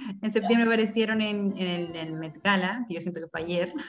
[0.22, 3.72] En septiembre aparecieron en, en el, en Met Gala, que yo siento que fue ayer.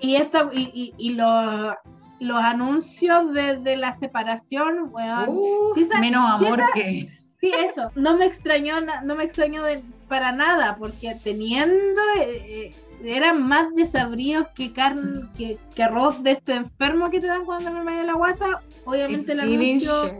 [0.00, 1.74] Y, esta, y, y, y los,
[2.20, 5.28] los anuncios de, de la separación, weón.
[5.30, 7.08] Uh, sí menos sí amor sa- que.
[7.40, 7.92] Sí, eso.
[7.94, 12.00] No me extrañó, no me extrañó de- para nada, porque teniendo.
[12.20, 17.28] eh, eh, eran más desabridos que carne, que, que arroz de este enfermo que te
[17.28, 18.60] dan cuando me de la guata.
[18.84, 20.14] Obviamente el anuncio.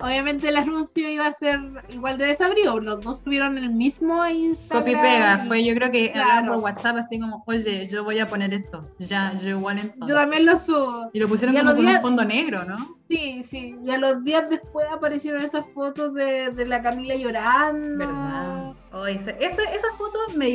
[0.00, 1.58] Obviamente el anuncio iba a ser
[1.88, 2.78] igual de desabrido.
[2.80, 4.82] Los dos tuvieron el mismo Instagram.
[4.84, 6.54] Copy pega, fue yo creo que Claro.
[6.54, 8.86] por WhatsApp así como, oye, yo voy a poner esto.
[8.98, 10.08] Ya, yo igual entonces.
[10.08, 11.10] Yo también lo subo.
[11.14, 12.76] Y lo pusieron y como con días- un fondo negro, ¿no?
[13.08, 13.76] Sí, sí.
[13.84, 17.98] Y a los días después aparecieron estas fotos de, de la Camila llorando.
[18.06, 18.65] ¿Verdad?
[18.98, 20.46] Oh, esa, esa, esa foto me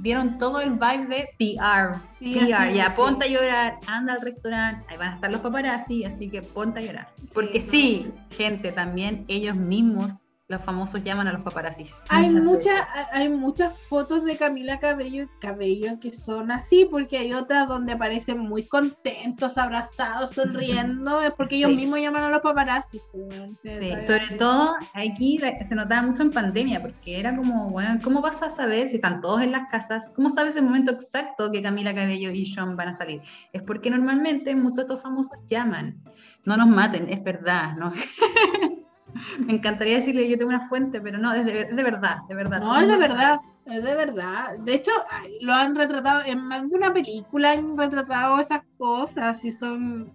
[0.00, 1.98] dieron todo el vibe de PR.
[2.18, 2.96] Sí, PR, ya sí.
[2.96, 6.80] ponte a llorar, anda al restaurante, ahí van a estar los paparazzi, así que ponte
[6.80, 7.08] a llorar.
[7.34, 11.84] Porque sí, gente, también ellos mismos, los famosos, llaman a los paparazzi.
[12.08, 12.74] Hay muchas
[13.12, 18.38] hay muchas fotos de Camila Cabello, Cabello que son así, porque hay otras donde aparecen
[18.40, 21.76] muy contentos, abrazados, sonriendo, es porque ellos Sí.
[21.76, 23.00] mismos llaman a los paparazzi.
[23.12, 23.50] pues.
[23.62, 28.42] Sí, sobre todo aquí se notaba mucho en pandemia, porque era como, bueno, ¿cómo vas
[28.42, 30.10] a saber si están todos en las casas?
[30.16, 33.22] ¿Cómo sabes el momento exacto que Camila Cabello y Sean van a salir?
[33.52, 36.02] Es porque normalmente muchos de estos famosos llaman.
[36.44, 37.92] No nos maten, es verdad, ¿no?
[39.38, 42.34] Me encantaría decirle yo tengo una fuente, pero no, es de, es de verdad, de
[42.34, 42.60] verdad.
[42.60, 44.58] No, es de verdad, es de verdad.
[44.58, 44.92] De hecho,
[45.40, 50.12] lo han retratado en más de una película, han retratado esas cosas y son...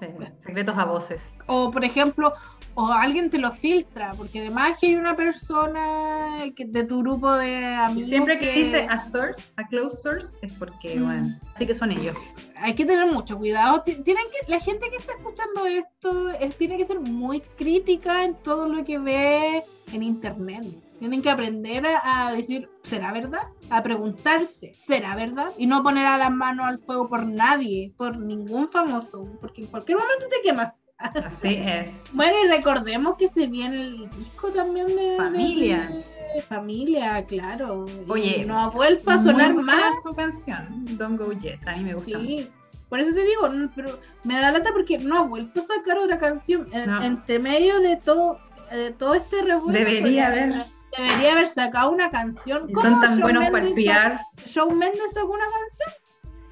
[0.00, 0.06] Sí,
[0.40, 1.22] secretos a voces.
[1.46, 2.32] O por ejemplo,
[2.74, 7.32] o alguien te lo filtra, porque además que hay una persona que, de tu grupo
[7.34, 11.04] de amigos Siempre que dice a source, a close source, es porque, Mm.
[11.04, 12.16] bueno, sí que son ellos.
[12.60, 13.82] hay que tener mucho cuidado.
[13.82, 18.24] Ti- Tienen que, la gente que está escuchando esto es- tiene que ser muy crítica
[18.24, 19.62] en todo lo que ve
[19.92, 20.64] en internet.
[20.98, 23.42] Tienen que aprender a, decir, ¿será verdad?
[23.70, 25.52] A preguntarse, ¿será verdad?
[25.58, 29.68] Y no poner a las manos al fuego por nadie, por ningún famoso, porque en
[29.68, 30.74] cualquier momento te quemas.
[30.98, 32.04] Así es.
[32.12, 35.86] Bueno, y recordemos que se viene el disco también de Familia.
[35.86, 37.86] de- familia, claro.
[38.06, 40.02] Y Oye, no ha vuelto a sonar más.
[40.02, 42.18] su canción, Don't Go Yet, a mí me gusta.
[42.18, 42.26] mucho.
[42.26, 42.48] Sí,
[42.88, 46.18] por eso te digo, pero me da lata porque no ha vuelto a sacar otra
[46.18, 46.68] canción.
[46.86, 47.02] No.
[47.02, 48.38] Entre medio de todo,
[48.72, 49.78] de todo este revuelo.
[49.78, 50.54] Debería haber.
[50.96, 52.68] Debería haber sacado una canción.
[52.68, 56.02] Y ¿Cómo son tan Shawn buenos para sacó- Shawn Mendes sacó una canción?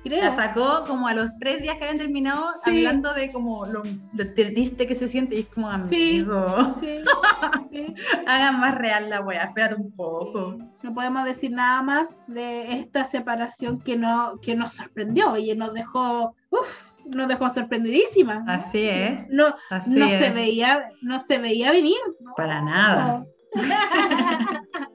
[0.04, 0.22] Creo.
[0.24, 2.86] La sacó como a los tres días que habían terminado Sí.
[2.86, 3.82] hablando de como lo,
[4.12, 6.46] lo triste que se siente y es como amigo.
[6.80, 7.02] Sí,
[7.72, 7.94] sí.
[8.26, 10.58] Hagan más real la wea, espérate un poco.
[10.82, 15.32] No podemos decir nada más de esta separación que no que nos sorprendió.
[15.32, 18.44] Oye, nos dejó, uf, nos dejó sorprendidísimas.
[18.44, 18.52] ¿no?
[18.52, 20.24] Así es, No, así no es.
[20.24, 21.96] se veía, no se veía venir.
[22.36, 23.24] Para nada.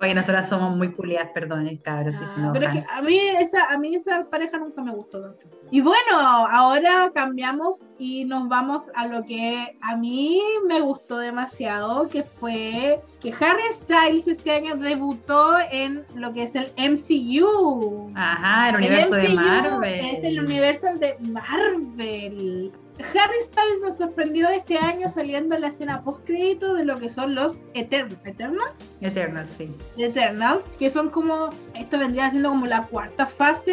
[0.00, 3.64] Oye, nosotras somos muy culiadas, perdonen, cabros, si Ah, pero es que a mí esa
[3.66, 5.46] a mí esa pareja nunca me gustó tanto.
[5.70, 12.08] Y bueno, ahora cambiamos y nos vamos a lo que a mí me gustó demasiado,
[12.08, 18.10] que fue que Harry Styles este año debutó en lo que es el MCU.
[18.14, 20.00] Ajá, el El universo de Marvel.
[20.00, 22.72] Es el universo de Marvel.
[23.02, 27.10] Harry Styles nos sorprendió este año saliendo en la escena post crédito de lo que
[27.10, 28.72] son los Etern Eternals.
[29.00, 29.70] Eternal, sí.
[29.96, 33.70] Eternals, que son como, esto vendría siendo como la cuarta fase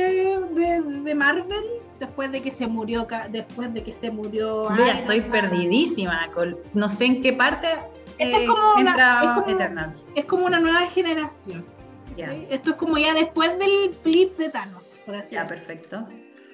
[0.53, 1.63] de, de Marvel,
[1.99, 4.69] después de que se murió, después de que se murió.
[4.69, 5.31] Ya Iron estoy Man.
[5.31, 6.31] perdidísima.
[6.33, 7.67] con- no sé en qué parte
[8.17, 10.07] Esto es eh, como una- es como- Eternals.
[10.15, 11.65] Es como una nueva generación.
[12.15, 12.33] Ya.
[12.49, 15.65] Esto es como ya después del flip de Thanos, por así ya, decirlo.
[15.67, 16.07] perfecto.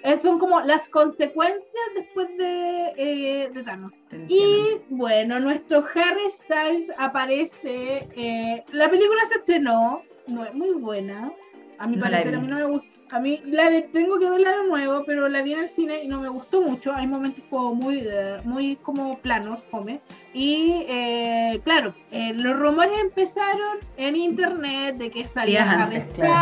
[0.04, 3.94] Eh, Son como las consecuencias después de, eh, de Thanos.
[4.28, 8.08] Y bueno, nuestro Harry Styles aparece.
[8.16, 11.32] eh, la película se estrenó, no es muy buena.
[11.80, 12.88] A mi No parecer, a mí no me gusta.
[13.14, 16.04] A mí la de- tengo que verla de nuevo, pero la vi en el cine
[16.04, 16.94] y no me gustó mucho.
[16.96, 20.00] Hay momentos como muy, eh, muy como planos, fome.
[20.34, 26.34] Y eh, claro, eh, los rumores empezaron en internet de que salía Harry claro.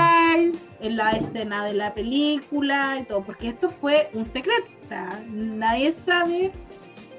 [0.45, 4.71] Styles en la escena de la película y todo, porque esto fue un secreto.
[4.83, 6.51] O sea, nadie sabe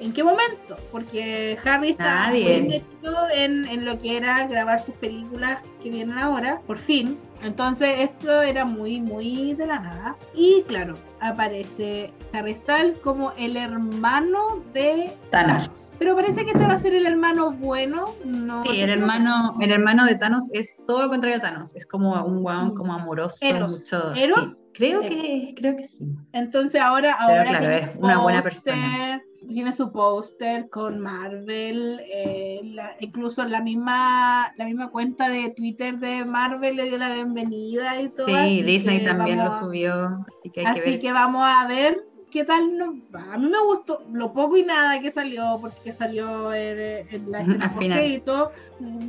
[0.01, 2.61] en qué momento, porque Harry está Nadie.
[2.62, 7.19] muy metido en, en lo que era grabar sus películas que vienen ahora, por fin.
[7.43, 10.16] Entonces esto era muy, muy de la nada.
[10.35, 15.69] Y claro, aparece Harry Styles como el hermano de Thanos.
[15.69, 15.93] Thanos.
[15.98, 18.10] Pero parece que este va a ser el hermano bueno.
[18.24, 21.74] No Sí, el hermano, el hermano de Thanos es todo lo contrario a Thanos.
[21.77, 22.74] Es como un Mm.
[22.74, 23.36] como amoroso.
[23.40, 23.81] Eros.
[23.81, 24.48] mucho- ¿Eros?
[24.56, 24.61] sí.
[24.74, 25.07] Creo Eros.
[25.15, 26.05] que, creo que sí.
[26.32, 29.23] Entonces ahora, Pero ahora claro, tiene es buena persona.
[29.49, 35.99] Tiene su póster con Marvel, eh, la- incluso la misma, la misma cuenta de Twitter
[35.99, 38.27] de Marvel le dio la bienvenida y todo.
[38.27, 40.24] Sí, Disney también lo subió.
[40.39, 41.01] Así que hay Así que ver.
[41.01, 41.99] que vamos a ver
[42.31, 43.35] qué tal nos va.
[43.35, 47.40] A mí me gustó lo poco y nada que salió, porque salió en, en la
[47.40, 48.53] escena post-crédito.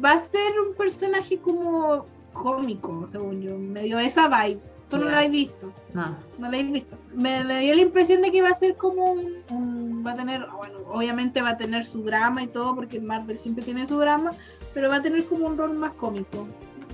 [0.04, 4.60] Va a ser un personaje como cómico, según yo, medio esa vibe.
[4.98, 6.16] Tú no lo has visto No.
[6.38, 6.98] no la he visto.
[7.16, 10.16] Me, me dio la impresión de que va a ser como un, un- va a
[10.16, 13.98] tener, bueno, obviamente va a tener su drama y todo, porque Marvel siempre tiene su
[14.00, 14.32] drama,
[14.74, 16.48] pero va a tener como un rol más cómico.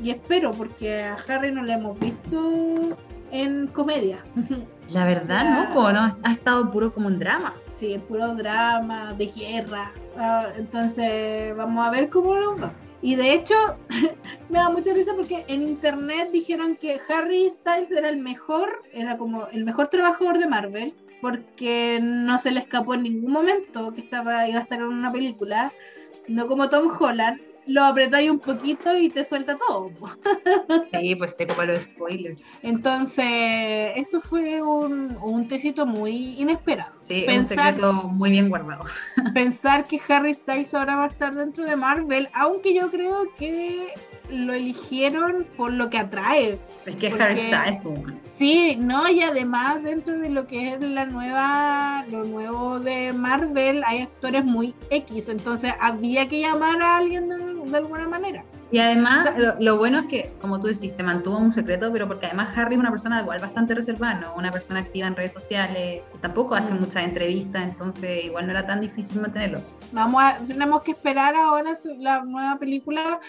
[0.03, 2.97] Y espero, porque a Harry no le hemos visto
[3.31, 4.19] en comedia.
[4.93, 7.53] La verdad, no, po, no, ha estado puro como un drama.
[7.79, 9.91] sí, es puro drama, de guerra.
[10.17, 12.71] Ah, entonces, vamos a ver cómo nos va.
[13.01, 13.55] Y de hecho,
[14.49, 19.17] me da mucha risa porque en internet dijeron que Harry Styles era el mejor, era
[19.17, 24.01] como el mejor trabajador de Marvel, porque no se le escapó en ningún momento que
[24.01, 25.71] estaba, iba a estar en una película,
[26.27, 29.91] no como Tom Holland, lo apretáis un poquito y te suelta todo.
[30.91, 32.41] Sí, pues se para los spoilers.
[32.63, 36.93] Entonces, eso fue un, un tecito muy inesperado.
[37.01, 38.85] Sí, un secreto muy bien guardado.
[39.33, 43.93] Pensar que Harry Styles ahora va a estar dentro de Marvel, aunque yo creo que
[44.31, 46.59] lo eligieron por lo que atrae.
[46.85, 47.79] Es que Harry Styles,
[48.39, 53.83] Sí, no, y además dentro de lo que es la nueva, lo nuevo de Marvel,
[53.85, 58.45] hay actores muy X, entonces había que llamar a alguien de, alguna manera.
[58.71, 59.27] Y además,
[59.59, 62.75] lo, bueno es que, como tú decís, se mantuvo un secreto, pero porque además Harry
[62.75, 64.33] es una persona igual bastante reservada, ¿no?
[64.35, 66.79] Una persona activa en redes sociales, tampoco hace mm.
[66.79, 69.61] muchas entrevistas, entonces igual no era tan difícil mantenerlo.
[69.91, 73.19] Vamos a, tenemos que esperar ahora la nueva película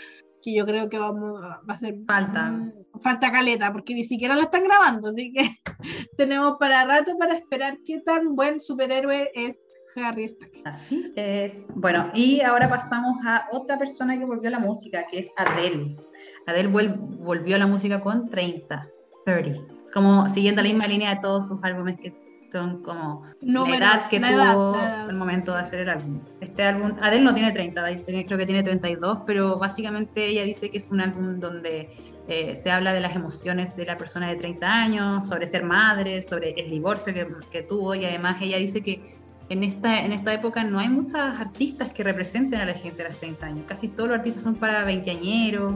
[0.43, 2.73] que yo creo que vamos, va a ser falta.
[3.03, 5.61] falta caleta, porque ni siquiera la están grabando, así que
[6.17, 9.63] tenemos para rato para esperar qué tan buen superhéroe es
[9.97, 10.65] Harry Styles.
[10.65, 11.69] Así es.
[11.75, 15.97] Bueno, y ahora pasamos a otra persona que volvió a la música, que es Adele.
[16.47, 18.89] Adele volvió a la música con 30,
[19.25, 19.75] 30.
[19.93, 24.21] Como siguiendo la misma línea de todos sus álbumes que son como la edad que
[24.21, 24.77] tuvo
[25.09, 26.21] el momento de hacer el álbum.
[26.41, 30.79] Este álbum, Adele no tiene 30, creo que tiene 32, pero básicamente ella dice que
[30.79, 31.97] es un álbum donde
[32.29, 36.23] eh, se habla de las emociones de la persona de 30 años, sobre ser madre,
[36.23, 39.15] sobre el divorcio que, que tuvo y además ella dice que
[39.49, 43.09] en esta, en esta época no hay muchas artistas que representen a la gente de
[43.09, 45.75] los 30 años, casi todos los artistas son para veinteañeros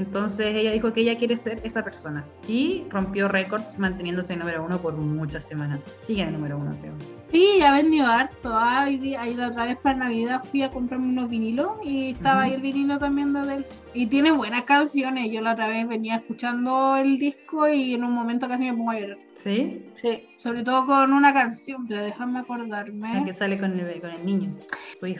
[0.00, 4.64] entonces ella dijo que ella quiere ser esa persona y rompió récords manteniéndose en número
[4.64, 5.92] uno por muchas semanas.
[6.00, 6.94] Sigue en número uno, creo.
[7.30, 8.50] Sí, ha vendido harto.
[8.52, 12.54] Ah, ahí, la otra vez para Navidad fui a comprarme unos vinilos y estaba ahí
[12.54, 13.66] el vinilo también de él.
[13.92, 15.30] Y tiene buenas canciones.
[15.30, 18.90] Yo la otra vez venía escuchando el disco y en un momento casi me pongo
[18.90, 19.18] a llorar.
[19.36, 19.84] ¿Sí?
[20.00, 23.14] Sí, sobre todo con una canción, pero déjame acordarme.
[23.14, 24.54] La que sale con el, con el niño.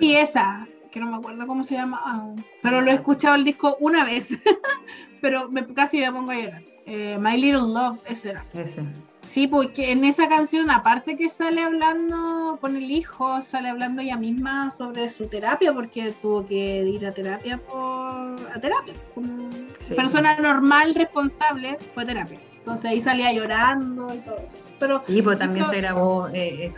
[0.00, 3.44] Y esa, que no me acuerdo cómo se llama aún, pero lo he escuchado el
[3.44, 4.28] disco una vez,
[5.20, 6.62] pero me, casi me pongo a llorar.
[6.86, 8.44] Eh, My Little Love, ese era.
[8.52, 8.84] Ese.
[9.28, 14.16] Sí, porque en esa canción, aparte que sale hablando con el hijo, sale hablando ella
[14.16, 17.80] misma sobre su terapia, porque tuvo que ir a terapia por
[18.52, 18.94] a terapia.
[19.14, 19.48] Como
[19.94, 22.40] persona normal, responsable, fue terapia.
[22.58, 24.48] Entonces ahí salía llorando y todo.
[24.80, 26.72] Pero, sí, pues también se grabó eh,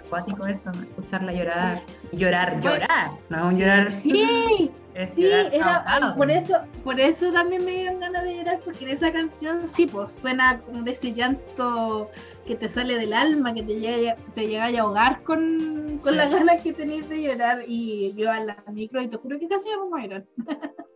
[0.49, 1.83] eso, escucharla llorar.
[2.11, 3.93] Llorar, llorar, no un llorar.
[3.93, 4.70] Sí,
[5.07, 9.12] sí, era, por eso, por eso también me dieron ganas de llorar, porque en esa
[9.12, 12.11] canción sí, pues suena como de ese llanto
[12.45, 16.31] que te sale del alma, que te llega, te llega a ahogar con, con las
[16.33, 17.65] ganas que tenías de llorar.
[17.69, 20.24] Y yo a la micro, y te juro que casi me pongo a llorar.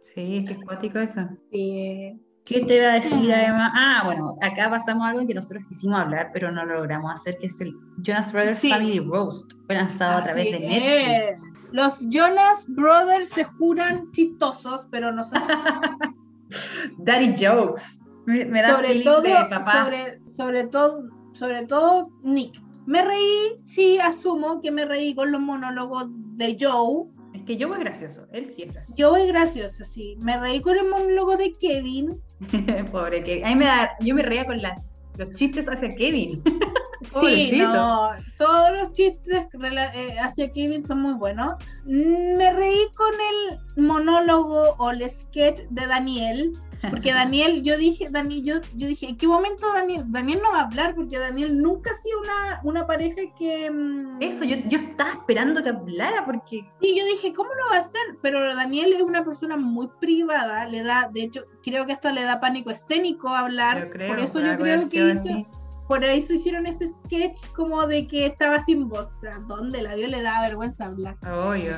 [0.00, 1.20] Sí, es que es cuático eso.
[1.52, 2.20] Sí.
[2.46, 3.72] ¿Qué te iba a decir además?
[3.74, 7.48] Ah, bueno, acá pasamos algo que nosotros quisimos hablar, pero no lo logramos hacer, que
[7.48, 9.50] es el Jonas Brothers Family Roast.
[9.66, 11.42] Fue lanzado a través de Netflix.
[11.72, 15.42] Los Jonas Brothers se juran chistosos, pero no son
[16.98, 17.82] Daddy jokes.
[18.26, 21.02] Me, da sobre todo, Sobre, sobre todo,
[21.32, 22.62] sobre todo Nick.
[22.86, 26.06] Me reí, sí, asumo que me reí con los monólogos
[26.36, 27.08] de Joe,
[27.46, 28.98] que yo es gracioso, él sí es gracioso.
[28.98, 30.18] Yo es gracioso, sí.
[30.20, 32.20] Me reí con el monólogo de Kevin.
[32.92, 33.46] Pobre Kevin.
[33.46, 36.42] A me da, yo me reía con los chistes hacia Kevin.
[37.20, 41.54] sí, no, todos los chistes eh, hacia Kevin son muy buenos.
[41.84, 46.52] Me reí con el monólogo o el sketch de Daniel,
[46.90, 50.04] porque Daniel, yo dije, Daniel, yo, yo dije, ¿en qué momento Daniel?
[50.08, 53.70] Daniel no va a hablar, porque Daniel nunca ha sido una, una pareja que.
[53.70, 56.68] Mm, Eso, yo, yo estaba esperando que hablara, porque.
[56.80, 58.18] Y yo dije, ¿cómo lo va a hacer?
[58.22, 62.22] Pero Daniel es una persona muy privada, le da, de hecho, creo que esto le
[62.22, 63.90] da pánico escénico hablar.
[63.90, 65.46] por eso yo creo que hizo.
[65.88, 69.08] Por eso hicieron ese sketch como de que estaba sin voz.
[69.18, 71.16] O sea, ¿dónde la vio le da vergüenza hablar?
[71.22, 71.76] Obvio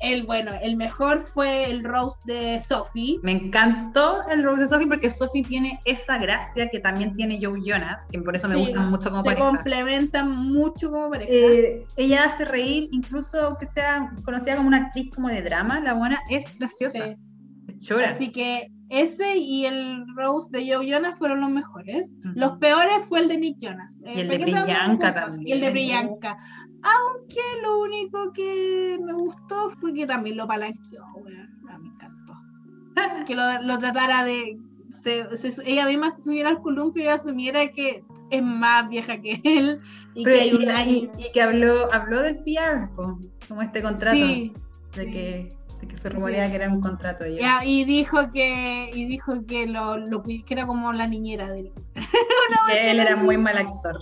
[0.00, 3.18] el bueno, el mejor fue el Rose de Sophie.
[3.22, 7.60] Me encantó el Rose de Sophie porque Sophie tiene esa gracia que también tiene Joe
[7.64, 9.42] Jonas, que por eso me gusta mucho como pareja.
[9.42, 11.30] Se complementan mucho como pareja.
[11.32, 15.94] Eh, ella hace reír, incluso aunque sea conocida como una actriz como de drama, la
[15.94, 17.16] buena es graciosa.
[18.04, 22.14] Así que ese y el Rose de Joe Jonas fueron los mejores.
[22.34, 23.96] Los peores fue el de Nick Jonas.
[24.04, 25.48] Y el de Priyanka también.
[25.48, 26.38] Y el de Priyanka.
[26.84, 31.02] Aunque lo único que me gustó fue que también lo palanqueó,
[31.68, 32.34] ah, me encantó.
[33.26, 34.58] que lo, tratara de.
[35.64, 39.80] ella misma se subiera al columpio y asumiera que es más vieja que él.
[40.14, 44.16] Y, que, y, que habló, habló del PR, como este contrato.
[44.16, 45.52] De que
[45.86, 49.96] que se rumorea que era un contrato Ya, y dijo que y dijo que lo,
[49.98, 51.72] lo que era como la niñera de él.
[52.74, 54.00] Él era muy mal actor.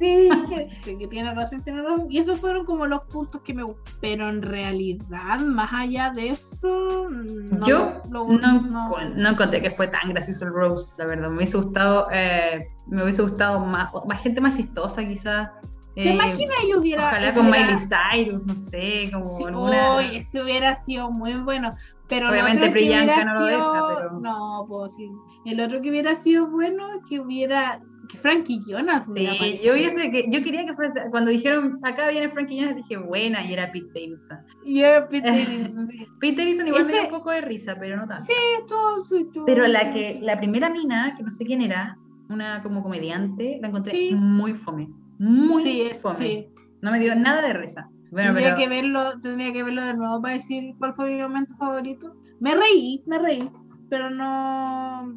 [0.00, 2.06] Sí, que, que- que tiene razón, tiene razón.
[2.10, 3.94] Y esos fueron como los puntos que me gustan.
[4.00, 9.60] Pero en realidad, más allá de eso, no Yo lo- no, lo- no- no encontré
[9.62, 11.28] que fue tan gracioso el roast, la verdad.
[11.28, 15.50] Me hubiese gustado, eh, me hubiese gustado más, más gente más chistosa quizás.
[15.94, 17.08] ¿Te imaginas yo hubiera.
[17.08, 19.96] Ojalá con hubiera- Miley Cyrus, no sé, como Sí, alguna-
[20.44, 21.74] hubiera sido muy bueno.
[22.08, 25.10] Pero Obviamente Priyanka no lo deja, sido- pero- No, pues sí.
[25.44, 27.80] El otro que hubiera sido bueno que hubiera.
[28.10, 32.08] Que Frankie Jonas hubiera Sí, yo hubiese que, yo quería que fuese, cuando dijeron acá
[32.10, 34.38] viene Frankie Jones, dije buena y era Pete Davidson.
[34.64, 35.28] Y era Pete
[35.74, 36.06] Davidson, sí.
[36.18, 38.24] Pete Davidson igual me dio Ese- un poco de risa, pero no tanto.
[38.24, 41.96] Sí, esto- Pero la que, la primera mina, que no sé quién era,
[42.28, 44.14] una como comediante, la encontré Sí.
[44.14, 44.88] muy fome.
[45.18, 46.14] Muy Sí, es- fome.
[46.16, 46.46] sí.
[46.82, 47.88] No me dio nada de risa.
[48.10, 51.20] Bueno, tendría, pero que verlo, tendría que verlo de nuevo para decir cuál fue mi
[51.22, 52.16] momento favorito.
[52.40, 53.48] Me reí, me reí,
[53.88, 55.14] pero no.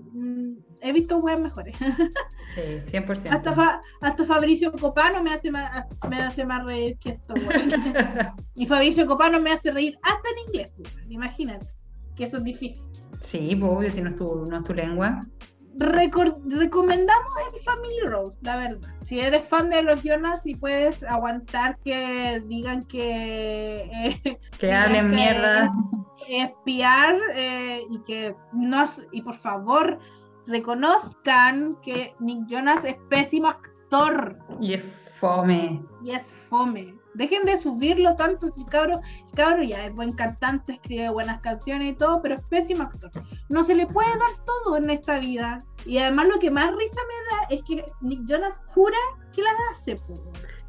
[0.83, 1.75] He visto weas mejores.
[2.53, 3.29] sí, 100%.
[3.31, 7.33] Hasta, Fa- hasta Fabricio Copano me hace más, me hace más reír que esto.
[8.55, 11.11] Y Fabricio Copano me hace reír hasta en inglés, weón.
[11.11, 11.67] imagínate.
[12.15, 12.83] Que eso es difícil.
[13.21, 15.25] Sí, pues obvio, si no es tu, no es tu lengua.
[15.75, 18.89] Recomendamos el Family Rose, la verdad.
[19.05, 23.89] Si eres fan de los Jonas y puedes aguantar que digan que
[24.23, 25.71] eh, Que hablen mierda.
[26.29, 29.97] espiar eh, y que no y por favor
[30.47, 34.83] reconozcan que Nick Jonas es pésimo actor Y es
[35.19, 35.81] fome.
[36.03, 36.95] y es fome.
[37.15, 38.99] Dejen de subirlo tanto si cabro,
[39.35, 43.11] cabro ya es buen cantante, escribe buenas canciones y todo, pero es pésimo actor.
[43.49, 45.63] No se le puede dar todo en esta vida.
[45.85, 48.97] Y además lo que más risa me da es que Nick Jonas jura
[49.31, 49.95] que las hace.
[49.95, 50.19] po.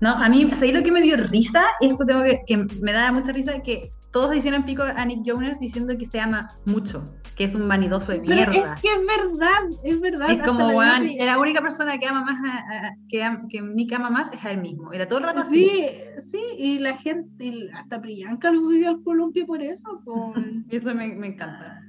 [0.00, 1.64] No, a mí, ¿sabes lo que me dio risa?
[1.80, 5.58] Esto tengo que, que me da mucha risa, que todos hicieron pico a Nick Jonas
[5.58, 8.52] diciendo que se ama mucho, que es un vanidoso de Pero mierda.
[8.76, 10.30] es que es verdad, es verdad.
[10.30, 14.32] Es como, la la única persona que ama más, a- a- que, Nick ama más
[14.32, 14.92] es a él mismo.
[14.92, 15.68] Era todo el rato así.
[15.68, 15.86] Sí,
[16.30, 20.00] sí, y la gente, y hasta Priyanka lo subió al columpio por eso.
[20.04, 20.32] po.
[20.70, 21.82] Y eso me, me encanta.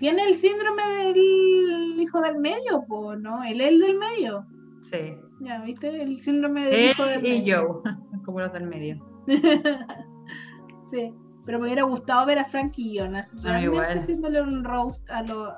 [0.00, 3.44] Tiene el síndrome del hijo del medio, po, ¿no?
[3.44, 4.44] El él del medio.
[4.80, 5.14] Sí.
[5.42, 6.02] Ya, ¿viste?
[6.02, 7.80] El síndrome del Él hijo del y medio.
[7.84, 7.92] Joe,
[8.24, 8.96] como los del medio.
[10.90, 11.12] sí,
[11.48, 15.54] pero me hubiera gustado ver a Frankie Jonas realmente haciéndole un roast a los.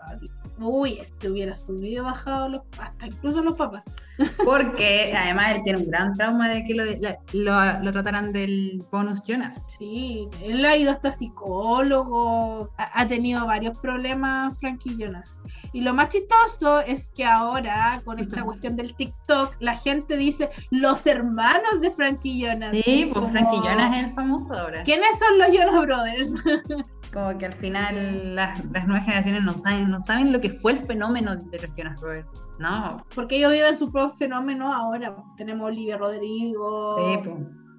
[0.61, 3.83] Uy, este hubiera subido y bajado los, hasta incluso los papás.
[4.45, 6.85] Porque además él tiene un gran trauma de que lo,
[7.33, 9.61] lo, lo trataran del bonus Jonas.
[9.79, 15.39] Sí, él ha ido hasta psicólogo, ha, ha tenido varios problemas Frankie Jonas.
[15.73, 20.51] Y lo más chistoso es que ahora, con esta cuestión del TikTok, la gente dice
[20.71, 22.73] los hermanos de Frankie Jonas.
[22.73, 24.83] Sí, pues Frankie Jonas es el famoso ahora.
[24.83, 26.35] ¿Quiénes son los Jonas Brothers?
[27.13, 30.73] Como que al final las, las nuevas generaciones no saben, no saben lo que fue
[30.73, 32.31] el fenómeno de los Jonas Brothers.
[32.61, 35.17] No, Porque ellos viven su propio fenómeno ahora.
[35.37, 37.31] Tenemos Olivia Rodrigo, sí,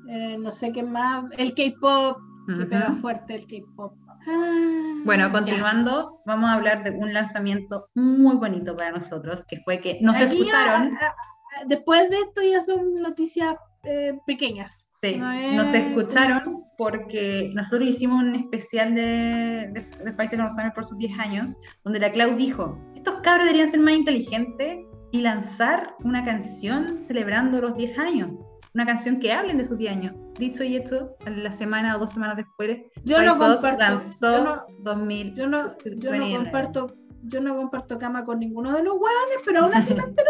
[0.10, 2.18] eh, no sé qué más, el K-pop,
[2.48, 3.94] que pega fuerte el K-pop.
[4.28, 5.32] Ah, Bueno, ya.
[5.32, 10.16] continuando, vamos a hablar de un lanzamiento muy bonito para nosotros, que fue que nos
[10.16, 14.84] Aquí escucharon, a- a- después de esto ya son noticias eh, pequeñas.
[15.02, 16.42] Sí, nos escucharon
[16.78, 21.58] porque nosotros hicimos un especial de, de, de Países con Alzheimer por sus 10 años,
[21.84, 24.80] donde la Clau dijo, estos cabros deberían ser más inteligentes
[25.12, 28.32] y lanzar una canción celebrando los 10 años,
[28.74, 30.16] una canción que hablen de sus 10 años.
[30.40, 34.66] Dicho y hecho, la semana o dos semanas después, Yo no comparto, lanzó yo no,
[34.80, 35.36] 2000.
[35.36, 36.36] yo no, yo no 2011.
[36.44, 40.30] comparto, yo no comparto cama con ninguno de los hueones, pero aún así me entero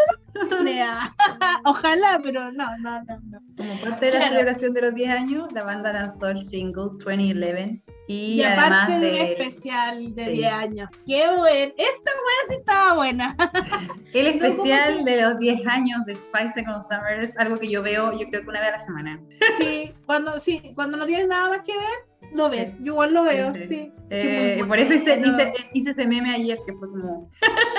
[1.66, 3.40] Ojalá, pero no, no, no, no.
[3.58, 4.34] Como parte de la Claro.
[4.34, 8.96] celebración de los 10 años, la banda lanzó el single 2011 y, Y, aparte de
[8.98, 10.32] un del- especial de sí.
[10.32, 10.90] 10 años.
[11.06, 11.74] Qué bueno.
[11.78, 13.36] Esta wea sí estaba buena.
[14.14, 17.82] el ¿cómo especial de los 10 años de Spice Second Summer es algo que yo
[17.82, 19.20] veo, yo creo que una vez a la semana.
[19.60, 22.76] Sí, cuando, sí, cuando no tienes nada más que ver, lo ves.
[22.80, 23.68] Yo igual lo veo, Sí, sí.
[23.70, 23.92] sí.
[24.10, 27.30] Eh, por eso hice, hice, hice ese meme ayer que fue como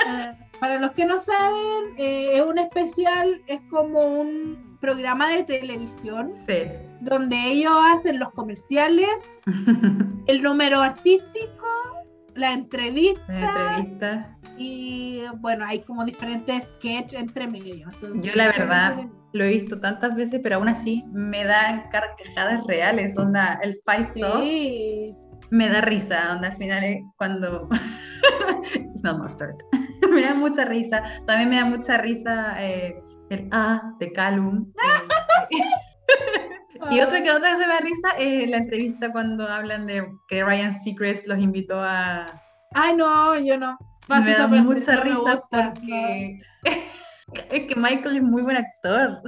[0.07, 0.33] Eh,
[0.63, 6.31] para los que no saben, eh, es un especial, es como un programa de televisión
[6.47, 6.53] sí.
[7.01, 9.09] donde ellos hacen los comerciales,
[10.27, 11.67] el número artístico,
[12.35, 14.37] la entrevista La entrevista.
[14.57, 17.89] y bueno, hay como diferentes sketches entre medio.
[17.93, 22.63] Entonces, Yo la verdad lo he visto tantas veces, pero aún así me dan carcajadas
[22.67, 25.13] reales, onda, el Off Sí,
[25.49, 27.67] me da risa, onda al final es cuando
[28.75, 29.57] it's not mustard.
[30.15, 31.03] me da mucha risa.
[31.25, 34.71] También me da mucha risa eh, el A de Calum.
[36.91, 40.05] Y otra que otra que se me da risa es la entrevista cuando hablan de
[40.27, 42.25] que Ryan Seacrest los invitó a.
[42.73, 43.77] Ay, no, yo no.
[44.09, 49.21] me da mucha risa gusta, porque es que Michael es muy buen actor.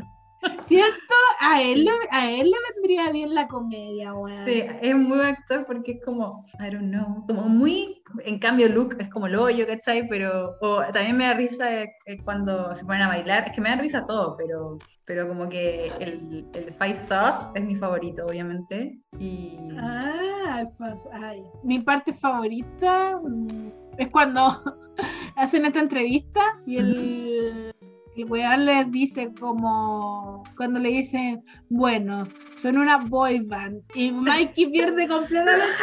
[0.68, 1.16] ¿Cierto?
[1.40, 4.46] A él, a él le vendría bien la comedia, weón.
[4.46, 8.70] Sí, es muy buen actor porque es como, I don't know, como muy, en cambio
[8.70, 10.08] Luke es como el hoyo, ¿cachai?
[10.08, 13.62] Pero, o también me da risa eh, eh, cuando se ponen a bailar, es que
[13.62, 18.26] me da risa todo, pero, pero como que el, el Five Sauce es mi favorito,
[18.26, 19.58] obviamente, y...
[19.78, 20.66] Ah,
[21.14, 21.44] ay.
[21.64, 24.64] Mi parte favorita mm, es cuando
[25.36, 27.75] hacen esta entrevista y el,
[28.16, 32.28] el weón les dice como cuando le dicen, bueno,
[32.62, 35.74] son una boy band y Mikey pierde completamente.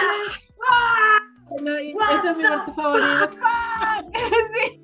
[0.71, 1.19] ¡Ah!
[1.63, 3.31] No, esa es mi parte favorita.
[4.55, 4.81] Sí.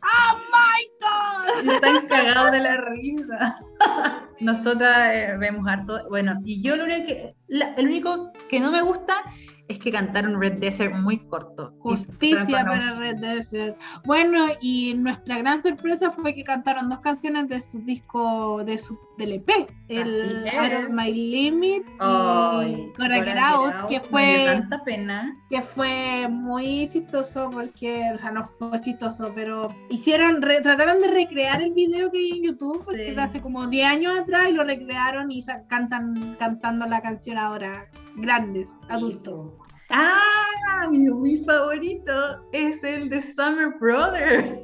[0.00, 1.74] ¡Ah, Michael!
[1.74, 3.56] Están cagados de la risa.
[4.40, 6.08] Nosotras eh, vemos harto.
[6.08, 9.24] Bueno, y yo lo único que, la- el único que no me gusta
[9.68, 11.74] es que cantaron Red Desert muy corto.
[11.78, 13.76] Justicia para Red Desert.
[14.04, 18.98] Bueno, y nuestra gran sorpresa fue que cantaron dos canciones de su disco, de su
[19.18, 19.50] del EP,
[19.88, 20.46] el.
[20.48, 25.34] Out of My Limit y Ay, Gotta Get Out, Out, que fue, tanta pena.
[25.48, 31.08] que fue muy chistoso porque, o sea, no fue chistoso, pero hicieron, re- trataron de
[31.08, 33.18] recrear el video que hay en YouTube, porque Sí.
[33.18, 37.86] hace como 10 años atrás y lo recrearon y cantan cantando la canción ahora,
[38.16, 39.56] grandes, adultos.
[39.88, 42.12] Ah, mi, mi favorito
[42.52, 44.60] es el de Summer Brothers.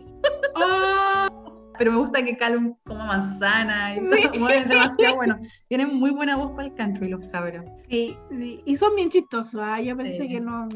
[0.56, 1.31] ¡Oh!
[1.78, 4.22] Pero me gusta que Calum coma manzana y Sí.
[4.28, 4.40] todo.
[4.40, 5.38] Bueno, es demasiado bueno.
[5.68, 7.64] Tienen muy buena voz para el country los cabros.
[7.88, 10.28] Sí, sí, y son bien chistosos, ah, yo pensé Sí.
[10.28, 10.68] que no...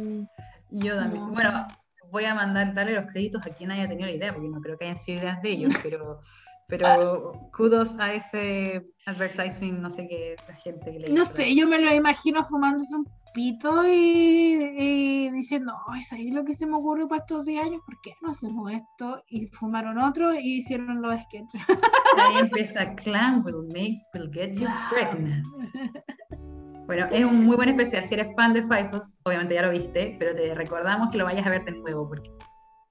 [0.70, 1.22] Yo también.
[1.26, 1.32] No.
[1.32, 1.66] Bueno,
[2.10, 4.76] voy a mandar, darle los créditos a quien haya tenido la idea, porque no creo
[4.78, 6.20] que hayan sido ideas de ellos, pero,
[6.68, 11.66] pero kudos a ese advertising, no sé qué, la gente que le No sé, yo
[11.68, 16.76] me lo imagino fumándose un pito y, y diciendo, ay, ¿sabes lo que se me
[16.76, 17.82] ocurrió para estos 10 años?
[17.86, 19.22] ¿Por qué no hacemos esto?
[19.28, 21.60] Y fumaron otro y hicieron los sketches.
[22.18, 25.46] Ahí empieza Clan will make, will get you pregnant.
[26.86, 28.04] Bueno, es un muy buen especial.
[28.04, 31.44] Si eres fan de Faisos, obviamente ya lo viste, pero te recordamos que lo vayas
[31.44, 32.30] a ver de nuevo, porque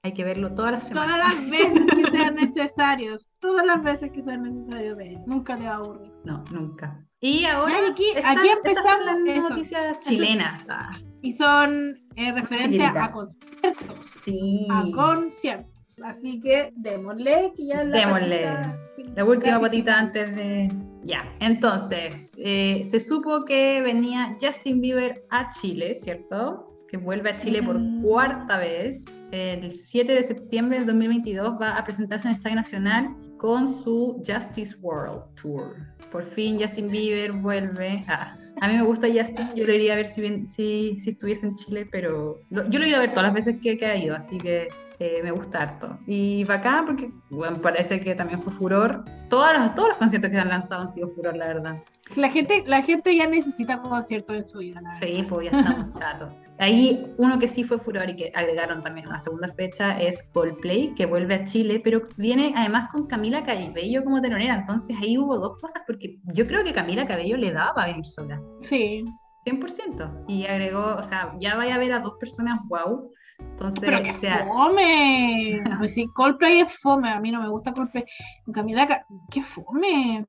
[0.06, 1.34] hay que verlo todas las Todas semanas.
[1.34, 5.18] las veces que sean necesarios, todas las veces que sean necesarios ver.
[5.26, 6.12] Nunca te va a aburrir.
[6.24, 7.02] No, nunca.
[7.20, 9.48] Y ahora, y aquí- aquí empezamos las eso.
[9.50, 10.64] noticias chilenas.
[10.68, 10.92] ah,
[11.22, 14.06] Y son eh, referentes a conciertos.
[14.24, 14.66] sí.
[14.70, 15.72] A conciertos.
[16.04, 18.44] Así que démosle, que ya la Démosle.
[18.44, 20.68] patita La última patita antes de.
[21.04, 26.70] Ya, entonces, eh, se supo que venía Justin Bieber a Chile, ¿cierto?
[26.88, 28.02] Que vuelve a Chile por Mm.
[28.02, 29.06] cuarta vez.
[29.32, 34.22] El 7 de septiembre del 2022 va a presentarse en el Estadio Nacional con su
[34.26, 35.74] Justice World Tour.
[36.10, 38.04] Por fin Justin Bieber vuelve.
[38.08, 41.10] Ah, a mí me gusta Justin, yo lo iría a ver si, bien- si, si
[41.10, 43.76] estuviese en Chile, pero lo- yo lo he ido a ver todas las veces que,
[43.76, 45.98] que ha ido, así que eh, me gusta harto.
[46.06, 49.04] Y bacán porque, bueno, parece que también fue furor.
[49.28, 51.82] Todas las, todos los conciertos que se han lanzado han sido furor, la verdad.
[52.14, 54.80] La gente, la gente ya necesita conciertos en su vida.
[54.80, 55.06] la verdad.
[55.06, 56.32] Sí, pues ya estamos chatos.
[56.58, 60.94] Ahí uno que sí fue furor y que agregaron también una segunda fecha es Coldplay,
[60.94, 64.54] que vuelve a Chile, pero viene además con Camila Cabello como telonera.
[64.54, 68.06] Entonces ahí hubo dos cosas, porque yo creo que Camila Cabello le daba a venir
[68.06, 68.40] sola.
[68.62, 69.04] Sí.
[69.44, 70.24] 100%.
[70.26, 73.10] Y agregó, o sea, ya vaya a ver a dos personas, wow.
[73.38, 75.62] Entonces, Pero que o sea, fome.
[75.78, 77.10] Pues sí, Coldplay es fome.
[77.10, 78.04] A mí no me gusta Coldplay.
[78.52, 80.24] Camila, Ca- qué fome.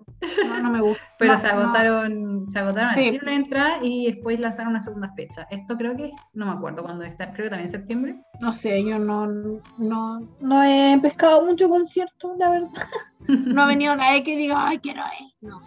[0.48, 1.04] No, no me gusta.
[1.20, 1.54] pero No, se no.
[1.60, 3.20] agotaron, se agotaron Sí.
[3.22, 5.48] las entradas y después lanzaron una segunda fecha.
[5.50, 8.22] Esto creo que, no me acuerdo cuándo está, creo que también en septiembre.
[8.40, 9.28] No sé, yo no,
[9.78, 12.70] no, no he pescado mucho concierto, la verdad.
[13.28, 15.28] No ha venido nadie que diga, ay, quiero ir.
[15.42, 15.62] No.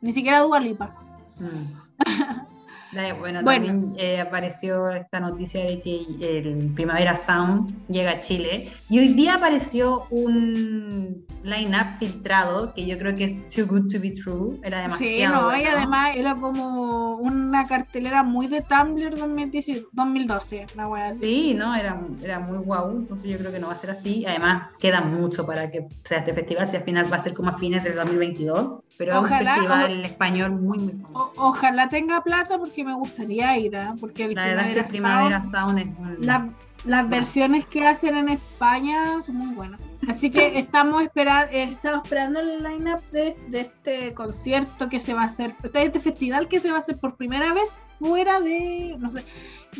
[0.00, 0.94] Ni siquiera Dua Lipa.
[1.38, 1.82] Mm.
[2.92, 3.42] Bueno, Bueno.
[3.42, 9.08] también eh, apareció esta noticia de que el Primavera Sound llega a Chile y hoy
[9.14, 14.60] día apareció un line-up filtrado que yo creo que es Too Good to Be True,
[14.62, 15.70] era demasiado Sí, no, y bueno.
[15.76, 21.18] además era como una cartelera muy de Tumblr 2010 2012, la wea así.
[21.20, 24.24] Sí, no, era, era muy guau, entonces yo creo que no va a ser así.
[24.26, 27.48] Además, queda mucho para que sea este festival, si al final va a ser como
[27.48, 31.32] a fines del 2022, pero Ojalá, es un festival español muy, muy famoso.
[31.36, 33.94] O- ojalá tenga plata porque me gustaría ir, ¿ah?
[34.00, 35.86] porque el La verdad es que Primavera el Sound- Primavera Sound es
[36.18, 36.26] un...
[36.26, 36.48] la-
[36.84, 39.80] las versiones que hacen en España son muy buenas.
[40.08, 45.14] Así que estamos, esperar, eh, estamos esperando el line-up de, de este concierto que se
[45.14, 47.66] va a hacer, de este festival que se va a hacer por primera vez
[48.00, 49.24] fuera de, no sé,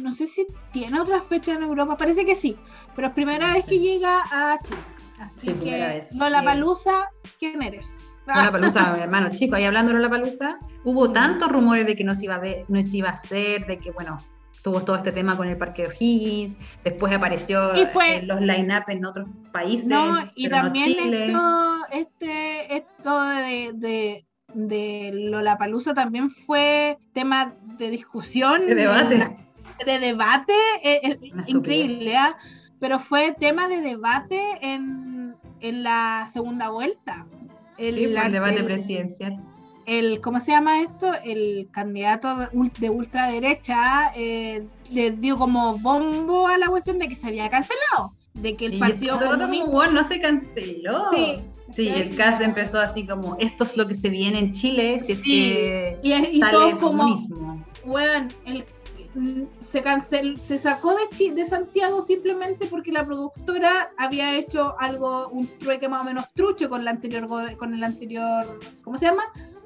[0.01, 2.57] no sé si tiene otra fecha en Europa, parece que sí,
[2.95, 4.79] pero es primera vez que llega a Chile.
[5.19, 6.05] Así Sí, que.
[6.15, 7.11] Lola Palusa,
[7.41, 7.91] ¿quién eres?
[8.27, 12.15] La palusa, hermano chico, ahí hablando de la palusa, hubo tantos rumores de que no
[12.15, 14.19] se iba a ver, no se iba a hacer, de que bueno,
[14.63, 19.05] tuvo todo este tema con el Parque O'Higgins, después apareció Y fue- los line-up en
[19.05, 19.89] otros países.
[19.89, 27.91] No, y no también esto, este, esto de, de, de Lollapalooza también fue tema de
[27.91, 29.37] discusión, De debate.
[29.85, 30.53] de debate,
[30.85, 31.19] eh, eh,
[31.49, 32.37] increíble, ¿ah?
[32.79, 37.27] pero fue tema de debate en, en la segunda vuelta.
[37.89, 39.41] El, Sí, el debate el- presidencial.
[39.87, 41.11] el, ¿cómo se llama esto?
[41.25, 47.09] El candidato de, ul- de ultraderecha eh, le dio como bombo a la cuestión de
[47.09, 49.65] que se había cancelado, de que el Y Partido Comunista...
[49.65, 51.11] como, "Bueno, no se canceló.
[51.13, 51.37] Sí,
[51.75, 55.13] Sí, el CAS empezó así como, esto es lo que se viene en Chile, si
[55.13, 57.17] es Sí, que Y, y sale todo el como,
[57.85, 58.65] weón, el-
[59.61, 65.47] se cancel, se sacó de, de Santiago simplemente porque la productora había hecho algo, un
[65.59, 67.29] trueque más o menos trucho con la anterior,
[67.59, 69.25] con el anterior, ¿cómo se llama?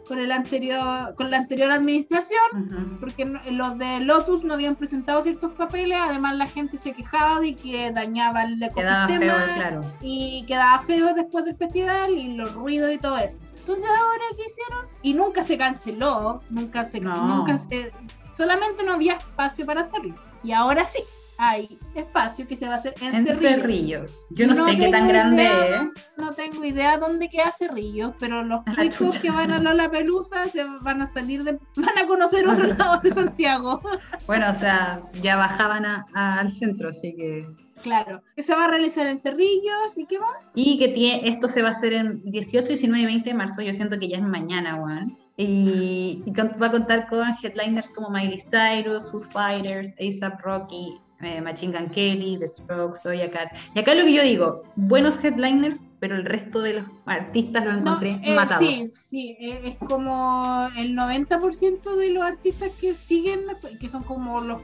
[0.08, 5.20] Con el anterior, con la anterior administración, porque no- los de Lotus no habían presentado
[5.22, 9.84] ciertos papeles, además la gente se quejaba de que dañaba el Quedaba feo, ecosistema claro.
[10.00, 13.38] y quedaba feo después del festival y los ruidos y todo eso.
[13.58, 17.38] Entonces ahora qué hicieron y nunca se canceló, nunca se, No.
[17.38, 17.90] nunca se,
[18.36, 20.14] solamente no había espacio para hacerlo.
[20.42, 21.00] Y ahora sí,
[21.38, 23.40] hay espacio que se va a hacer en, En Cerrillos.
[23.40, 24.20] Cerrillos.
[24.30, 25.82] Yo no, No sé qué tan grande idea.
[25.82, 26.08] es.
[26.16, 29.90] No tengo idea dónde queda Cerrillos, pero los A la chicos que van a Lola
[29.90, 33.80] Pelusa se van a salir de, van a conocer otro lado de Santiago.
[34.26, 37.46] Bueno, o sea, ya bajaban a- a- al centro, así que...
[37.82, 40.50] claro, que se va a realizar en Cerrillos y qué más.
[40.54, 43.60] Y que tiene, esto se va a hacer en 18, 19 y 20 de marzo,
[43.60, 45.18] yo siento que ya es mañana, weón.
[45.36, 50.98] Y, y con- va a contar con headliners como Miley Cyrus, Foo Fighters, A$AP Rocky,
[51.20, 53.52] eh, Machine Gun Kelly, The Strokes, Doja Cat.
[53.74, 57.76] Y acá lo que yo digo, buenos headliners, pero el resto de los artistas los
[57.78, 58.66] encontré eh, matados.
[58.66, 63.40] Sí, sí, eh, es como el 90% de los artistas que siguen,
[63.78, 64.60] que son como los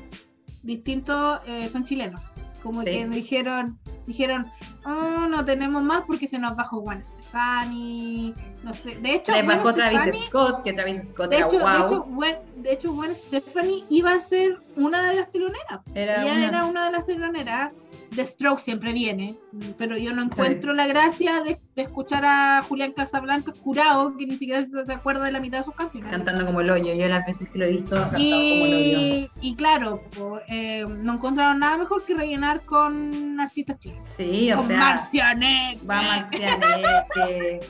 [0.63, 2.23] distintos, eh, son chilenos.
[2.63, 2.87] Como Sí.
[2.91, 4.47] que dijeron, dijeron,
[4.85, 8.95] oh, no tenemos más porque se nos bajó Juan Stefani, no sé.
[8.97, 11.87] De hecho, Gwen bajó Travis Stefani- Scott, que Travis Scott de era hecho, de wow.
[11.87, 15.81] hecho, Gwen, de hecho, Gwen Stefani iba a ser una de las teloneras.
[15.95, 17.73] era Ella una- era una de las teloneras.
[18.15, 19.37] The Stroke siempre viene,
[19.79, 24.37] pero yo no encuentro la gracia de, de escuchar a Julián Casablanca curado, que ni
[24.37, 26.11] siquiera se, se acuerda de la mitad de sus canciones.
[26.11, 26.93] cantando como el hoyo.
[26.95, 28.99] Yo las veces que lo he visto, cantado como el hoyo.
[28.99, 30.03] Y, y claro,
[30.49, 34.07] eh, no encontraron nada mejor que rellenar con artistas chilenos.
[34.17, 37.61] Sí, o con sea, va Marcianeque,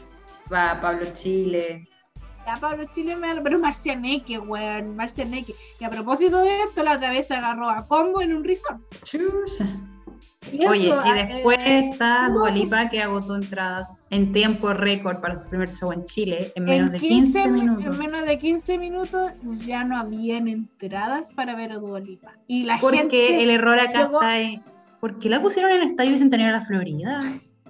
[0.53, 1.89] va Pablo Chile.
[2.45, 5.55] Ya Pablo Chile, me- pero Marcianeque, weón, Marcianeque.
[5.79, 8.81] Y a propósito de esto, la otra vez se agarró a combo en un resort.
[9.05, 9.67] Chusa.
[10.51, 12.35] Y Oye, eso, y ah, después eh, está no.
[12.41, 16.65] Dua Lipa que agotó entradas en tiempo récord para su primer show en Chile en
[16.65, 17.95] menos en de 15 mi- minutos.
[17.95, 19.31] En menos de 15 minutos
[19.65, 22.33] ya no habían entradas para ver a Dua Lipa.
[22.49, 24.63] Y la Porque gente, el error acá llegó- está en...
[25.01, 27.21] ¿Por qué la pusieron en el Estadio Bicentenario de la Florida?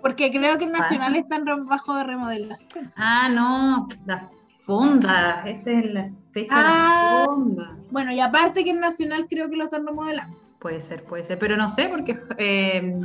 [0.00, 0.72] porque creo que el?
[0.72, 2.92] Nacional está en bajo de remodelación.
[2.96, 4.28] Ah, no, la
[4.64, 7.16] fonda, esa es la fecha de Ah.
[7.20, 7.76] la fonda.
[7.90, 10.36] Bueno, y aparte que el Nacional creo que lo están remodelando.
[10.62, 13.00] Puede ser, puede ser, pero no sé, porque eh,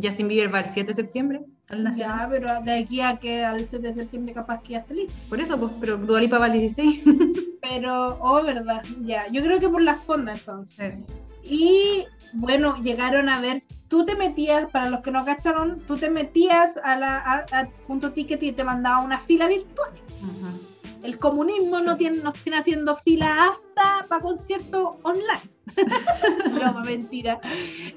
[0.00, 2.20] Justin Bieber va el 7 de septiembre al Nacional.
[2.20, 5.12] Ya, pero de aquí a que al 7 de septiembre capaz que ya esté listo.
[5.28, 7.02] Por eso, pues, pero Dua Lipa va el 16.
[7.60, 9.26] Pero, oh, verdad, ya.
[9.30, 10.94] Yo creo que por las fondas entonces.
[11.42, 11.54] Sí.
[11.56, 16.08] Y bueno, llegaron a ver, tú te metías, para los que no cacharon, tú te
[16.08, 19.90] metías a la a, a punto ticket y te mandaba una fila virtual.
[20.22, 20.67] Ajá.
[21.02, 25.50] El comunismo no tiene, nos tiene haciendo fila hasta para conciertos online.
[26.54, 27.40] Broma, mentira.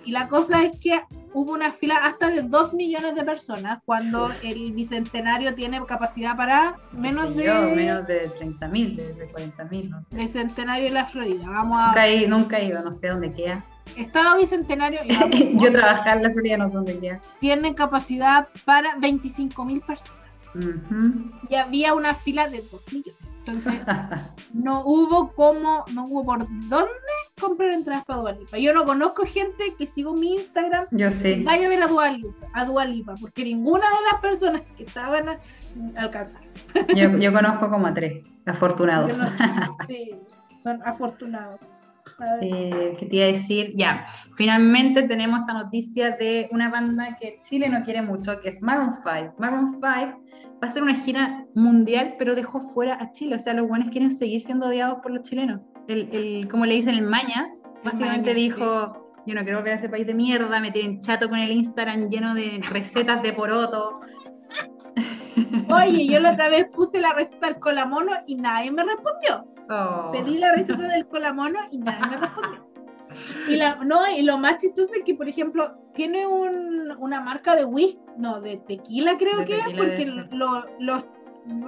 [0.06, 1.02] Y la cosa es que
[1.34, 6.76] hubo una fila hasta de 2 millones de personas cuando el bicentenario tiene capacidad para
[6.92, 10.16] menos de yo, menos de 30 mil, de, 40 mil, no sé.
[10.16, 11.46] bicentenario de la Florida.
[11.48, 13.64] Vamos Nunca a he, nunca he ido, no sé dónde queda.
[13.96, 17.20] Estado bicentenario y yo trabajar en la Florida no sé dónde queda.
[17.40, 20.21] tiene capacidad para 25 mil personas.
[21.50, 23.32] Y había una fila de 2 millones.
[23.46, 23.74] Entonces,
[24.54, 26.90] no hubo como, no hubo por dónde
[27.40, 28.58] comprar entradas para Dua Lipa.
[28.60, 31.44] Yo no conozco gente que sigo mi Instagram yo sí.
[31.44, 35.40] vaya a ver a Dua Lipa, a porque ninguna de las personas que estaban a,
[35.98, 36.48] alcanzaron.
[36.96, 39.12] Yo, yo conozco como a tres afortunados.
[39.12, 39.38] Yo no sé,
[39.88, 40.12] sí,
[40.64, 41.60] son afortunados.
[42.42, 43.74] Eh, ¿Qué te iba a decir?
[43.76, 48.62] Ya, finalmente tenemos esta noticia de una banda que Chile no quiere mucho, que es
[48.62, 49.36] Maroon 5.
[49.38, 50.18] Maroon 5 va
[50.62, 53.36] a hacer una gira mundial, pero dejó fuera a Chile.
[53.36, 55.62] O sea, los buenos quieren seguir siendo odiados por los chilenos.
[55.88, 59.90] El, el, como le dicen, el Mañas, básicamente Mañas, dijo, yo no creo que ese
[59.90, 64.00] país de mierda, me tienen chato con el Instagram lleno de recetas de poroto.
[65.70, 69.51] Oye, yo la otra vez puse la receta del colamono y nadie me respondió.
[69.72, 70.12] Oh.
[70.12, 72.68] Pedí la receta del colamono y nadie me respondió.
[73.48, 77.56] Y, la, no, y lo más chistoso es que, por ejemplo, tiene un, una marca
[77.56, 80.34] de whisky, no, de tequila creo De que es, tequila porque debe ser.
[80.34, 81.06] lo- los,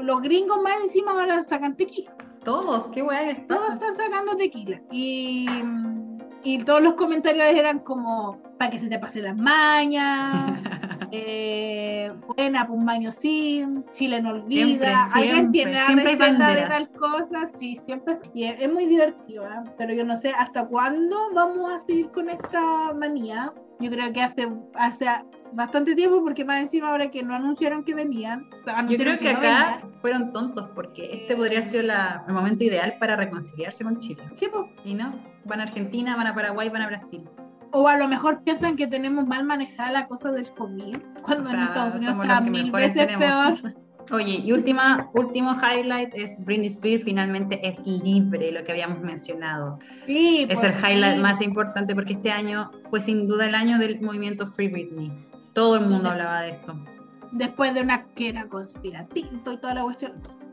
[0.04, 2.16] los gringos más encima ahora sacan tequila.
[2.44, 4.82] Todos, qué guay Todos están sacando tequila.
[4.92, 5.48] Y,
[6.44, 10.62] y todos los comentarios eran como, para que se te pase las mañas,
[11.16, 16.56] eh, buena, pues un baño sin, Chile no olvida, Siempre, alguien siempre, tiene la receta
[16.56, 18.20] de tal cosa, sí, siempre.
[18.34, 19.70] Y es, es muy divertido, ¿eh?
[19.78, 23.54] pero yo no sé hasta cuándo vamos a seguir con esta manía.
[23.80, 25.06] Yo creo que hace, hace
[25.52, 28.48] bastante tiempo, porque más encima ahora que no anunciaron que venían.
[28.66, 30.02] sea, Yo anunciaron creo que no acá venían.
[30.02, 34.24] fueron tontos porque este podría haber sido la- el momento ideal para reconciliarse con Chile.
[34.36, 34.66] Sí, pues.
[34.86, 35.12] Y no,
[35.46, 37.28] van a Argentina, van a Paraguay, van a Brasil.
[37.74, 41.48] O a lo mejor piensan que tenemos mal manejada la cosa del COVID, cuando O
[41.48, 43.62] sea, en Estados Unidos está mil veces tenemos.
[43.62, 43.74] peor.
[44.12, 49.80] Oye, y última, último highlight es Britney Spears finalmente es libre, lo que habíamos mencionado.
[50.06, 54.00] Sí, Es el highlight más importante porque este año fue sin duda el año del
[54.02, 55.12] movimiento Free Britney.
[55.54, 56.08] Todo el mundo Sí.
[56.10, 56.76] hablaba de esto.
[57.32, 60.12] Después de una que era conspirativo y toda la cuestión,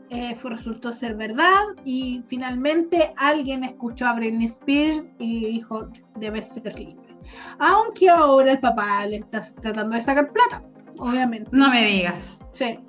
[0.09, 6.41] eh, fue, resultó ser verdad y finalmente alguien escuchó a Britney Spears y dijo, debe
[6.41, 7.10] ser libre.
[7.59, 10.63] Aunque ahora el papá le está tratando de sacar plata,
[10.97, 11.49] obviamente.
[11.51, 12.39] No me digas.
[12.53, 12.79] Sí.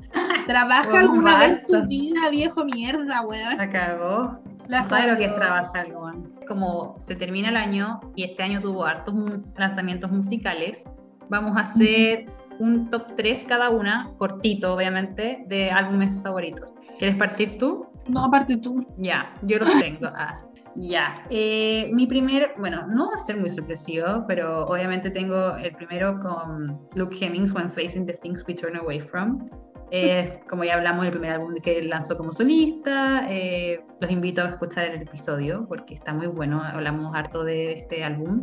[0.47, 3.57] Trabaja alguna vez tu vida, viejo mierda, weón.
[3.57, 4.39] La cagó.
[4.69, 6.33] La No sabe lo que es trabajar, weón.
[6.47, 9.15] Como se termina el año y este año tuvo hartos
[9.57, 10.85] lanzamientos musicales,
[11.29, 12.27] vamos a hacer
[12.59, 16.75] un top 3 cada una, cortito obviamente, de álbumes favoritos.
[16.99, 17.87] ¿Quieres partir tú?
[18.09, 18.87] No, aparte tú.
[18.99, 20.09] Ya, yo los tengo.
[20.15, 20.41] Ah,
[20.77, 21.25] ya.
[21.31, 26.19] Eh, mi primer, bueno, no va a ser muy sorpresivo, pero obviamente tengo el primero
[26.21, 29.45] con Luke Hemmings, When Facing the Things We Turn Away From.
[29.91, 33.27] Eh, como ya hablamos, el primer álbum que lanzó como solista.
[33.31, 36.63] eh, los invito a escuchar el episodio porque está muy bueno.
[36.63, 38.41] Hablamos harto de este álbum.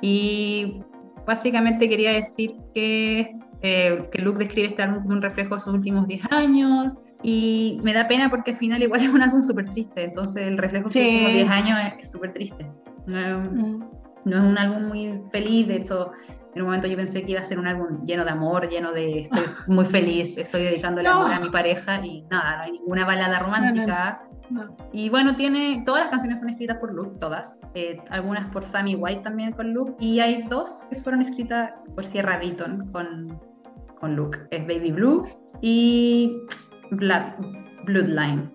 [0.00, 0.82] Y
[1.26, 5.74] básicamente quería decir que, eh, que Luke describe este álbum como un reflejo de sus
[5.74, 7.00] últimos 10 años.
[7.24, 10.04] Y me da pena porque al final igual es un álbum súper triste.
[10.04, 11.00] Entonces el reflejo de Sí.
[11.00, 12.66] últimos 10 años es- súper triste.
[13.06, 13.80] No es- Mm.
[14.26, 16.12] no es un álbum muy feliz, de hecho,
[16.54, 18.92] en un momento yo pensé que iba a ser un álbum lleno de amor, lleno
[18.92, 21.12] de estoy muy feliz, estoy dedicando el No.
[21.24, 24.22] amor a mi pareja y nada, no hay ninguna balada romántica.
[24.50, 24.76] No.
[24.92, 28.94] Y bueno, tiene, todas las canciones son escritas por Luke, todas, eh, algunas por Sammy
[28.94, 33.40] White también con Luke, y hay dos que fueron escritas por Sierra Beaton con,
[33.98, 35.26] con Luke, es Baby Blue
[35.62, 36.36] y
[36.96, 38.50] Bloodline.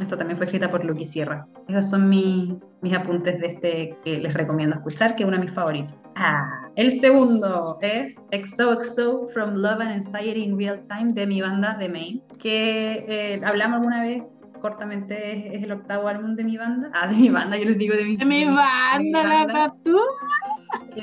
[0.00, 1.46] Esta también fue escrita por Luke y Sierra.
[1.68, 5.44] Esos son mi- mis apuntes de este que les recomiendo escuchar, que es uno de
[5.44, 5.94] mis favoritos.
[6.16, 11.76] Ah, el segundo es XOXO From Love and Anxiety in Real Time de mi banda
[11.78, 14.22] The Main, que eh, hablamos alguna vez
[14.60, 15.14] cortamente,
[15.48, 16.90] es, es el octavo álbum de mi banda.
[16.94, 19.12] Ah, de mi banda, yo les digo de mi, De mi de mi- de mi
[19.12, 19.54] banda, la banda.
[19.68, 20.02] patúa,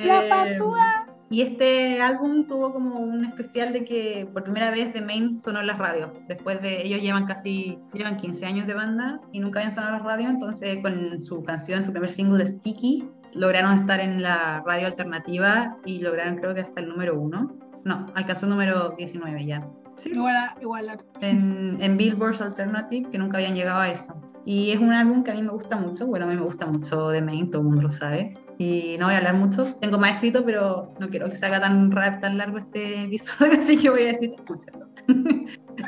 [0.04, 1.01] la Eh, patúa.
[1.32, 5.62] Y este álbum tuvo como un especial de que por primera vez The Main sonó
[5.62, 6.12] en las radios.
[6.28, 10.04] Después de ellos llevan casi llevan 15 años de banda y nunca habían sonado en
[10.04, 14.62] las radios, entonces con su canción, su primer single de Sticky, lograron estar en la
[14.66, 17.56] radio alternativa y lograron creo que hasta el número uno.
[17.86, 19.66] No, alcanzó el número 19 ya.
[19.96, 24.14] Sí, Igual igual en, en Billboard's Alternative, que nunca habían llegado a eso.
[24.46, 26.66] Y es un álbum que a mí me gusta mucho, bueno, a mí me gusta
[26.66, 28.34] mucho The Main, todo el mundo lo sabe.
[28.62, 31.60] Y no voy a hablar mucho, tengo más escrito, pero no quiero que se haga
[31.60, 34.86] tan rap, tan largo este episodio, así que voy a decir, escúchenlo.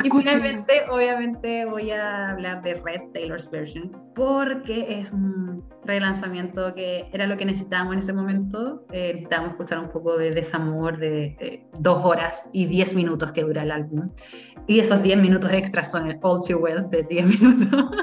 [0.04, 7.08] y finalmente, obviamente, voy a hablar de Red Taylor's Version, porque es un relanzamiento que
[7.14, 8.88] era lo que necesitábamos en ese momento.
[8.92, 13.62] Eh, necesitábamos escuchar un poco de desamor de dos horas y diez minutos que dura
[13.62, 14.10] el álbum.
[14.66, 17.98] Y esos 10 minutos extras son el All Too Well de 10 minutos.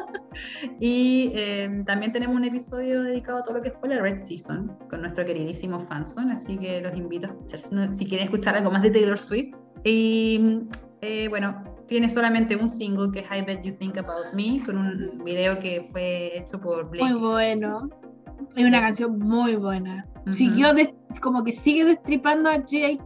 [0.78, 4.59] y eh, también tenemos un episodio dedicado a todo lo que fue la Red Season
[4.88, 8.82] con nuestro queridísimo Fanson, así que los invito a escuchar si, quieren escuchar algo más
[8.82, 9.54] de Taylor Swift.
[9.84, 10.60] Y
[11.00, 14.76] eh, bueno, tiene solamente un single que es I Bet You Think About Me, con
[14.78, 17.12] un video que fue hecho por Blake.
[17.12, 17.88] Muy bueno.
[18.56, 20.06] Es una canción muy buena.
[20.22, 20.32] Ujú.
[20.34, 22.98] Siguió des- como que sigue destripando a Jake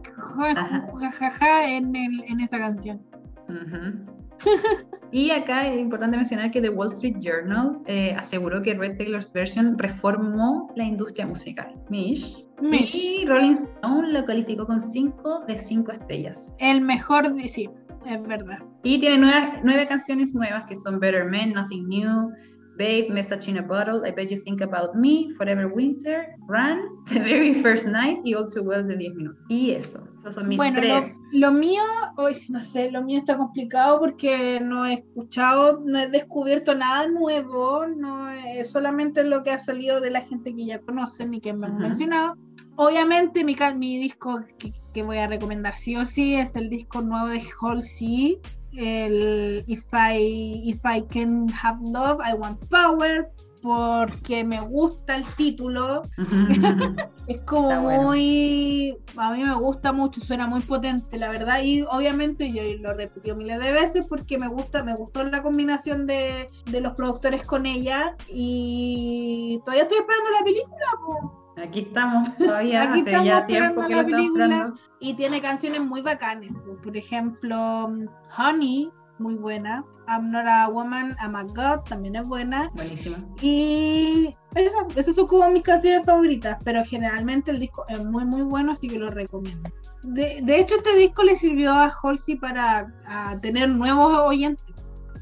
[1.67, 3.01] en, en esa canción.
[3.49, 4.24] Ujú.
[5.11, 9.31] y acá es importante mencionar que The Wall Street Journal eh, aseguró que Red Taylor's
[9.31, 11.73] Version reformó la industria musical.
[11.89, 12.45] Mish.
[12.61, 12.95] Mish.
[12.95, 16.53] Y Rolling Stone lo calificó con 5 de 5 estrellas.
[16.59, 17.69] El mejor de sí,
[18.05, 18.59] es verdad.
[18.83, 22.31] Y tiene nueve, nueve canciones nuevas que son Better Men, Nothing New,
[22.77, 27.19] Babe, Message in a Bottle, I Bet You Think About Me, Forever Winter, Run, The
[27.19, 29.43] Very First Night y All Too Well de 10 minutos.
[29.49, 31.15] Y eso, esos son mis Bueno, tres.
[31.31, 31.81] lo, lo mío,
[32.17, 37.07] hoy no sé, lo mío está complicado porque no he escuchado, no he descubierto nada
[37.07, 41.41] nuevo, no es solamente lo que ha salido de la gente que ya conocen y
[41.41, 42.35] que me han mencionado.
[42.77, 47.01] Obviamente mi, mi disco que, que voy a recomendar sí o sí es el disco
[47.01, 48.39] nuevo de Halsey,
[48.77, 53.31] el If I, If I Can Have Love, I Want Power,
[53.61, 56.03] porque me gusta el título,
[57.27, 58.03] es como bueno.
[58.03, 58.95] muy.
[59.17, 61.63] A mí me gusta mucho, suena muy potente, la verdad.
[61.63, 65.41] Y obviamente yo lo he repetido miles de veces porque me gusta, me gustó la
[65.41, 68.15] combinación de, de los productores con ella.
[68.29, 70.85] Y todavía estoy esperando la película.
[71.05, 71.44] po.
[71.57, 74.73] Aquí estamos todavía, Aquí hace estamos ya tiempo que la lo película.
[74.99, 76.51] Y tiene canciones muy bacanas.
[76.65, 76.75] po.
[76.83, 77.89] Por ejemplo,
[78.37, 79.83] Honey, muy buena.
[80.07, 82.69] I'm Not a Woman, I'm a God, también es buena.
[82.75, 83.17] Buenísima.
[83.41, 88.43] Y esa- esas son como mis canciones favoritas, pero generalmente el disco es muy muy
[88.43, 89.69] bueno, así que lo recomiendo.
[90.03, 94.63] De, de hecho, este disco le sirvió a Halsey para a tener nuevos oyentes.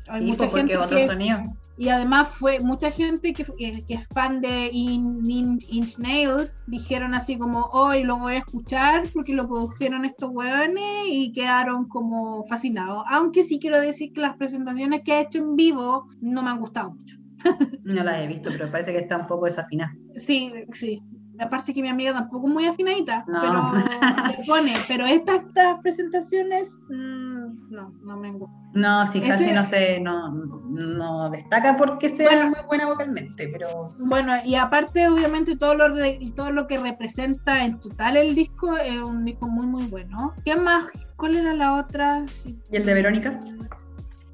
[0.10, 1.40] Hay Sí, mucha pues, gente otro que, sonido.
[1.78, 6.60] Y además fue mucha gente que, que- que es fan de In, In- Inch Nails,
[6.68, 11.88] dijeron así como, hoy lo voy a escuchar porque lo produjeron estos hueones y quedaron
[11.88, 13.04] como fascinados.
[13.10, 16.60] Aunque sí quiero decir que las presentaciones que ha hecho en vivo no me han
[16.60, 17.18] gustado mucho.
[17.84, 19.92] No la he visto, pero parece que está un poco desafinada.
[20.16, 21.02] Sí, sí.
[21.38, 23.42] Aparte que mi amiga tampoco es muy afinadita, No.
[23.42, 23.62] pero
[24.38, 27.13] le pone, pero estas, estas presentaciones mm,
[27.74, 28.72] no, no me gustan.
[28.74, 32.50] No, sí, Ese- casi no sé, no, no destaca porque sea Bueno.
[32.52, 35.96] muy buena vocalmente, pero Bueno, y aparte, obviamente, todo lo,
[36.36, 40.34] todo lo que representa en total el disco es un disco muy, muy bueno.
[40.46, 40.86] ¿Qué más?
[41.18, 42.26] ¿Cuál era la otra?
[42.28, 42.58] Sí.
[42.72, 43.44] ¿y el de Verónicas?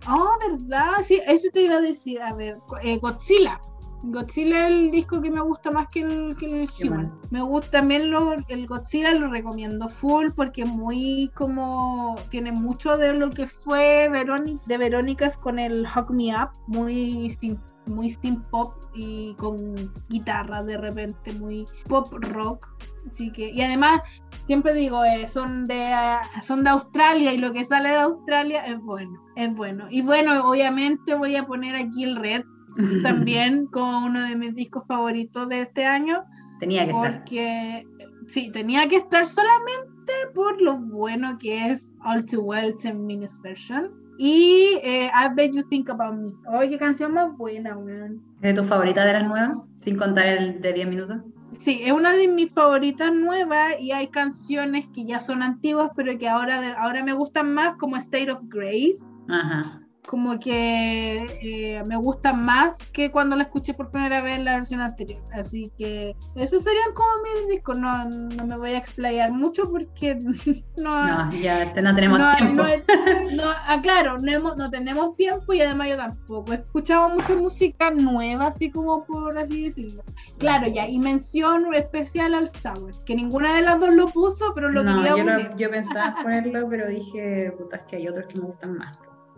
[0.07, 0.91] Oh, ¿verdad?
[1.03, 2.21] Sí, eso te iba a decir.
[2.21, 3.59] A ver, eh, Godzilla.
[4.03, 7.13] Godzilla es el disco que me gusta más que el, que el Human.
[7.31, 12.15] Me gusta también lo- el Godzilla, lo recomiendo full porque muy como.
[12.29, 17.37] Tiene mucho de lo que fue Verónica, de Verónicas con el Hug Me Up, muy
[17.85, 19.73] muy steam pop y con
[20.09, 22.67] guitarra de repente, muy pop rock.
[23.07, 24.01] Así que, y además,
[24.43, 28.63] siempre digo, eh, son, de, ah, son de Australia y lo que sale de Australia
[28.65, 29.87] es bueno, es bueno.
[29.89, 32.43] Y bueno, obviamente voy a poner aquí el Red
[33.03, 36.23] también como uno de mis discos favoritos de este año,
[36.59, 37.17] Tenía que estar.
[37.19, 37.87] porque
[38.27, 43.39] sí, tenía que estar solamente por lo bueno que es All Too Well en Minis
[43.41, 43.91] Version.
[44.17, 46.33] Y eh, I Bet You Think About Me.
[46.57, 48.21] Oye, qué canción más buena, weón.
[48.41, 49.57] ¿Es de tu favorita de las nuevas?
[49.77, 51.21] Sin contar el de 10 minutos.
[51.61, 56.17] Sí, es una de mis favoritas nuevas y hay canciones que ya son antiguas, pero
[56.17, 58.97] que ahora, ahora me gustan más, como State of Grace.
[59.29, 59.81] Ajá.
[60.09, 64.55] Como que eh, me gusta más que cuando la escuché por primera vez en la
[64.55, 65.21] versión anterior.
[65.31, 67.77] Así que esos serían como mis discos.
[67.77, 70.15] No, no me voy a explayar mucho porque
[70.77, 72.63] no, No, ya te- no tenemos no, tiempo.
[72.63, 76.53] no no, ah, claro, no, hemos- no tenemos tiempo y además yo tampoco.
[76.53, 80.03] He escuchado mucha música nueva, así como por así decirlo.
[80.39, 84.69] Claro, ya, y mención especial al Sour, que ninguna de las dos lo puso, pero
[84.71, 88.25] lo no, quería yo, lo- yo pensaba ponerlo, pero dije, puta, es que hay otros
[88.25, 88.97] que me gustan más.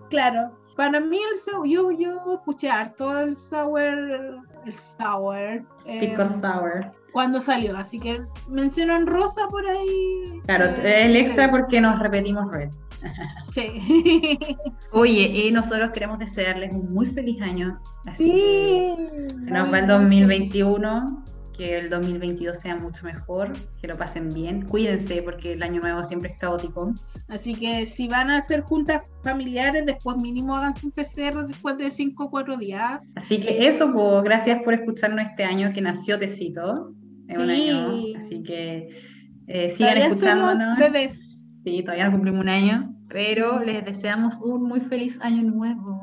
[0.10, 5.64] Claro, para mí el Sour, yo, yo escuché harto el Sour, el Sour,
[6.00, 6.92] Pico eh, Sour.
[7.14, 10.42] cuando salió, así que menciono en rosa por ahí.
[10.46, 11.52] Claro, eh, el extra sí.
[11.52, 12.70] porque nos repetimos red.
[13.52, 14.38] Sí.
[14.94, 17.80] Oye, y nosotros queremos desearles un muy feliz año.
[18.06, 18.32] Así Sí.
[18.32, 21.24] que se nos va el Muy 2021,
[21.62, 24.64] que el 2022 sea mucho mejor, que lo pasen bien.
[24.66, 26.92] Cuídense porque el año nuevo siempre es caótico.
[27.28, 31.92] Así que si van a hacer juntas familiares, después mínimo hagan un PCR después de
[31.92, 33.00] 5 o 4 días.
[33.16, 36.94] Así que eso, pues, gracias por escucharnos este año que nació Tecito.
[37.28, 37.70] Es un Sí.
[37.70, 38.90] año, así que
[39.48, 40.64] eh, sigan Todavía escuchándonos.
[40.64, 41.42] somos bebés.
[41.64, 46.00] Sí, todavía no cumplimos un año, pero les deseamos un muy feliz año nuevo.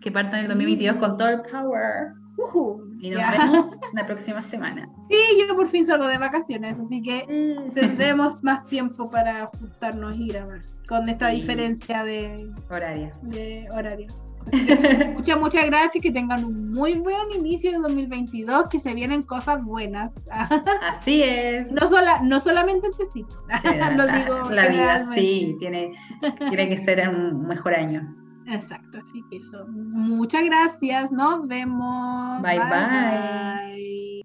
[0.00, 0.48] Que partan el Sí.
[0.50, 2.12] 2022 con todo el power.
[2.36, 3.30] Ujú, Y nos ya.
[3.32, 4.88] vemos la próxima semana.
[5.10, 5.16] Sí,
[5.46, 10.28] yo por fin salgo de vacaciones, así que mm, tendremos más tiempo para juntarnos y
[10.28, 11.36] grabar con esta Sí.
[11.36, 13.14] diferencia de, Horaria.
[13.22, 14.06] de horario.
[15.14, 19.64] Muchas, muchas gracias, que tengan un muy buen inicio de 2022, que se vienen cosas
[19.64, 20.12] buenas.
[20.82, 21.72] Así es.
[21.72, 23.36] No, sola, no solamente el tecito,
[23.96, 24.50] lo digo.
[24.50, 25.92] la vida, sí, tiene,
[26.50, 28.14] tiene que ser un mejor año.
[28.46, 29.66] Exacto, así que eso.
[29.68, 32.42] Muchas gracias, nos vemos.
[32.42, 32.58] bye.
[32.58, 32.68] bye.
[32.68, 34.24] bye.